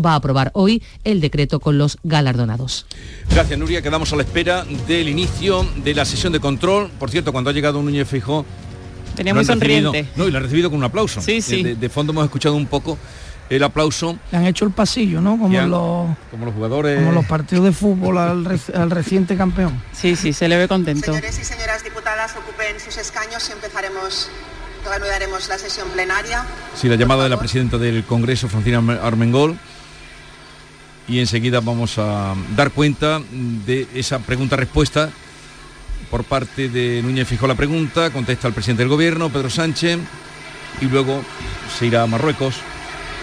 va 0.00 0.12
a 0.12 0.16
aprobar 0.16 0.50
hoy 0.54 0.82
el 1.04 1.20
decreto 1.20 1.60
con 1.60 1.78
los 1.78 1.98
galardonados. 2.02 2.86
Gracias, 3.30 3.58
Nuria. 3.58 3.82
Quedamos 3.82 4.12
a 4.12 4.16
la 4.16 4.22
espera 4.22 4.64
del 4.86 5.08
inicio 5.08 5.66
de 5.84 5.94
la 5.94 6.04
sesión 6.04 6.32
de 6.32 6.40
control. 6.40 6.90
Por 6.98 7.10
cierto, 7.10 7.32
cuando 7.32 7.50
ha 7.50 7.52
llegado 7.52 7.82
Núñez 7.82 8.08
Fijó... 8.08 8.44
Tenía 9.14 9.34
muy 9.34 9.44
sonriente. 9.44 10.06
no, 10.14 10.28
y 10.28 10.30
la 10.30 10.38
ha 10.38 10.42
recibido 10.42 10.70
con 10.70 10.78
un 10.78 10.84
aplauso. 10.84 11.20
Sí, 11.20 11.42
sí. 11.42 11.62
De, 11.62 11.88
fondo 11.88 12.12
hemos 12.12 12.24
escuchado 12.24 12.54
un 12.54 12.66
poco 12.66 12.96
el 13.50 13.64
aplauso. 13.64 14.16
Le 14.30 14.38
han 14.38 14.46
hecho 14.46 14.64
el 14.64 14.70
pasillo, 14.70 15.20
¿no? 15.20 15.36
Como, 15.36 15.60
los, 15.60 16.16
como 16.30 16.44
los 16.44 16.54
jugadores... 16.54 17.00
Como 17.00 17.12
los 17.12 17.26
partidos 17.26 17.64
de 17.64 17.72
fútbol 17.72 18.16
al, 18.16 18.60
al, 18.74 18.90
reciente 18.90 19.36
campeón. 19.36 19.82
Sí, 19.92 20.14
sí, 20.14 20.32
se 20.32 20.46
le 20.46 20.56
ve 20.56 20.68
contento. 20.68 21.06
Señores 21.06 21.36
y 21.36 21.44
señoras 21.44 21.82
diputadas, 21.82 22.36
ocupen 22.36 22.78
sus 22.78 22.96
escaños 22.96 23.48
y 23.48 23.52
empezaremos 23.52 24.30
reanudaremos 24.88 25.48
la 25.48 25.58
sesión 25.58 25.88
plenaria. 25.90 26.44
Sí, 26.74 26.88
la 26.88 26.96
llamada 26.96 27.24
de 27.24 27.28
la 27.30 27.38
presidenta 27.38 27.78
del 27.78 28.04
Congreso, 28.04 28.48
Francina 28.48 28.82
Armengol. 29.02 29.58
Y 31.08 31.20
enseguida 31.20 31.60
vamos 31.60 31.98
a 31.98 32.34
dar 32.54 32.70
cuenta 32.70 33.20
de 33.30 33.86
esa 33.94 34.18
pregunta-respuesta 34.18 35.10
por 36.10 36.24
parte 36.24 36.68
de 36.68 37.02
Núñez 37.02 37.26
Fijó 37.26 37.46
la 37.46 37.54
pregunta, 37.54 38.10
contesta 38.10 38.48
el 38.48 38.54
presidente 38.54 38.82
del 38.82 38.90
gobierno, 38.90 39.30
Pedro 39.30 39.50
Sánchez, 39.50 39.98
y 40.80 40.84
luego 40.86 41.22
se 41.78 41.86
irá 41.86 42.02
a 42.02 42.06
Marruecos, 42.06 42.56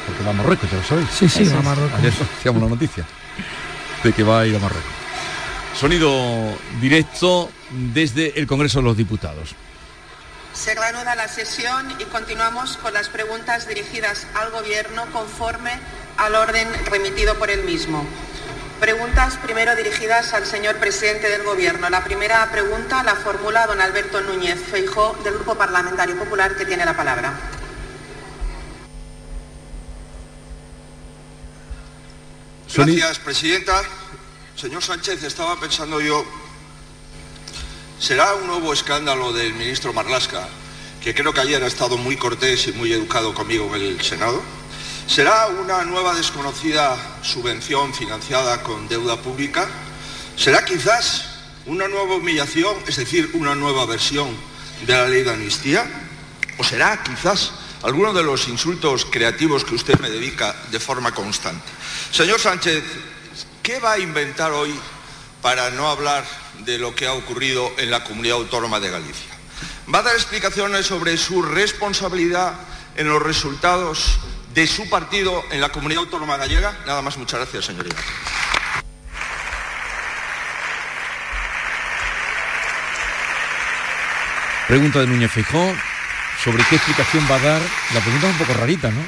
porque 0.08 0.24
va 0.24 0.32
a 0.32 0.34
Marruecos, 0.34 0.70
ya 0.70 0.78
lo 0.78 0.84
sabéis. 0.84 1.10
Sí, 1.10 1.30
sí, 1.30 1.44
va 1.46 1.60
a 1.60 1.64
Marruecos. 1.64 2.00
Ayer 2.00 2.14
hacíamos 2.38 2.62
la 2.64 2.70
noticia 2.70 3.06
de 4.04 4.14
que 4.14 4.24
va 4.24 4.42
a 4.42 4.48
ir 4.48 4.56
a 4.56 4.60
Marruecos. 4.60 4.92
Sonido 5.80 6.58
directo 6.80 7.50
desde 7.94 8.40
el 8.40 8.48
Congreso 8.48 8.80
de 8.80 8.86
los 8.86 8.98
Diputados. 8.98 9.56
Se 10.56 10.74
reanuda 10.74 11.16
la 11.16 11.28
sesión 11.28 11.94
y 12.00 12.06
continuamos 12.06 12.78
con 12.78 12.94
las 12.94 13.10
preguntas 13.10 13.68
dirigidas 13.68 14.26
al 14.34 14.52
Gobierno 14.52 15.06
conforme 15.12 15.72
al 16.18 16.34
orden 16.34 16.68
remitido 16.86 17.36
por 17.36 17.50
el 17.50 17.64
mismo. 17.64 18.06
Preguntas 18.80 19.36
primero 19.44 19.76
dirigidas 19.76 20.34
al 20.34 20.46
señor 20.46 20.78
presidente 20.78 21.30
del 21.30 21.44
Gobierno. 21.44 21.90
La 21.90 22.06
primera 22.06 22.50
pregunta 22.52 23.04
la 23.04 23.16
formula 23.16 23.68
don 23.68 23.82
Alberto 23.82 24.22
Núñez 24.22 24.58
Feijó 24.60 25.18
del 25.26 25.34
Grupo 25.36 25.56
Parlamentario 25.56 26.18
Popular 26.18 26.56
que 26.56 26.66
tiene 26.66 26.86
la 26.86 26.96
palabra. 26.96 27.34
Gracias, 32.74 33.20
presidenta. 33.20 33.82
Señor 34.56 34.82
Sánchez, 34.82 35.22
estaba 35.24 35.60
pensando 35.60 36.00
yo, 36.00 36.26
será 38.00 38.34
un 38.36 38.48
nuevo 38.48 38.74
escándalo 38.74 39.32
del 39.32 39.54
ministro 39.54 39.94
Marlasca, 39.94 40.48
que 41.02 41.14
creo 41.14 41.34
que 41.34 41.42
ayer 41.42 41.64
ha 41.64 41.68
estado 41.68 41.98
muy 41.98 42.18
cortés 42.18 42.68
y 42.68 42.74
muy 42.74 42.92
educado 42.92 43.34
conmigo 43.34 43.74
en 43.76 43.82
el 43.82 44.02
Senado. 44.02 44.42
¿Será 45.08 45.48
una 45.48 45.84
nueva 45.84 46.14
desconocida 46.14 46.98
subvención 47.22 47.94
financiada 47.94 48.64
con 48.64 48.88
deuda 48.88 49.22
pública? 49.22 49.68
¿Será 50.36 50.66
quizás 50.66 51.26
una 51.66 51.88
nueva 51.88 52.16
humillación, 52.16 52.76
es 52.88 52.98
decir, 52.98 53.32
una 53.34 53.56
nueva 53.56 53.86
versión 53.86 54.36
de 54.86 54.94
la 54.94 55.08
ley 55.08 55.24
de 55.24 55.32
amnistía? 55.32 55.86
¿O 56.58 56.64
será 56.64 57.02
quizás 57.04 57.52
alguno 57.84 58.14
de 58.14 58.24
los 58.24 58.48
insultos 58.48 59.06
creativos 59.06 59.64
que 59.64 59.76
usted 59.76 60.00
me 60.00 60.10
dedica 60.10 60.56
de 60.72 60.80
forma 60.80 61.14
constante? 61.14 61.66
Señor 62.12 62.40
Sánchez, 62.40 62.84
¿qué 63.62 63.80
va 63.80 63.94
a 63.94 64.00
inventar 64.00 64.52
hoy 64.52 64.74
para 65.42 65.70
no 65.70 65.88
hablar 65.88 66.45
de 66.60 66.78
lo 66.78 66.96
que 66.96 67.08
ha 67.08 67.14
ocurrido 67.14 67.72
en 67.78 67.92
la 67.92 68.04
comunidad 68.04 68.38
autónoma 68.38 68.80
de 68.80 68.90
Galicia? 68.90 69.34
¿Va 69.94 70.00
a 70.00 70.04
dar 70.04 70.16
explicaciones 70.16 70.86
sobre 70.86 71.18
su 71.18 71.42
responsabilidad 71.42 72.54
en 72.96 73.10
los 73.10 73.22
resultados 73.22 74.20
de 74.56 74.66
su 74.68 74.90
partido 74.90 75.44
en 75.52 75.60
la 75.60 75.70
comunidad 75.70 76.04
autónoma 76.04 76.38
gallega. 76.38 76.74
Nada 76.88 77.02
más, 77.02 77.18
muchas 77.18 77.42
gracias, 77.42 77.66
señoría. 77.66 77.94
Pregunta 84.68 85.00
de 85.02 85.08
Núñez 85.08 85.32
Fijó 85.32 85.76
sobre 86.44 86.64
qué 86.70 86.78
explicación 86.78 87.28
va 87.30 87.36
a 87.36 87.40
dar. 87.40 87.62
La 87.94 88.00
pregunta 88.00 88.28
es 88.28 88.34
un 88.34 88.40
poco 88.40 88.54
rarita, 88.54 88.90
¿no? 88.90 89.02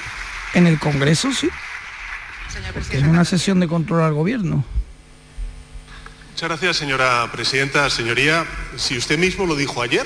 En 0.54 0.68
el 0.68 0.78
Congreso 0.80 1.32
sí. 1.32 1.50
En 2.92 3.08
una 3.08 3.24
sesión 3.24 3.60
de 3.60 3.68
control 3.68 4.02
al 4.02 4.14
gobierno. 4.14 4.66
Muchas 6.38 6.50
gracias, 6.50 6.78
señora 6.78 7.28
presidenta. 7.32 7.90
Señoría, 7.90 8.46
si 8.76 8.96
usted 8.96 9.18
mismo 9.18 9.48
lo 9.48 9.56
dijo 9.56 9.82
ayer, 9.82 10.06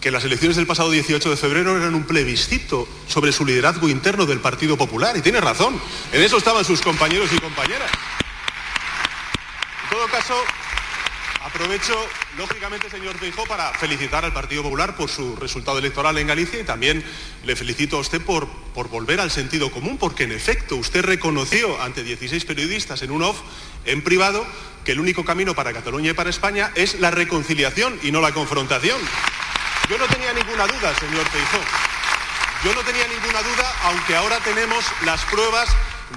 que 0.00 0.12
las 0.12 0.22
elecciones 0.22 0.56
del 0.56 0.68
pasado 0.68 0.92
18 0.92 1.30
de 1.30 1.36
febrero 1.36 1.76
eran 1.76 1.96
un 1.96 2.04
plebiscito 2.04 2.86
sobre 3.08 3.32
su 3.32 3.44
liderazgo 3.44 3.88
interno 3.88 4.24
del 4.24 4.38
Partido 4.38 4.76
Popular. 4.76 5.16
Y 5.16 5.20
tiene 5.20 5.40
razón, 5.40 5.82
en 6.12 6.22
eso 6.22 6.36
estaban 6.36 6.64
sus 6.64 6.80
compañeros 6.80 7.28
y 7.32 7.40
compañeras. 7.40 7.90
En 9.82 9.90
todo 9.90 10.06
caso, 10.06 10.36
aprovecho, 11.42 11.94
lógicamente, 12.36 12.88
señor 12.88 13.18
Feijó, 13.18 13.46
para 13.46 13.72
felicitar 13.72 14.24
al 14.24 14.32
Partido 14.32 14.62
Popular 14.62 14.94
por 14.94 15.10
su 15.10 15.34
resultado 15.34 15.78
electoral 15.78 16.18
en 16.18 16.28
Galicia 16.28 16.60
y 16.60 16.64
también 16.64 17.02
le 17.44 17.56
felicito 17.56 17.96
a 17.96 18.00
usted 18.00 18.22
por, 18.22 18.46
por 18.74 18.88
volver 18.88 19.18
al 19.18 19.32
sentido 19.32 19.72
común, 19.72 19.98
porque 19.98 20.22
en 20.22 20.30
efecto 20.30 20.76
usted 20.76 21.04
reconoció 21.04 21.82
ante 21.82 22.04
16 22.04 22.44
periodistas 22.44 23.02
en 23.02 23.10
un 23.10 23.24
off, 23.24 23.38
en 23.84 24.02
privado, 24.02 24.46
que 24.84 24.92
el 24.92 25.00
único 25.00 25.24
camino 25.24 25.54
para 25.54 25.72
Cataluña 25.72 26.10
y 26.10 26.14
para 26.14 26.30
España 26.30 26.72
es 26.74 27.00
la 27.00 27.10
reconciliación 27.10 27.98
y 28.02 28.10
no 28.10 28.20
la 28.20 28.32
confrontación. 28.32 28.98
Yo 29.88 29.98
no 29.98 30.06
tenía 30.06 30.32
ninguna 30.32 30.66
duda, 30.66 30.94
señor 30.98 31.26
Feijó. 31.28 31.58
Yo 32.64 32.74
no 32.74 32.82
tenía 32.82 33.06
ninguna 33.06 33.42
duda, 33.42 33.74
aunque 33.84 34.16
ahora 34.16 34.38
tenemos 34.40 34.84
las 35.04 35.24
pruebas 35.26 35.68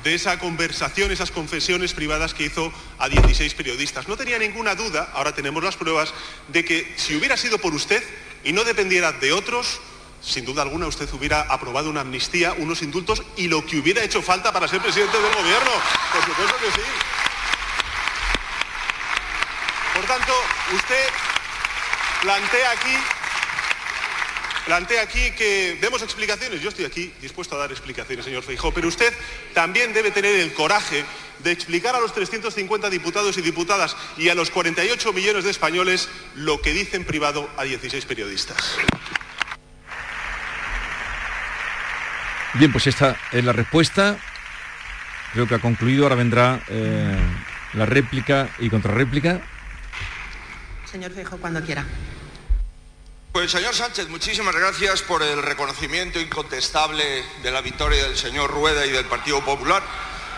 de 0.04 0.16
esa 0.16 0.40
conversación, 0.40 1.12
esas 1.12 1.32
confesiones 1.32 1.94
privadas 1.94 2.34
que 2.34 2.46
hizo 2.46 2.72
a 2.98 3.10
16 3.10 3.54
periodistas. 3.54 4.08
No 4.08 4.18
tenía 4.18 4.40
ninguna 4.40 4.76
duda, 4.76 5.12
ahora 5.14 5.36
tenemos 5.36 5.64
las 5.64 5.76
pruebas, 5.76 6.14
de 6.48 6.66
que 6.66 6.94
si 6.98 7.16
hubiera 7.16 7.38
sido 7.38 7.60
por 7.60 7.74
usted 7.74 8.04
y 8.44 8.54
no 8.54 8.64
dependiera 8.64 9.12
de 9.12 9.34
otros, 9.34 9.82
sin 10.22 10.46
duda 10.46 10.62
alguna 10.62 10.88
usted 10.88 11.10
hubiera 11.14 11.42
aprobado 11.42 11.90
una 11.90 12.02
amnistía, 12.02 12.54
unos 12.54 12.82
indultos 12.82 13.24
y 13.38 13.48
lo 13.48 13.66
que 13.66 13.78
hubiera 13.80 14.04
hecho 14.04 14.22
falta 14.22 14.52
para 14.52 14.68
ser 14.68 14.82
presidente 14.82 15.18
del 15.18 15.34
gobierno. 15.34 15.72
Por 16.14 16.26
supuesto 16.26 16.56
que 16.58 16.72
sí. 16.72 16.88
Por 19.94 20.06
tanto, 20.06 20.34
usted 20.74 21.06
plantea 22.22 22.72
aquí 22.72 22.96
plantea 24.66 25.02
aquí 25.02 25.32
que 25.32 25.78
demos 25.82 26.02
explicaciones. 26.02 26.62
Yo 26.62 26.70
estoy 26.70 26.86
aquí 26.86 27.12
dispuesto 27.22 27.56
a 27.56 27.60
dar 27.60 27.72
explicaciones, 27.72 28.26
señor 28.26 28.44
Feijó, 28.44 28.72
pero 28.74 28.88
usted 28.88 29.12
también 29.54 29.94
debe 29.94 30.12
tener 30.12 30.36
el 30.36 30.54
coraje 30.54 31.04
de 31.40 31.52
explicar 31.52 31.96
a 31.96 32.00
los 32.00 32.14
350 32.14 32.90
diputados 32.90 33.38
y 33.38 33.42
diputadas 33.42 33.98
y 34.18 34.30
a 34.30 34.36
los 34.36 34.52
48 34.52 35.14
millones 35.14 35.44
de 35.44 35.50
españoles 35.50 36.10
lo 36.36 36.62
que 36.62 36.74
dice 36.74 36.98
en 36.98 37.06
privado 37.06 37.50
a 37.58 37.64
16 37.64 38.06
periodistas. 38.06 38.78
Bien, 42.54 42.72
pues 42.72 42.88
esta 42.88 43.18
es 43.32 43.44
la 43.44 43.54
respuesta. 43.54 44.18
Creo 45.34 45.48
que 45.48 45.56
ha 45.56 45.60
concluido. 45.60 46.04
Ahora 46.04 46.16
vendrá 46.16 46.62
eh, 46.68 47.18
la 47.74 47.86
réplica 47.86 48.50
y 48.60 48.70
contrarréplica. 48.70 49.42
Señor 50.92 51.14
Feijó, 51.14 51.38
cuando 51.38 51.62
quiera. 51.64 51.86
Pues 53.32 53.50
señor 53.50 53.74
Sánchez, 53.74 54.10
muchísimas 54.10 54.54
gracias 54.54 55.02
por 55.04 55.24
el 55.24 55.42
reconocimiento 55.42 56.20
incontestable 56.20 57.24
de 57.42 57.52
la 57.52 57.62
victoria 57.62 58.04
del 58.04 58.18
señor 58.18 58.52
Rueda 58.52 58.86
y 58.86 58.92
del 58.92 59.06
Partido 59.06 59.44
Popular. 59.46 59.82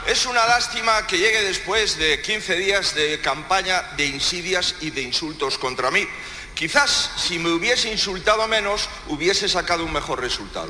Es 0.06 0.28
una 0.28 0.46
lástima 0.46 1.08
que 1.08 1.18
llegue 1.18 1.42
después 1.42 1.98
de 1.98 2.22
15 2.22 2.56
días 2.56 2.94
de 2.94 3.20
campaña 3.20 3.82
de 3.98 4.06
insidias 4.06 4.76
y 4.82 4.92
de 4.92 5.02
insultos 5.02 5.58
contra 5.58 5.90
mí. 5.90 6.08
Quizás 6.54 7.14
si 7.18 7.40
me 7.40 7.50
hubiese 7.50 7.92
insultado 7.92 8.48
menos 8.48 8.88
hubiese 9.08 9.50
sacado 9.50 9.84
un 9.84 9.92
mejor 9.92 10.22
resultado. 10.22 10.70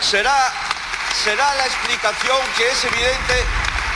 Será, 0.00 0.52
será 1.24 1.52
la 1.56 1.66
explicación 1.66 2.38
que 2.56 2.68
es 2.68 2.84
evidente 2.84 3.44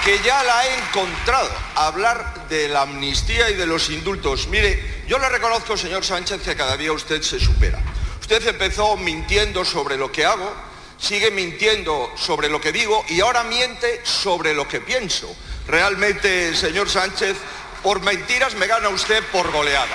que 0.05 0.21
ya 0.23 0.43
la 0.43 0.67
he 0.67 0.79
encontrado. 0.79 1.51
Hablar 1.77 2.47
de 2.49 2.69
la 2.69 2.83
amnistía 2.83 3.49
y 3.49 3.55
de 3.55 3.65
los 3.65 3.89
indultos. 3.89 4.49
Mire, 4.49 5.03
yo 5.09 5.19
le 5.19 5.29
reconozco, 5.31 5.79
señor 5.79 6.05
Sánchez, 6.05 6.43
que 6.43 6.55
cada 6.55 6.77
día 6.77 6.93
usted 6.93 7.23
se 7.23 7.41
supera. 7.41 7.81
Usted 8.21 8.47
empezó 8.47 8.97
mintiendo 8.99 9.65
sobre 9.65 9.97
lo 9.97 10.13
que 10.13 10.27
hago, 10.27 10.53
sigue 10.99 11.31
mintiendo 11.31 12.13
sobre 12.17 12.51
lo 12.51 12.61
que 12.61 12.73
digo 12.73 13.05
y 13.09 13.21
ahora 13.21 13.45
miente 13.45 14.03
sobre 14.05 14.53
lo 14.53 14.69
que 14.69 14.81
pienso. 14.81 15.35
Realmente, 15.67 16.55
señor 16.55 16.91
Sánchez, 16.91 17.37
por 17.83 18.03
mentiras 18.03 18.55
me 18.55 18.67
gana 18.67 18.91
usted 18.91 19.23
por 19.33 19.51
goleada. 19.53 19.95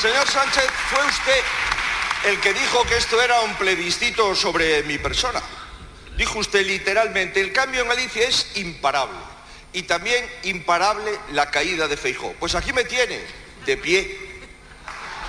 Señor 0.00 0.26
Sánchez, 0.28 0.68
fue 0.90 1.04
usted 1.06 2.30
el 2.30 2.40
que 2.40 2.52
dijo 2.52 2.84
que 2.84 2.96
esto 2.96 3.22
era 3.22 3.40
un 3.42 3.54
plebiscito 3.54 4.34
sobre 4.34 4.82
mi 4.82 4.98
persona. 4.98 5.40
Dijo 6.16 6.38
usted 6.38 6.64
literalmente, 6.64 7.40
el 7.40 7.52
cambio 7.52 7.82
en 7.82 7.88
Galicia 7.88 8.28
es 8.28 8.46
imparable. 8.54 9.18
Y 9.72 9.82
también 9.82 10.24
imparable 10.44 11.18
la 11.32 11.50
caída 11.50 11.88
de 11.88 11.96
Feijó. 11.96 12.32
Pues 12.38 12.54
aquí 12.54 12.72
me 12.72 12.84
tiene, 12.84 13.20
de 13.66 13.76
pie. 13.76 14.18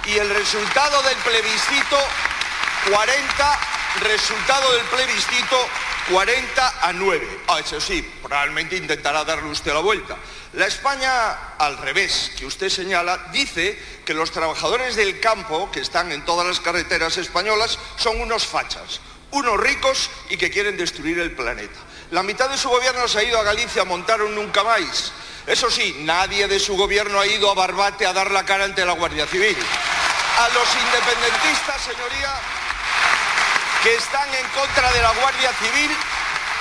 Y 0.06 0.18
el 0.18 0.30
resultado 0.30 1.02
del 1.02 1.18
plebiscito, 1.18 1.98
40, 2.92 3.60
resultado 4.02 4.72
del 4.74 4.84
plebiscito, 4.84 5.68
40 6.12 6.88
a 6.88 6.94
9. 6.94 7.40
Ah, 7.48 7.60
eso 7.60 7.82
sí, 7.82 8.08
probablemente 8.22 8.78
intentará 8.78 9.24
darle 9.24 9.50
usted 9.50 9.74
la 9.74 9.80
vuelta. 9.80 10.16
La 10.54 10.68
España 10.68 11.56
al 11.58 11.78
revés, 11.80 12.32
que 12.38 12.46
usted 12.46 12.70
señala, 12.70 13.30
dice 13.32 13.78
que 14.06 14.14
los 14.14 14.32
trabajadores 14.32 14.96
del 14.96 15.20
campo, 15.20 15.72
que 15.72 15.80
están 15.80 16.12
en 16.12 16.24
todas 16.24 16.46
las 16.46 16.60
carreteras 16.60 17.18
españolas, 17.18 17.80
son 17.98 18.22
unos 18.22 18.46
fachas, 18.46 19.02
unos 19.36 19.60
ricos 19.60 20.10
y 20.30 20.38
que 20.38 20.50
quieren 20.50 20.78
destruir 20.78 21.20
el 21.20 21.32
planeta. 21.32 21.80
La 22.12 22.24
mitad 22.24 22.50
de 22.50 22.58
su 22.58 22.70
gobierno 22.70 23.08
se 23.08 23.20
ha 23.20 23.24
ido 23.24 23.40
a 23.40 23.44
Galicia 23.44 23.82
a 23.82 23.86
montar 23.86 24.22
un 24.22 24.34
nunca 24.36 24.64
más. 24.64 25.12
Eso 25.46 25.70
sí, 25.70 25.98
nadie 26.00 26.48
de 26.48 26.60
su 26.60 26.76
gobierno 26.76 27.20
ha 27.20 27.28
ido 27.28 27.52
a 27.52 27.54
Barbate 27.54 28.06
a 28.06 28.14
dar 28.14 28.32
la 28.32 28.46
cara 28.46 28.64
ante 28.64 28.86
la 28.86 28.94
Guardia 28.94 29.28
Civil. 29.28 29.56
A 30.38 30.50
los 30.50 30.68
independentistas, 30.76 31.82
señoría, 31.82 32.34
que 33.84 33.96
están 33.96 34.28
en 34.34 34.48
contra 34.48 34.92
de 34.92 35.02
la 35.02 35.12
Guardia 35.12 35.52
Civil, 35.54 35.92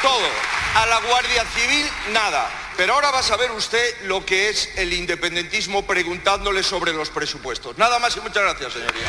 todo. 0.02 0.28
A 0.74 0.86
la 0.86 0.98
Guardia 1.00 1.44
Civil, 1.54 1.88
nada. 2.12 2.50
Pero 2.76 2.94
ahora 2.94 3.12
va 3.12 3.20
a 3.20 3.22
saber 3.22 3.52
usted 3.52 4.02
lo 4.02 4.26
que 4.26 4.48
es 4.48 4.70
el 4.76 4.92
independentismo 4.92 5.86
preguntándole 5.86 6.62
sobre 6.62 6.92
los 6.92 7.08
presupuestos. 7.08 7.78
Nada 7.78 7.98
más 8.00 8.16
y 8.16 8.20
muchas 8.20 8.42
gracias, 8.42 8.72
señoría. 8.72 9.06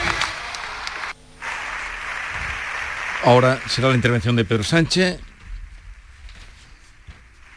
Ahora 3.25 3.59
será 3.67 3.89
la 3.89 3.95
intervención 3.95 4.35
de 4.35 4.45
Pedro 4.45 4.63
Sánchez 4.63 5.19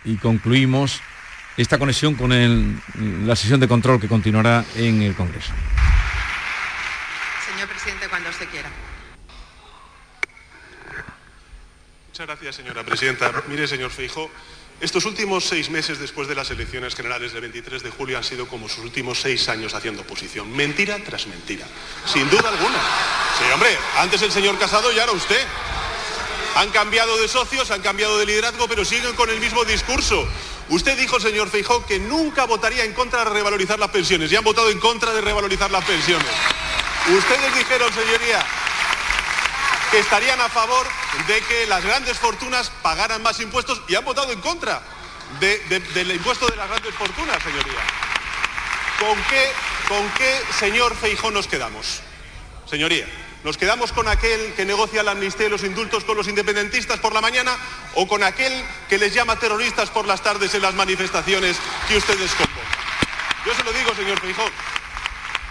y 0.04 0.16
concluimos 0.16 1.00
esta 1.58 1.78
conexión 1.78 2.14
con 2.14 2.32
el- 2.32 2.80
la 3.26 3.36
sesión 3.36 3.60
de 3.60 3.68
control 3.68 4.00
que 4.00 4.08
continuará 4.08 4.64
en 4.76 5.02
el 5.02 5.14
Congreso. 5.14 5.52
Señor 7.52 7.68
presidente, 7.68 8.08
cuando 8.08 8.30
usted 8.30 8.48
quiera. 8.48 8.70
Muchas 12.08 12.26
gracias, 12.26 12.56
señora 12.56 12.82
presidenta. 12.84 13.30
Mire, 13.48 13.66
señor 13.68 13.90
Feijó, 13.90 14.30
estos 14.80 15.04
últimos 15.06 15.44
seis 15.44 15.70
meses 15.70 15.98
después 15.98 16.28
de 16.28 16.36
las 16.36 16.50
elecciones 16.50 16.94
generales 16.94 17.32
del 17.32 17.40
23 17.40 17.82
de 17.82 17.90
julio 17.90 18.16
han 18.16 18.22
sido 18.22 18.46
como 18.46 18.68
sus 18.68 18.84
últimos 18.84 19.20
seis 19.20 19.48
años 19.48 19.74
haciendo 19.74 20.02
oposición. 20.02 20.52
Mentira 20.52 20.98
tras 21.04 21.26
mentira. 21.26 21.66
Sin 22.06 22.30
duda 22.30 22.48
alguna. 22.48 22.78
Sí, 23.38 23.44
hombre, 23.52 23.76
antes 23.96 24.22
el 24.22 24.30
señor 24.30 24.56
Casado 24.56 24.92
y 24.92 24.98
ahora 25.00 25.12
usted. 25.12 25.44
Han 26.54 26.70
cambiado 26.70 27.16
de 27.18 27.28
socios, 27.28 27.70
han 27.70 27.82
cambiado 27.82 28.18
de 28.18 28.26
liderazgo, 28.26 28.66
pero 28.68 28.84
siguen 28.84 29.14
con 29.14 29.28
el 29.30 29.40
mismo 29.40 29.64
discurso. 29.64 30.26
Usted 30.68 30.96
dijo, 30.98 31.18
señor 31.18 31.50
Feijó, 31.50 31.84
que 31.86 31.98
nunca 31.98 32.44
votaría 32.44 32.84
en 32.84 32.92
contra 32.92 33.24
de 33.24 33.30
revalorizar 33.30 33.78
las 33.78 33.90
pensiones 33.90 34.30
y 34.30 34.36
han 34.36 34.44
votado 34.44 34.70
en 34.70 34.78
contra 34.78 35.12
de 35.12 35.20
revalorizar 35.20 35.70
las 35.70 35.84
pensiones. 35.84 36.28
Ustedes 37.16 37.54
dijeron, 37.56 37.92
señoría, 37.92 38.44
que 39.90 39.98
estarían 39.98 40.40
a 40.40 40.48
favor 40.48 40.86
de 41.26 41.40
que 41.42 41.66
las 41.66 41.84
grandes 41.84 42.18
fortunas 42.18 42.70
pagaran 42.82 43.22
más 43.22 43.40
impuestos 43.40 43.80
y 43.88 43.94
han 43.94 44.04
votado 44.04 44.32
en 44.32 44.40
contra 44.40 44.82
de- 45.40 45.58
de- 45.68 45.80
del 45.80 46.10
impuesto 46.12 46.46
de 46.46 46.56
las 46.56 46.68
grandes 46.68 46.94
fortunas, 46.94 47.42
señoría. 47.42 47.80
¿Con 48.98 49.22
qué, 49.24 49.52
¿Con 49.88 50.08
qué, 50.10 50.40
señor 50.58 50.94
Feijó, 50.96 51.30
nos 51.30 51.46
quedamos? 51.46 52.00
Señoría, 52.68 53.06
¿nos 53.44 53.56
quedamos 53.56 53.92
con 53.92 54.06
aquel 54.08 54.52
que 54.54 54.66
negocia 54.66 55.02
la 55.02 55.12
amnistía 55.12 55.46
y 55.46 55.50
los 55.50 55.62
indultos 55.64 56.04
con 56.04 56.16
los 56.16 56.28
independentistas 56.28 56.98
por 57.00 57.14
la 57.14 57.22
mañana 57.22 57.56
o 57.94 58.06
con 58.06 58.22
aquel 58.22 58.52
que 58.90 58.98
les 58.98 59.14
llama 59.14 59.36
terroristas 59.36 59.88
por 59.88 60.06
las 60.06 60.22
tardes 60.22 60.52
en 60.54 60.60
las 60.62 60.74
manifestaciones 60.74 61.56
que 61.86 61.96
ustedes 61.96 62.30
convocan? 62.32 62.68
Yo 63.46 63.54
se 63.54 63.64
lo 63.64 63.72
digo, 63.72 63.94
señor 63.94 64.20
Feijó, 64.20 64.44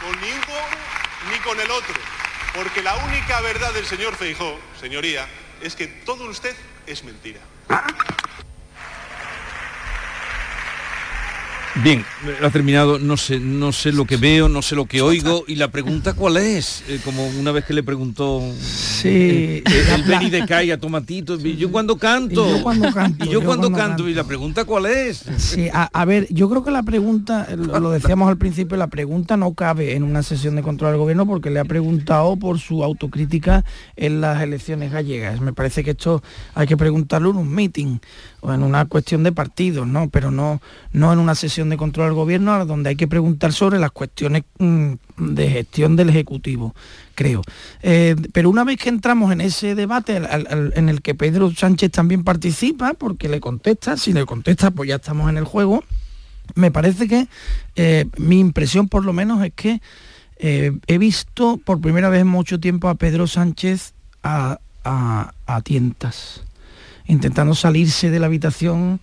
con 0.01 0.21
ninguno 0.21 0.67
ni 1.31 1.39
con 1.39 1.59
el 1.59 1.71
otro. 1.71 1.95
Porque 2.57 2.81
la 2.81 2.95
única 3.05 3.39
verdad 3.41 3.71
del 3.71 3.85
señor 3.85 4.15
Feijó, 4.15 4.57
señoría, 4.79 5.27
es 5.61 5.75
que 5.75 5.85
todo 5.85 6.27
usted 6.27 6.55
es 6.87 7.03
mentira. 7.03 7.39
Bien, 11.83 12.03
ha 12.43 12.49
terminado, 12.49 12.97
no 12.97 13.17
sé, 13.17 13.39
no 13.39 13.71
sé 13.71 13.91
lo 13.91 14.05
que 14.05 14.17
veo, 14.17 14.49
no 14.49 14.61
sé 14.63 14.75
lo 14.75 14.85
que 14.85 15.01
oigo 15.01 15.43
y 15.47 15.55
la 15.55 15.67
pregunta 15.69 16.13
cuál 16.13 16.37
es, 16.37 16.83
Eh, 16.87 16.99
como 17.05 17.25
una 17.27 17.51
vez 17.51 17.65
que 17.65 17.73
le 17.73 17.83
preguntó 17.83 18.41
Sí. 18.59 19.61
el, 19.63 19.73
el 19.93 20.03
Benny 20.03 20.29
de 20.31 20.45
Cai 20.45 20.71
a 20.71 20.79
Tomatito, 20.79 21.35
y 21.35 21.55
yo 21.55 21.71
cuando 21.71 21.97
canto, 21.97 22.47
Y 22.47 22.57
yo 22.57 22.63
cuando 22.63 22.91
canto, 22.91 23.25
y 23.25 23.29
yo 23.29 23.43
cuando 23.43 23.69
cuando 23.69 23.77
canto, 23.77 24.09
y 24.09 24.13
la 24.15 24.23
pregunta 24.23 24.65
cuál 24.65 24.87
es. 24.87 25.23
Sí, 25.37 25.69
a, 25.71 25.83
a 25.93 26.05
ver, 26.05 26.27
yo 26.31 26.49
creo 26.49 26.63
que 26.63 26.71
la 26.71 26.83
pregunta, 26.83 27.47
lo 27.55 27.79
lo 27.79 27.91
decíamos 27.91 28.27
al 28.29 28.37
principio, 28.37 28.75
la 28.75 28.87
pregunta 28.87 29.37
no 29.37 29.53
cabe 29.53 29.95
en 29.95 30.01
una 30.03 30.23
sesión 30.23 30.55
de 30.55 30.63
control 30.63 30.93
al 30.93 30.97
gobierno 30.97 31.27
porque 31.27 31.51
le 31.51 31.59
ha 31.59 31.65
preguntado 31.65 32.37
por 32.37 32.59
su 32.59 32.83
autocrítica 32.83 33.63
en 33.95 34.19
las 34.19 34.41
elecciones 34.41 34.91
gallegas. 34.91 35.41
Me 35.41 35.53
parece 35.53 35.83
que 35.83 35.91
esto 35.91 36.23
hay 36.55 36.65
que 36.65 36.75
preguntarlo 36.77 37.29
en 37.29 37.37
un 37.37 37.49
meeting 37.53 37.99
o 38.41 38.51
en 38.53 38.63
una 38.63 38.85
cuestión 38.85 39.23
de 39.23 39.31
partidos, 39.31 39.85
¿no? 39.87 40.09
Pero 40.09 40.31
no, 40.31 40.59
no 40.91 41.13
en 41.13 41.19
una 41.19 41.35
sesión 41.35 41.66
de 41.69 41.77
control 41.77 42.07
al 42.07 42.13
gobierno 42.13 42.65
donde 42.65 42.89
hay 42.89 42.95
que 42.95 43.07
preguntar 43.07 43.53
sobre 43.53 43.79
las 43.79 43.91
cuestiones 43.91 44.43
mm, 44.59 44.93
de 45.17 45.49
gestión 45.49 45.95
del 45.95 46.09
Ejecutivo, 46.09 46.75
creo. 47.15 47.41
Eh, 47.81 48.15
pero 48.33 48.49
una 48.49 48.63
vez 48.63 48.77
que 48.77 48.89
entramos 48.89 49.31
en 49.31 49.41
ese 49.41 49.75
debate 49.75 50.21
en 50.75 50.89
el 50.89 51.01
que 51.01 51.15
Pedro 51.15 51.51
Sánchez 51.51 51.91
también 51.91 52.23
participa, 52.23 52.93
porque 52.93 53.29
le 53.29 53.39
contesta, 53.39 53.97
si 53.97 54.13
le 54.13 54.25
contesta, 54.25 54.71
pues 54.71 54.89
ya 54.89 54.95
estamos 54.95 55.29
en 55.29 55.37
el 55.37 55.43
juego, 55.45 55.83
me 56.55 56.71
parece 56.71 57.07
que 57.07 57.27
eh, 57.75 58.05
mi 58.17 58.39
impresión 58.39 58.87
por 58.87 59.03
lo 59.05 59.11
menos 59.13 59.43
es 59.43 59.51
que 59.53 59.81
eh, 60.39 60.71
he 60.87 60.97
visto 60.97 61.57
por 61.63 61.81
primera 61.81 62.09
vez 62.09 62.21
en 62.21 62.27
mucho 62.27 62.59
tiempo 62.59 62.89
a 62.89 62.95
Pedro 62.95 63.27
Sánchez 63.27 63.93
a, 64.23 64.59
a- 64.83 65.33
a 65.45 65.61
tientas, 65.61 66.43
intentando 67.07 67.55
salirse 67.55 68.09
de 68.09 68.19
la 68.19 68.27
habitación 68.27 68.99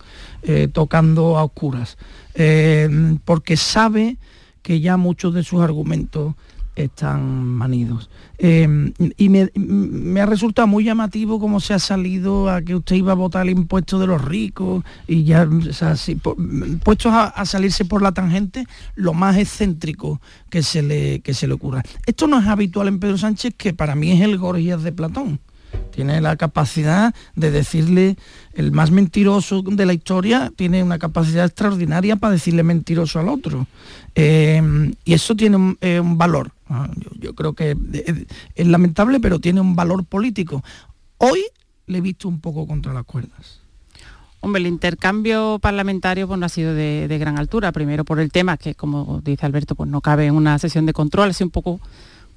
tocando 0.73 1.37
a 1.39 1.43
oscuras, 1.43 1.97
eh, 2.35 3.17
porque 3.25 3.57
sabe 3.57 4.17
que 4.61 4.79
ya 4.79 4.97
muchos 4.97 5.33
de 5.33 5.43
sus 5.43 5.61
argumentos 5.61 6.35
están 6.75 7.45
manidos. 7.45 8.09
Eh, 8.37 8.91
y 9.15 9.29
me, 9.29 9.49
me 9.55 10.19
ha 10.19 10.25
resultado 10.25 10.67
muy 10.67 10.83
llamativo 10.83 11.39
cómo 11.39 11.61
se 11.61 11.73
ha 11.73 11.79
salido 11.79 12.49
a 12.49 12.61
que 12.61 12.75
usted 12.75 12.97
iba 12.97 13.13
a 13.13 13.15
votar 13.15 13.43
el 13.47 13.51
impuesto 13.57 13.97
de 13.97 14.07
los 14.07 14.21
ricos 14.21 14.83
y 15.07 15.23
ya, 15.23 15.47
o 15.47 15.71
sea, 15.71 15.95
po- 16.21 16.35
puestos 16.83 17.13
a, 17.13 17.27
a 17.27 17.45
salirse 17.45 17.85
por 17.85 18.01
la 18.01 18.11
tangente, 18.11 18.65
lo 18.95 19.13
más 19.13 19.37
excéntrico 19.37 20.19
que 20.49 20.63
se, 20.63 20.81
le, 20.81 21.21
que 21.21 21.33
se 21.33 21.47
le 21.47 21.53
ocurra. 21.53 21.81
Esto 22.05 22.27
no 22.27 22.39
es 22.39 22.45
habitual 22.47 22.89
en 22.89 22.99
Pedro 22.99 23.17
Sánchez, 23.17 23.53
que 23.55 23.73
para 23.73 23.95
mí 23.95 24.11
es 24.11 24.19
el 24.19 24.37
Gorgias 24.37 24.83
de 24.83 24.91
Platón. 24.91 25.39
Tiene 25.95 26.19
la 26.19 26.35
capacidad 26.35 27.15
de 27.37 27.51
decirle, 27.51 28.17
el 28.51 28.73
más 28.73 28.91
mentiroso 28.91 29.61
de 29.61 29.85
la 29.85 29.93
historia 29.93 30.51
tiene 30.53 30.83
una 30.83 30.99
capacidad 30.99 31.45
extraordinaria 31.45 32.17
para 32.17 32.33
decirle 32.33 32.63
mentiroso 32.63 33.17
al 33.17 33.29
otro. 33.29 33.65
Eh, 34.13 34.91
y 35.05 35.13
eso 35.13 35.37
tiene 35.37 35.55
un, 35.55 35.77
eh, 35.79 36.01
valor. 36.03 36.51
Ah, 36.67 36.89
Yo, 37.17 37.33
creo 37.33 37.53
que 37.53 37.77
eh, 37.93 38.25
es 38.55 38.67
lamentable, 38.67 39.21
pero 39.21 39.39
tiene 39.39 39.61
un 39.61 39.77
valor 39.77 40.03
político. 40.03 40.65
Hoy 41.17 41.45
le 41.87 41.99
he 41.99 42.01
visto 42.01 42.27
un 42.27 42.41
poco 42.41 42.67
contra 42.67 42.91
las 42.93 43.05
cuerdas. 43.05 43.61
Hombre, 44.41 44.59
el 44.59 44.67
intercambio 44.67 45.59
parlamentario 45.59 46.27
pues, 46.27 46.37
no 46.37 46.45
ha 46.45 46.49
sido 46.49 46.73
de, 46.73 47.07
de 47.07 47.17
gran 47.17 47.39
altura. 47.39 47.71
Primero 47.71 48.03
por 48.03 48.19
el 48.19 48.33
tema 48.33 48.57
que, 48.57 48.75
como 48.75 49.21
dice 49.23 49.45
Alberto, 49.45 49.75
pues 49.75 49.89
no 49.89 50.01
cabe 50.01 50.25
en 50.25 50.35
una 50.35 50.59
sesión 50.59 50.85
de 50.85 50.91
control. 50.91 51.33
Sido 51.33 51.47
un 51.47 51.51
poco 51.51 51.79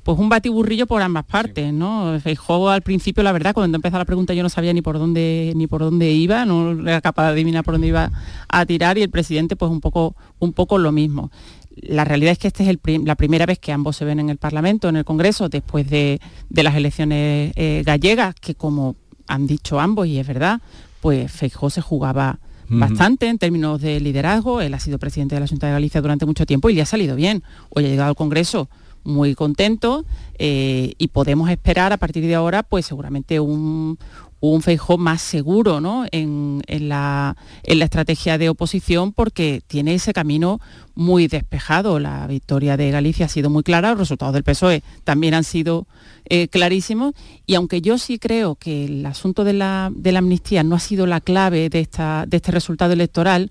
pues 0.09 0.19
un 0.19 0.31
batiburrillo 0.31 0.87
por 0.87 1.03
ambas 1.03 1.27
partes, 1.27 1.71
¿no? 1.71 2.19
Feijóo 2.21 2.71
al 2.71 2.81
principio, 2.81 3.23
la 3.23 3.31
verdad, 3.31 3.53
cuando 3.53 3.77
empezó 3.77 3.99
la 3.99 4.07
pregunta 4.07 4.33
yo 4.33 4.43
no 4.43 4.49
sabía 4.49 4.73
ni 4.73 4.81
por 4.81 4.99
dónde 4.99 5.53
ni 5.55 5.67
por 5.67 5.83
dónde 5.83 6.11
iba, 6.13 6.47
no 6.47 6.71
era 6.89 7.03
capaz 7.03 7.25
de 7.25 7.33
adivinar 7.33 7.63
por 7.63 7.75
dónde 7.75 7.89
iba 7.89 8.11
a 8.49 8.65
tirar 8.65 8.97
y 8.97 9.03
el 9.03 9.11
presidente 9.11 9.55
pues 9.55 9.71
un 9.71 9.83
poco 9.83 10.17
un 10.39 10.55
poco 10.55 10.79
lo 10.79 10.93
mismo. 10.93 11.31
La 11.77 12.07
realidad 12.07 12.33
es 12.33 12.39
que 12.39 12.49
esta 12.49 12.63
es 12.63 12.71
el 12.71 12.79
prim- 12.79 13.05
la 13.05 13.17
primera 13.17 13.45
vez 13.45 13.59
que 13.59 13.71
ambos 13.71 13.99
se 13.99 14.07
ven 14.07 14.19
en 14.19 14.31
el 14.31 14.39
Parlamento, 14.39 14.89
en 14.89 14.97
el 14.97 15.05
Congreso, 15.05 15.51
después 15.51 15.91
de, 15.91 16.23
de 16.49 16.63
las 16.63 16.75
elecciones 16.75 17.53
eh, 17.57 17.83
gallegas, 17.85 18.35
que 18.35 18.55
como 18.55 18.97
han 19.27 19.47
dicho 19.47 19.79
ambos, 19.79 20.07
y 20.07 20.19
es 20.19 20.27
verdad, 20.27 20.63
pues 21.03 21.31
Feijóo 21.31 21.69
se 21.69 21.83
jugaba 21.83 22.39
bastante 22.71 23.29
en 23.29 23.37
términos 23.37 23.79
de 23.83 24.01
liderazgo. 24.01 24.63
Él 24.63 24.73
ha 24.73 24.81
sido 24.81 24.99
presidente 24.99 25.35
de 25.35 25.43
la 25.43 25.47
Junta 25.49 25.67
de 25.67 25.75
Galicia 25.75 26.01
durante 26.01 26.25
mucho 26.25 26.47
tiempo 26.47 26.71
y 26.71 26.75
le 26.75 26.81
ha 26.81 26.87
salido 26.87 27.15
bien. 27.15 27.43
Hoy 27.69 27.85
ha 27.85 27.89
llegado 27.89 28.09
al 28.09 28.17
Congreso 28.17 28.71
muy 29.09 29.35
contento 29.35 30.05
eh, 30.39 30.95
y 30.99 31.09
podemos 31.09 31.51
esperar 31.51 31.93
a 31.93 31.97
partir 31.97 32.25
de 32.25 32.35
ahora 32.35 32.63
pues 32.63 32.87
seguramente 32.87 33.41
un, 33.41 33.99
un 34.41 34.63
Feijó 34.63 34.99
más 34.99 35.21
seguro 35.21 35.81
¿no? 35.81 36.07
en, 36.13 36.63
en 36.67 36.89
la, 36.89 37.37
en 37.65 37.79
la 37.79 37.87
estrategia 37.87 38.39
de 38.39 38.49
oposición 38.49 39.13
porque 39.13 39.63
tiene 39.67 39.95
ese 39.95 40.13
camino 40.13 40.61
muy 40.95 41.27
despejado. 41.27 41.99
La 41.99 42.27
victoria 42.27 42.77
de 42.77 42.91
Galicia 42.91 43.27
ha 43.27 43.29
sido 43.29 43.51
muy 43.51 43.63
clara, 43.63 43.91
los 43.91 44.01
resultados 44.01 44.35
del 44.35 44.45
PSOE 44.45 44.83
también 45.05 45.35
han 45.35 45.45
sido 45.45 45.87
eh, 46.27 46.49
clarísimos 46.49 47.15
y 47.47 47.55
aunque 47.55 47.81
yo 47.81 47.99
sí 47.99 48.19
creo 48.19 48.55
que 48.55 48.85
el 48.85 49.07
asunto 49.07 49.45
de 49.45 49.55
la, 49.55 49.91
de 49.95 50.13
la 50.13 50.21
amnistía 50.21 50.63
no 50.63 50.77
ha 50.77 50.81
sido 50.81 51.07
la 51.07 51.21
clave 51.21 51.69
de, 51.69 51.81
esta, 51.81 52.25
de 52.27 52.37
este 52.37 52.53
resultado 52.53 52.93
electoral, 52.93 53.51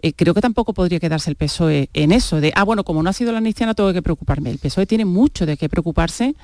eh, 0.00 0.12
creo 0.12 0.34
que 0.34 0.40
tampoco 0.40 0.72
podría 0.72 1.00
quedarse 1.00 1.30
el 1.30 1.36
PSOE 1.36 1.90
en 1.92 2.12
eso, 2.12 2.40
de, 2.40 2.52
ah, 2.54 2.64
bueno, 2.64 2.84
como 2.84 3.02
no 3.02 3.10
ha 3.10 3.12
sido 3.12 3.32
la 3.32 3.38
amnistía 3.38 3.66
no 3.66 3.74
tengo 3.74 3.92
que 3.92 4.02
preocuparme. 4.02 4.50
El 4.50 4.58
PSOE 4.58 4.86
tiene 4.86 5.04
mucho 5.04 5.46
de 5.46 5.56
qué 5.56 5.68
preocuparse 5.68 6.34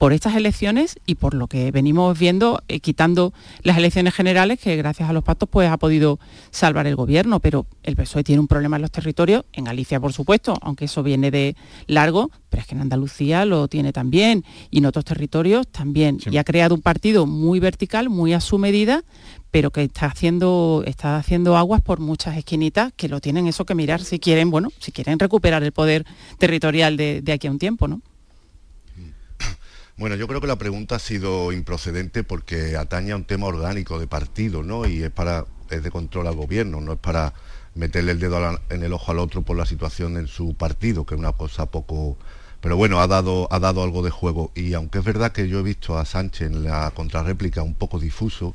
por 0.00 0.14
estas 0.14 0.34
elecciones 0.34 0.98
y 1.04 1.16
por 1.16 1.34
lo 1.34 1.46
que 1.46 1.70
venimos 1.72 2.18
viendo, 2.18 2.62
eh, 2.68 2.80
quitando 2.80 3.34
las 3.62 3.76
elecciones 3.76 4.14
generales, 4.14 4.58
que 4.58 4.74
gracias 4.76 5.10
a 5.10 5.12
los 5.12 5.22
pactos 5.22 5.46
pues 5.50 5.70
ha 5.70 5.76
podido 5.76 6.18
salvar 6.50 6.86
el 6.86 6.96
gobierno, 6.96 7.38
pero 7.40 7.66
el 7.82 7.96
PSOE 7.96 8.24
tiene 8.24 8.40
un 8.40 8.48
problema 8.48 8.76
en 8.76 8.82
los 8.82 8.90
territorios, 8.90 9.44
en 9.52 9.64
Galicia 9.64 10.00
por 10.00 10.14
supuesto, 10.14 10.56
aunque 10.62 10.86
eso 10.86 11.02
viene 11.02 11.30
de 11.30 11.54
largo, 11.86 12.30
pero 12.48 12.62
es 12.62 12.66
que 12.66 12.74
en 12.74 12.80
Andalucía 12.80 13.44
lo 13.44 13.68
tiene 13.68 13.92
también 13.92 14.42
y 14.70 14.78
en 14.78 14.86
otros 14.86 15.04
territorios 15.04 15.68
también. 15.68 16.18
Y 16.30 16.38
ha 16.38 16.44
creado 16.44 16.74
un 16.74 16.80
partido 16.80 17.26
muy 17.26 17.60
vertical, 17.60 18.08
muy 18.08 18.32
a 18.32 18.40
su 18.40 18.56
medida, 18.56 19.04
pero 19.50 19.70
que 19.70 19.84
está 19.84 20.06
haciendo, 20.06 20.82
está 20.86 21.16
haciendo 21.16 21.56
aguas 21.56 21.82
por 21.82 22.00
muchas 22.00 22.36
esquinitas 22.36 22.92
que 22.96 23.08
lo 23.08 23.20
tienen 23.20 23.46
eso 23.46 23.64
que 23.64 23.74
mirar 23.74 24.00
si 24.02 24.18
quieren, 24.18 24.50
bueno, 24.50 24.72
si 24.78 24.92
quieren 24.92 25.18
recuperar 25.18 25.62
el 25.62 25.72
poder 25.72 26.04
territorial 26.38 26.96
de, 26.96 27.20
de 27.22 27.32
aquí 27.32 27.46
a 27.46 27.50
un 27.50 27.58
tiempo, 27.58 27.88
¿no? 27.88 28.00
Bueno, 29.96 30.16
yo 30.16 30.26
creo 30.26 30.40
que 30.40 30.46
la 30.46 30.56
pregunta 30.56 30.96
ha 30.96 30.98
sido 30.98 31.52
improcedente 31.52 32.24
porque 32.24 32.76
atañe 32.76 33.12
a 33.12 33.16
un 33.16 33.24
tema 33.24 33.46
orgánico 33.46 33.98
de 33.98 34.06
partido, 34.06 34.62
¿no? 34.62 34.86
Y 34.86 35.02
es 35.02 35.10
para 35.10 35.44
es 35.68 35.82
de 35.82 35.90
control 35.90 36.26
al 36.26 36.34
gobierno, 36.34 36.80
no 36.80 36.94
es 36.94 36.98
para 36.98 37.32
meterle 37.74 38.12
el 38.12 38.18
dedo 38.18 38.58
en 38.70 38.82
el 38.82 38.92
ojo 38.92 39.12
al 39.12 39.20
otro 39.20 39.42
por 39.42 39.56
la 39.56 39.66
situación 39.66 40.16
en 40.16 40.26
su 40.26 40.54
partido, 40.54 41.06
que 41.06 41.14
es 41.14 41.18
una 41.18 41.32
cosa 41.32 41.66
poco 41.66 42.16
pero 42.60 42.76
bueno, 42.76 43.00
ha 43.00 43.06
dado, 43.06 43.48
ha 43.50 43.58
dado 43.58 43.82
algo 43.82 44.02
de 44.02 44.10
juego. 44.10 44.52
Y 44.54 44.74
aunque 44.74 44.98
es 44.98 45.04
verdad 45.04 45.32
que 45.32 45.48
yo 45.48 45.60
he 45.60 45.62
visto 45.62 45.98
a 45.98 46.04
Sánchez 46.04 46.48
en 46.50 46.64
la 46.64 46.90
contrarréplica 46.90 47.62
un 47.62 47.74
poco 47.74 47.98
difuso, 47.98 48.54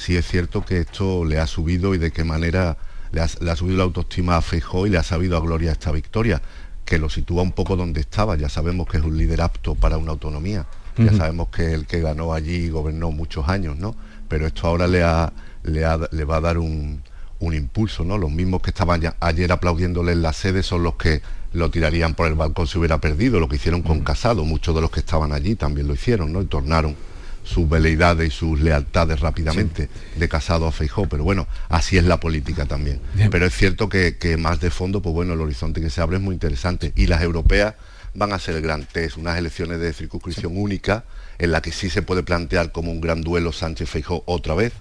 sí 0.00 0.16
es 0.16 0.26
cierto 0.26 0.64
que 0.64 0.78
esto 0.78 1.24
le 1.26 1.38
ha 1.38 1.46
subido 1.46 1.94
y 1.94 1.98
de 1.98 2.10
qué 2.10 2.24
manera 2.24 2.78
le 3.12 3.20
ha, 3.20 3.56
subido 3.56 3.76
la 3.76 3.84
autoestima 3.84 4.36
a 4.36 4.42
Feijó 4.42 4.86
y 4.86 4.90
le 4.90 4.98
ha 4.98 5.02
sabido 5.02 5.36
a 5.36 5.40
Gloria 5.40 5.72
esta 5.72 5.92
victoria, 5.92 6.40
que 6.86 6.98
lo 6.98 7.10
sitúa 7.10 7.42
un 7.42 7.52
poco 7.52 7.76
donde 7.76 8.00
estaba. 8.00 8.36
Ya 8.36 8.48
sabemos 8.48 8.88
que 8.88 8.96
es 8.96 9.04
un 9.04 9.18
líder 9.18 9.42
apto 9.42 9.74
para 9.74 9.98
una 9.98 10.12
autonomía. 10.12 10.66
Ya 10.96 11.14
sabemos 11.14 11.48
que 11.48 11.72
el 11.72 11.86
que 11.86 12.00
ganó 12.00 12.34
allí 12.34 12.68
gobernó 12.68 13.10
muchos 13.10 13.48
años, 13.48 13.78
¿no? 13.78 13.94
Pero 14.28 14.46
esto 14.46 14.66
ahora 14.66 14.86
le, 14.86 15.02
ha, 15.02 15.32
le, 15.62 15.82
le 16.10 16.24
va 16.24 16.36
a 16.36 16.40
dar 16.42 16.58
un, 16.58 17.02
un, 17.38 17.54
impulso, 17.54 18.04
¿no? 18.04 18.18
Los 18.18 18.30
mismos 18.30 18.60
que 18.60 18.68
estaban 18.68 19.00
ayer 19.18 19.50
aplaudiéndole 19.50 20.12
en 20.12 20.20
la 20.20 20.34
sede 20.34 20.62
son 20.62 20.82
los 20.82 20.96
que 20.96 21.22
lo 21.54 21.70
tirarían 21.70 22.14
por 22.14 22.26
el 22.26 22.34
balcón 22.34 22.66
si 22.66 22.76
hubiera 22.76 23.00
perdido, 23.00 23.40
lo 23.40 23.48
que 23.48 23.56
hicieron 23.56 23.80
con 23.80 24.00
Casado, 24.00 24.44
muchos 24.44 24.74
de 24.74 24.82
los 24.82 24.90
que 24.90 25.00
estaban 25.00 25.32
allí 25.32 25.54
también 25.54 25.88
lo 25.88 25.94
hicieron, 25.94 26.32
¿no? 26.34 26.42
Y 26.42 26.46
tornaron 26.46 26.96
sus 27.44 27.68
veleidades 27.68 28.28
y 28.28 28.30
sus 28.30 28.60
lealtades 28.60 29.20
rápidamente 29.20 29.88
de 30.16 30.28
Casado 30.28 30.66
a 30.66 30.72
Feijó, 30.72 31.08
pero 31.08 31.24
bueno, 31.24 31.46
así 31.68 31.96
es 31.96 32.04
la 32.04 32.20
política 32.20 32.66
también. 32.66 33.00
Pero 33.30 33.46
es 33.46 33.54
cierto 33.54 33.88
que, 33.88 34.16
que, 34.16 34.36
más 34.36 34.60
de 34.60 34.70
fondo, 34.70 35.02
pues 35.02 35.14
bueno, 35.14 35.34
el 35.34 35.40
horizonte 35.40 35.80
que 35.80 35.90
se 35.90 36.00
abre 36.00 36.16
es 36.16 36.22
muy 36.22 36.34
interesante. 36.34 36.92
Y 36.96 37.06
las 37.06 37.22
europeas 37.22 37.74
van 38.14 38.32
a 38.32 38.38
ser 38.38 38.56
el 38.56 38.62
gran 38.62 38.84
test, 38.84 39.16
unas 39.16 39.38
elecciones 39.38 39.80
de 39.80 39.92
circunscripción 39.92 40.56
única, 40.56 41.04
en 41.38 41.52
la 41.52 41.62
que 41.62 41.72
sí 41.72 41.90
se 41.90 42.02
puede 42.02 42.22
plantear 42.22 42.72
como 42.72 42.92
un 42.92 43.00
gran 43.00 43.22
duelo 43.22 43.52
Sánchez-Feijó 43.52 44.22
otra 44.26 44.54
vez, 44.54 44.72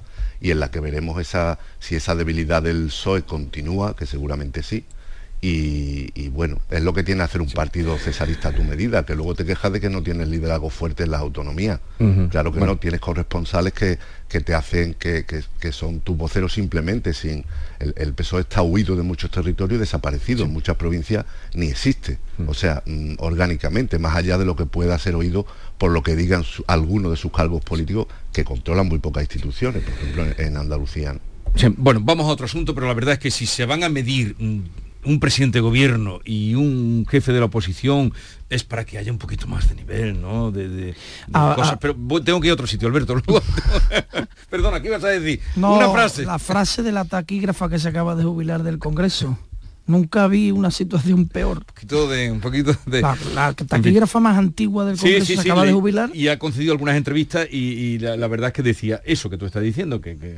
y 0.42 0.51
en 0.51 0.60
la 0.60 0.72
que 0.72 0.80
veremos 0.80 1.20
esa, 1.20 1.60
si 1.80 1.96
esa 1.96 2.16
debilidad 2.16 2.63
del 2.63 2.88
PSOE 2.88 3.24
continúa, 3.24 3.96
que 3.96 4.06
seguramente 4.06 4.63
sí, 4.63 4.86
y, 5.41 6.27
bueno, 6.29 6.60
es 6.69 6.84
lo 6.84 6.93
que 6.93 7.03
tiene 7.03 7.24
hacer 7.24 7.41
un 7.41 7.50
partido 7.50 7.98
cesarista 7.98 8.50
a 8.50 8.51
tu 8.51 8.63
medida, 8.63 9.05
que 9.05 9.15
luego 9.15 9.36
te 9.36 9.46
quejas 9.46 9.72
de 9.72 9.79
que 9.79 9.89
no 9.89 10.03
tienes 10.03 10.27
liderazgo 10.27 10.69
fuerte 10.69 11.03
en 11.03 11.12
las 11.12 11.22
autonomías. 11.22 11.79
Claro 12.29 12.51
que 12.51 12.60
no, 12.60 12.77
tienes 12.77 13.00
corresponsales 13.00 13.74
que, 13.74 14.00
que 14.27 14.41
te 14.41 14.53
hacen, 14.53 14.96
que, 14.96 15.25
que, 15.25 15.72
son 15.72 16.01
tus 16.01 16.17
voceros 16.17 16.53
simplemente. 16.53 17.13
Sin, 17.13 17.46
el, 17.79 17.93
el, 17.98 18.13
PSOE 18.13 18.41
está 18.41 18.62
huido 18.63 18.96
de 18.98 19.03
muchos 19.03 19.31
territorios, 19.31 19.79
desaparecido. 19.79 20.43
En 20.43 20.51
muchas 20.51 20.75
provincias 20.75 21.25
ni 21.53 21.67
existe. 21.67 22.19
O 22.48 22.53
sea, 22.53 22.84
mm, 22.86 23.15
orgánicamente, 23.19 23.98
más 23.98 24.15
allá 24.15 24.38
de 24.38 24.46
lo 24.46 24.55
que 24.55 24.65
pueda 24.65 24.98
ser 25.00 25.15
oído 25.15 25.46
por 25.77 25.91
lo 25.91 26.03
que 26.03 26.15
digan 26.15 26.43
algunos 26.67 27.12
de 27.12 27.17
sus 27.17 27.31
cargos 27.31 27.63
políticos 27.63 28.08
que 28.34 28.43
controlan 28.43 28.88
muy 28.88 29.00
pocas 29.00 29.24
instituciones, 29.24 29.84
por 29.84 29.93
ejemplo 29.93 30.25
en, 30.38 30.58
Andalucía. 30.58 31.15
bueno, 31.77 32.01
vamos 32.03 32.25
a 32.27 32.29
otro 32.29 32.46
asunto, 32.46 32.75
pero 32.75 32.88
la 32.88 32.93
verdad 32.93 33.13
es 33.13 33.19
que 33.19 33.31
si 33.31 33.46
se 33.46 33.65
van 33.65 33.84
a 33.84 33.89
medir 33.89 34.36
mm, 34.38 34.60
un 35.06 35.20
presidente 35.20 35.60
de 35.60 35.62
gobierno 35.62 36.20
y 36.25 36.56
un 36.56 37.06
jefe 37.10 37.32
de 37.32 37.39
la 37.39 37.46
oposición 37.46 38.13
es 38.50 38.63
para 38.63 38.86
que 38.86 38.98
haya 38.98 39.12
un 39.12 39.18
poquito 39.18 39.48
más 39.48 39.70
de 39.70 39.75
nivel, 39.75 40.22
¿no? 40.22 40.51
De, 40.51 40.96
ah, 41.34 41.53
cosas. 41.56 41.74
Ah. 41.74 41.79
pero 41.79 41.96
tengo 42.24 42.41
que 42.41 42.48
ir 42.48 42.51
a 42.51 42.53
otro 42.56 42.68
sitio, 42.68 42.88
Alberto. 42.88 43.15
Perdona, 44.50 44.82
¿qué 44.82 44.88
ibas 44.88 45.03
a 45.03 45.08
decir? 45.10 45.39
Una 45.56 45.89
frase. 45.89 46.25
La 46.25 46.39
frase 46.39 46.84
de 46.84 46.91
la 46.91 47.06
taquígrafa 47.06 47.70
que 47.70 47.79
se 47.79 47.88
acaba 47.88 48.15
de 48.15 48.24
jubilar 48.24 48.63
del 48.63 48.79
Congreso. 48.79 49.38
Nunca 49.86 50.27
vi 50.27 50.51
una 50.51 50.70
situación 50.70 51.27
peor. 51.27 51.58
Un 51.58 51.63
poquito 51.63 52.08
de... 52.08 52.32
Un 52.32 52.41
poquito 52.41 52.75
de 52.86 53.01
la, 53.01 53.53
taquígrafa 53.53 54.20
más 54.20 54.38
antigua 54.38 54.86
del 54.86 54.98
Congreso 54.98 55.34
se 55.34 55.41
acaba 55.41 55.65
de 55.65 55.74
jubilar. 55.74 56.12
Y 56.13 56.27
ha 56.27 56.38
concedido 56.38 56.74
algunas 56.74 56.96
entrevistas 56.96 57.48
y, 57.51 57.98
la, 57.98 58.27
verdad 58.27 58.50
es 58.50 58.53
que 58.53 58.62
decía 58.62 59.01
eso 59.03 59.32
que 59.32 59.38
tú 59.38 59.48
estás 59.48 59.63
diciendo, 59.63 60.00
que 60.00 60.38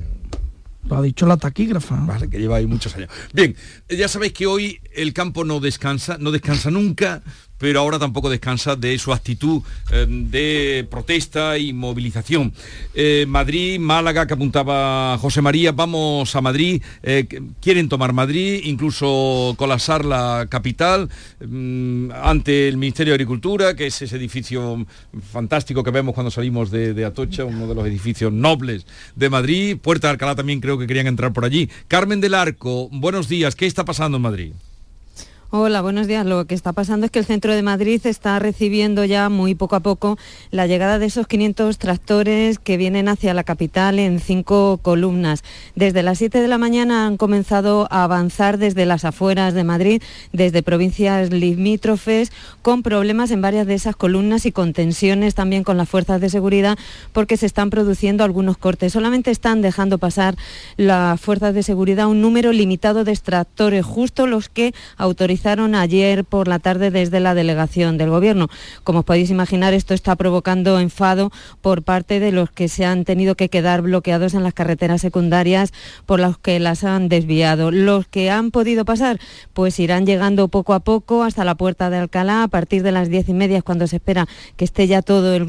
ha 0.96 1.02
dicho 1.02 1.26
la 1.26 1.38
taquígrafa. 1.38 1.96
Vale, 2.06 2.30
que 2.30 2.40
lleva 2.40 2.58
ahí 2.58 2.68
muchos 2.68 2.96
años. 2.96 3.10
Bien, 3.34 3.56
ya 3.90 4.08
sabéis 4.08 4.34
que 4.34 4.48
hoy 4.48 4.80
el 4.94 5.14
campo 5.14 5.44
no 5.44 5.60
descansa, 5.60 6.18
no 6.20 6.32
descansa 6.32 6.72
nunca, 6.72 7.24
pero 7.62 7.80
ahora 7.80 8.00
tampoco 8.00 8.28
descansa 8.28 8.76
de 8.76 8.98
su 8.98 9.14
actitud 9.14 9.62
eh, 9.92 10.08
de 10.10 10.88
protesta 10.90 11.60
y 11.60 11.74
movilización. 11.74 12.52
Eh, 12.96 13.26
Madrid, 13.28 13.80
Málaga, 13.80 14.26
que 14.26 14.34
apuntaba 14.34 15.16
José 15.20 15.44
María, 15.44 15.72
vamos 15.72 16.36
a 16.36 16.42
Madrid, 16.42 16.82
eh, 17.04 17.28
quieren 17.62 17.88
tomar 17.88 18.14
Madrid, 18.14 18.62
incluso 18.64 19.54
colapsar 19.58 20.04
la 20.06 20.48
capital 20.50 21.08
mm, 21.40 22.10
ante 22.24 22.68
el 22.68 22.78
Ministerio 22.78 23.12
de 23.12 23.16
Agricultura, 23.16 23.76
que 23.76 23.86
es 23.86 24.02
ese 24.02 24.16
edificio 24.16 24.84
fantástico 25.32 25.84
que 25.84 25.92
vemos 25.92 26.16
cuando 26.16 26.32
salimos 26.32 26.72
de, 26.72 26.96
de, 26.96 27.06
Atocha, 27.06 27.46
uno 27.46 27.68
de 27.68 27.76
los 27.76 27.86
edificios 27.86 28.34
nobles 28.34 28.88
de 29.16 29.30
Madrid. 29.30 29.78
Puerta 29.78 30.08
de 30.08 30.14
Alcalá 30.14 30.34
también 30.34 30.62
creo 30.62 30.80
que 30.80 30.88
querían 30.88 31.06
entrar 31.06 31.32
por 31.32 31.46
allí. 31.46 31.70
Carmen 31.88 32.22
del 32.22 32.34
Arco, 32.34 32.90
buenos 32.92 33.30
días, 33.30 33.56
¿qué 33.56 33.68
está 33.68 33.86
pasando 33.86 34.18
en 34.18 34.24
Madrid? 34.24 34.52
Hola, 35.54 35.82
buenos 35.82 36.08
días. 36.08 36.26
Lo 36.26 36.46
que 36.46 36.56
está 36.56 36.72
pasando 36.72 37.06
es 37.06 37.12
que 37.12 37.20
el 37.20 37.26
centro 37.26 37.54
de 37.54 37.62
Madrid 37.62 38.00
está 38.06 38.40
recibiendo 38.40 39.04
ya 39.04 39.28
muy 39.28 39.54
poco 39.54 39.76
a 39.76 39.82
poco 39.82 40.18
la 40.50 40.66
llegada 40.66 40.98
de 40.98 41.08
esos 41.08 41.28
500 41.28 41.78
tractores 41.78 42.58
que 42.58 42.78
vienen 42.78 43.10
hacia 43.10 43.34
la 43.34 43.44
capital 43.44 44.00
en 44.00 44.22
cinco 44.22 44.80
columnas. 44.82 45.44
Desde 45.76 46.04
las 46.04 46.20
7 46.20 46.40
de 46.40 46.48
la 46.48 46.58
mañana 46.58 47.06
han 47.06 47.18
comenzado 47.18 47.90
a 47.92 48.06
avanzar 48.06 48.60
desde 48.60 48.86
las 48.86 49.04
afueras 49.04 49.54
de 49.54 49.66
Madrid, 49.66 50.02
desde 50.32 50.64
provincias 50.64 51.32
limítrofes, 51.32 52.32
con 52.62 52.82
problemas 52.82 53.30
en 53.32 53.42
varias 53.42 53.68
de 53.68 53.74
esas 53.74 53.98
columnas 53.98 54.46
y 54.46 54.54
con 54.54 54.72
tensiones 54.72 55.36
también 55.36 55.66
con 55.66 55.76
las 55.76 55.90
fuerzas 55.90 56.22
de 56.22 56.30
seguridad 56.30 56.78
porque 57.12 57.36
se 57.36 57.46
están 57.46 57.72
produciendo 57.72 58.24
algunos 58.24 58.58
cortes. 58.58 58.94
Solamente 58.94 59.32
están 59.32 59.62
dejando 59.62 59.98
pasar 59.98 60.38
las 60.78 61.20
fuerzas 61.20 61.54
de 61.54 61.62
seguridad 61.62 62.08
un 62.08 62.22
número 62.22 62.54
limitado 62.54 63.04
de 63.04 63.18
tractores, 63.18 63.86
justo 63.86 64.28
los 64.28 64.48
que 64.48 64.74
autorizan 64.96 65.41
ayer 65.46 66.24
por 66.24 66.48
la 66.48 66.60
tarde 66.60 66.92
desde 66.92 67.20
la 67.20 67.34
delegación 67.34 67.98
del 67.98 68.10
Gobierno. 68.10 68.48
Como 68.84 69.00
os 69.00 69.06
podéis 69.06 69.32
imaginar, 69.32 69.74
esto 69.74 69.94
está 69.94 70.16
provocando 70.16 70.80
enfado 70.80 71.32
por 71.62 71.84
parte 71.84 72.20
de 72.20 72.32
los 72.32 72.52
que 72.52 72.68
se 72.68 72.86
han 72.86 73.06
tenido 73.06 73.36
que 73.36 73.50
quedar 73.50 73.82
bloqueados 73.82 74.34
en 74.34 74.44
las 74.44 74.54
carreteras 74.54 75.02
secundarias 75.02 75.74
por 76.06 76.20
las 76.20 76.38
que 76.38 76.60
las 76.60 76.84
han 76.84 77.10
desviado. 77.10 77.72
Los 77.72 78.08
que 78.08 78.30
han 78.30 78.52
podido 78.52 78.86
pasar, 78.86 79.20
pues 79.54 79.80
irán 79.80 80.06
llegando 80.06 80.48
poco 80.48 80.74
a 80.74 80.82
poco 80.82 81.24
hasta 81.24 81.44
la 81.44 81.56
puerta 81.56 81.90
de 81.90 81.98
Alcalá. 81.98 82.44
A 82.44 82.48
partir 82.48 82.84
de 82.84 82.92
las 82.92 83.10
diez 83.10 83.28
y 83.28 83.34
media 83.34 83.62
cuando 83.62 83.88
se 83.88 83.96
espera 83.96 84.28
que 84.58 84.66
esté 84.66 84.88
ya 84.88 85.02
todo 85.02 85.34
el, 85.34 85.46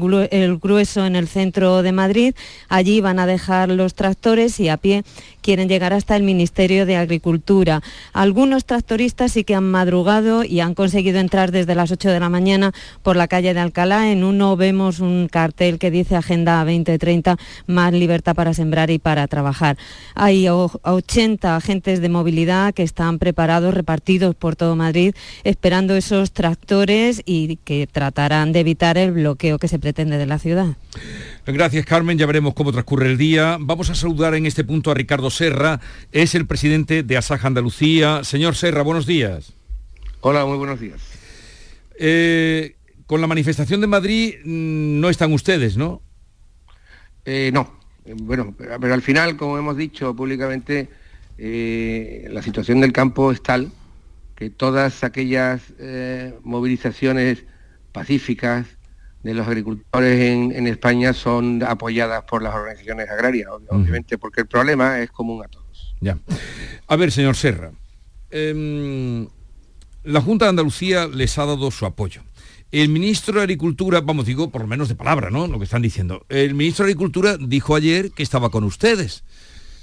grueso 0.57 1.05
en 1.05 1.15
el 1.15 1.27
centro 1.27 1.83
de 1.83 1.91
Madrid. 1.91 2.35
Allí 2.67 2.99
van 2.99 3.19
a 3.19 3.27
dejar 3.27 3.69
los 3.69 3.93
tractores 3.93 4.59
y 4.59 4.69
a 4.69 4.77
pie 4.77 5.03
quieren 5.43 5.69
llegar 5.69 5.93
hasta 5.93 6.15
el 6.15 6.23
Ministerio 6.23 6.87
de 6.87 6.95
Agricultura. 6.95 7.83
Algunos 8.13 8.65
tractoristas 8.65 9.33
sí 9.33 9.43
que 9.43 9.53
han 9.53 9.69
madrugado 9.69 10.43
y 10.43 10.61
han 10.61 10.73
conseguido 10.73 11.19
entrar 11.19 11.51
desde 11.51 11.75
las 11.75 11.91
8 11.91 12.09
de 12.09 12.19
la 12.19 12.29
mañana 12.29 12.73
por 13.03 13.15
la 13.15 13.27
calle 13.27 13.53
de 13.53 13.59
Alcalá. 13.59 14.11
En 14.11 14.23
uno 14.23 14.55
vemos 14.57 14.99
un 14.99 15.27
cartel 15.29 15.77
que 15.77 15.91
dice 15.91 16.15
Agenda 16.15 16.57
2030, 16.65 17.37
más 17.67 17.93
libertad 17.93 18.33
para 18.33 18.55
sembrar 18.55 18.89
y 18.89 18.97
para 18.97 19.27
trabajar. 19.27 19.77
Hay 20.15 20.47
80 20.49 21.55
agentes 21.55 22.01
de 22.01 22.09
movilidad 22.09 22.73
que 22.73 22.83
están 22.83 23.19
preparados, 23.19 23.73
repartidos 23.73 24.33
por 24.33 24.55
todo 24.55 24.75
Madrid, 24.75 25.13
esperando 25.43 25.95
esos 25.95 26.31
tractores 26.31 27.21
y 27.25 27.57
que 27.57 27.85
tratarán 27.85 28.53
de 28.53 28.61
evitar 28.61 28.97
el 28.97 29.11
bloqueo 29.11 29.59
que 29.59 29.67
se 29.67 29.77
pretende 29.77 30.17
de 30.17 30.25
la 30.25 30.39
ciudad. 30.39 30.77
Gracias 31.45 31.85
Carmen, 31.85 32.17
ya 32.17 32.25
veremos 32.25 32.53
cómo 32.53 32.71
transcurre 32.71 33.07
el 33.07 33.17
día. 33.17 33.57
Vamos 33.59 33.89
a 33.89 33.95
saludar 33.95 34.33
en 34.33 34.45
este 34.45 34.63
punto 34.63 34.91
a 34.91 34.93
Ricardo 34.93 35.29
Serra, 35.29 35.81
es 36.13 36.35
el 36.35 36.47
presidente 36.47 37.03
de 37.03 37.17
Asaja 37.17 37.47
Andalucía. 37.47 38.23
Señor 38.23 38.55
Serra, 38.55 38.81
buenos 38.81 39.05
días. 39.05 39.51
Hola, 40.21 40.45
muy 40.45 40.57
buenos 40.57 40.79
días. 40.79 41.01
Eh, 41.99 42.77
con 43.07 43.19
la 43.19 43.27
manifestación 43.27 43.81
de 43.81 43.87
Madrid 43.87 44.35
mm, 44.45 45.01
no 45.01 45.09
están 45.09 45.33
ustedes, 45.33 45.75
¿no? 45.75 46.01
Eh, 47.25 47.51
no. 47.53 47.77
Bueno, 48.05 48.55
pero 48.57 48.93
al 48.93 49.01
final, 49.01 49.35
como 49.35 49.57
hemos 49.57 49.75
dicho 49.75 50.15
públicamente, 50.15 50.87
eh, 51.37 52.25
la 52.31 52.41
situación 52.41 52.79
del 52.79 52.93
campo 52.93 53.33
es 53.33 53.43
tal 53.43 53.69
que 54.37 54.49
todas 54.49 55.03
aquellas 55.03 55.61
movilizaciones 56.43 57.43
pacíficas, 57.91 58.65
de 59.23 59.33
los 59.33 59.47
agricultores 59.47 60.19
en, 60.19 60.67
España 60.67 61.13
son 61.13 61.63
apoyadas 61.63 62.23
por 62.23 62.43
las 62.43 62.53
organizaciones 62.53 63.09
agrarias, 63.09 63.49
obviamente, 63.69 64.17
porque 64.17 64.41
el 64.41 64.47
problema 64.47 64.99
es 64.99 65.09
común 65.11 65.43
a 65.43 65.47
todos. 65.47 65.95
Ya. 66.01 66.17
A 66.87 66.95
ver, 66.97 67.11
señor 67.11 67.35
Serra, 67.35 67.71
em, 68.29 69.27
la 70.03 70.21
Junta 70.21 70.45
de 70.45 70.49
Andalucía 70.49 71.07
les 71.07 71.37
ha 71.37 71.45
dado 71.45 71.71
su 71.71 71.85
apoyo. 71.85 72.21
El 72.71 72.89
ministro 72.89 73.35
de 73.35 73.41
Agricultura, 73.41 74.01
vamos, 74.01 74.25
digo, 74.25 74.49
por 74.49 74.61
lo 74.61 74.67
menos 74.67 74.89
de 74.89 74.95
palabra, 74.95 75.29
¿no? 75.29 75.47
Lo 75.47 75.59
que 75.59 75.65
están 75.65 75.81
diciendo. 75.81 76.25
El 76.27 76.55
ministro 76.55 76.85
de 76.85 76.91
Agricultura 76.91 77.37
dijo 77.37 77.75
ayer 77.75 78.11
que 78.11 78.23
estaba 78.23 78.49
con 78.49 78.63
ustedes. 78.63 79.23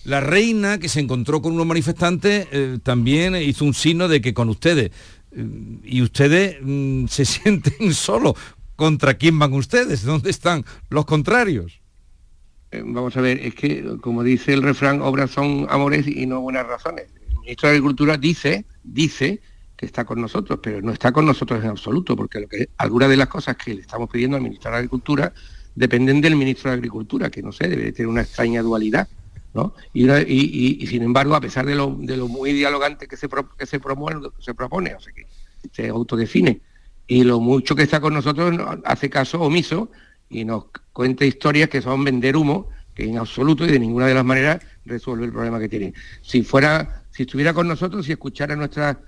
La 0.04 0.20
reina, 0.20 0.78
que 0.78 0.88
se 0.88 1.00
encontró 1.00 1.40
con 1.40 1.52
unos 1.52 1.66
manifestantes, 1.66 2.49
eh, 2.50 2.78
también 2.82 3.37
hizo 3.37 3.64
un 3.64 3.75
signo 3.75 4.09
de 4.09 4.20
que 4.20 4.35
con 4.35 4.49
ustedes. 4.49 4.90
Eh, 5.30 5.47
y 5.85 6.02
ustedes 6.02 6.56
mm, 6.61 7.06
se 7.06 7.25
sienten 7.26 7.94
solos. 7.94 8.35
¿Contra 8.80 9.12
quién 9.12 9.38
van 9.38 9.52
ustedes? 9.52 10.04
¿Dónde 10.04 10.30
están 10.30 10.64
los 10.88 11.04
contrarios? 11.04 11.82
Eh, 12.70 12.82
vamos 12.82 13.14
a 13.14 13.20
ver, 13.20 13.38
es 13.40 13.54
que, 13.54 13.99
como 14.00 14.22
dice 14.22 14.54
el 14.54 14.62
refrán, 14.62 15.02
obras 15.02 15.32
son 15.32 15.66
amores 15.68 16.06
y 16.06 16.25
no 16.25 16.40
buenas 16.40 16.66
razones. 16.66 17.08
El 17.28 17.40
ministro 17.40 17.68
de 17.68 17.75
Agricultura 17.75 18.16
dice, 18.16 18.64
dice 18.82 19.42
que 19.76 19.84
está 19.84 20.06
con 20.06 20.18
nosotros, 20.18 20.60
pero 20.62 20.80
no 20.80 20.92
está 20.92 21.12
con 21.12 21.26
nosotros 21.26 21.62
en 21.62 21.68
absoluto, 21.68 22.16
porque 22.16 22.40
lo 22.40 22.49
algunas 22.78 23.10
de 23.10 23.18
las 23.18 23.28
cosas 23.28 23.54
que 23.58 23.75
le 23.75 23.82
estamos 23.82 24.08
pidiendo 24.08 24.38
al 24.38 24.42
ministro 24.42 24.70
de 24.70 24.78
Agricultura 24.78 25.34
dependen 25.75 26.22
del 26.22 26.37
ministro 26.37 26.70
de 26.70 26.78
Agricultura, 26.78 27.28
que 27.28 27.42
no 27.42 27.52
sé, 27.52 27.68
debe 27.68 27.92
tener 27.92 28.08
una 28.08 28.22
extraña 28.22 28.62
dualidad 28.62 29.08
y, 29.92 30.87
sin 30.87 31.02
embargo, 31.02 31.34
a 31.34 31.40
pesar 31.42 31.66
de 31.66 31.75
lo, 31.75 31.90
muy 31.90 32.54
dialogante 32.54 33.06
que 33.06 33.18
se, 33.18 33.28
que 33.58 33.66
se, 33.66 33.78
promueve, 33.78 34.30
se 34.38 34.54
propone, 34.54 34.94
o 34.94 35.00
sea, 35.00 35.12
que 35.12 35.26
se 35.70 35.88
autodefine, 35.90 36.62
y 37.10 37.24
lo 37.24 37.40
mucho 37.40 37.74
que 37.74 37.82
está 37.82 38.00
con 38.00 38.14
nosotros 38.14 38.56
hace 38.84 39.10
caso 39.10 39.40
omiso 39.40 39.90
y 40.28 40.44
nos 40.44 40.66
cuenta 40.92 41.24
historias 41.24 41.68
que 41.68 41.82
son 41.82 42.04
vender 42.04 42.36
humo, 42.36 42.68
que 42.94 43.02
en 43.02 43.18
absoluto 43.18 43.66
y 43.66 43.72
de 43.72 43.80
ninguna 43.80 44.06
de 44.06 44.14
las 44.14 44.24
maneras 44.24 44.60
resuelve 44.84 45.24
el 45.24 45.32
problema 45.32 45.58
que 45.58 45.68
tiene. 45.68 45.92
Si 46.22 46.44
fuera, 46.44 47.02
si 47.10 47.24
estuviera 47.24 47.52
con 47.52 47.66
nosotros, 47.66 48.06
si 48.06 48.12
escuchara 48.12 48.54
nuestras 48.54 48.98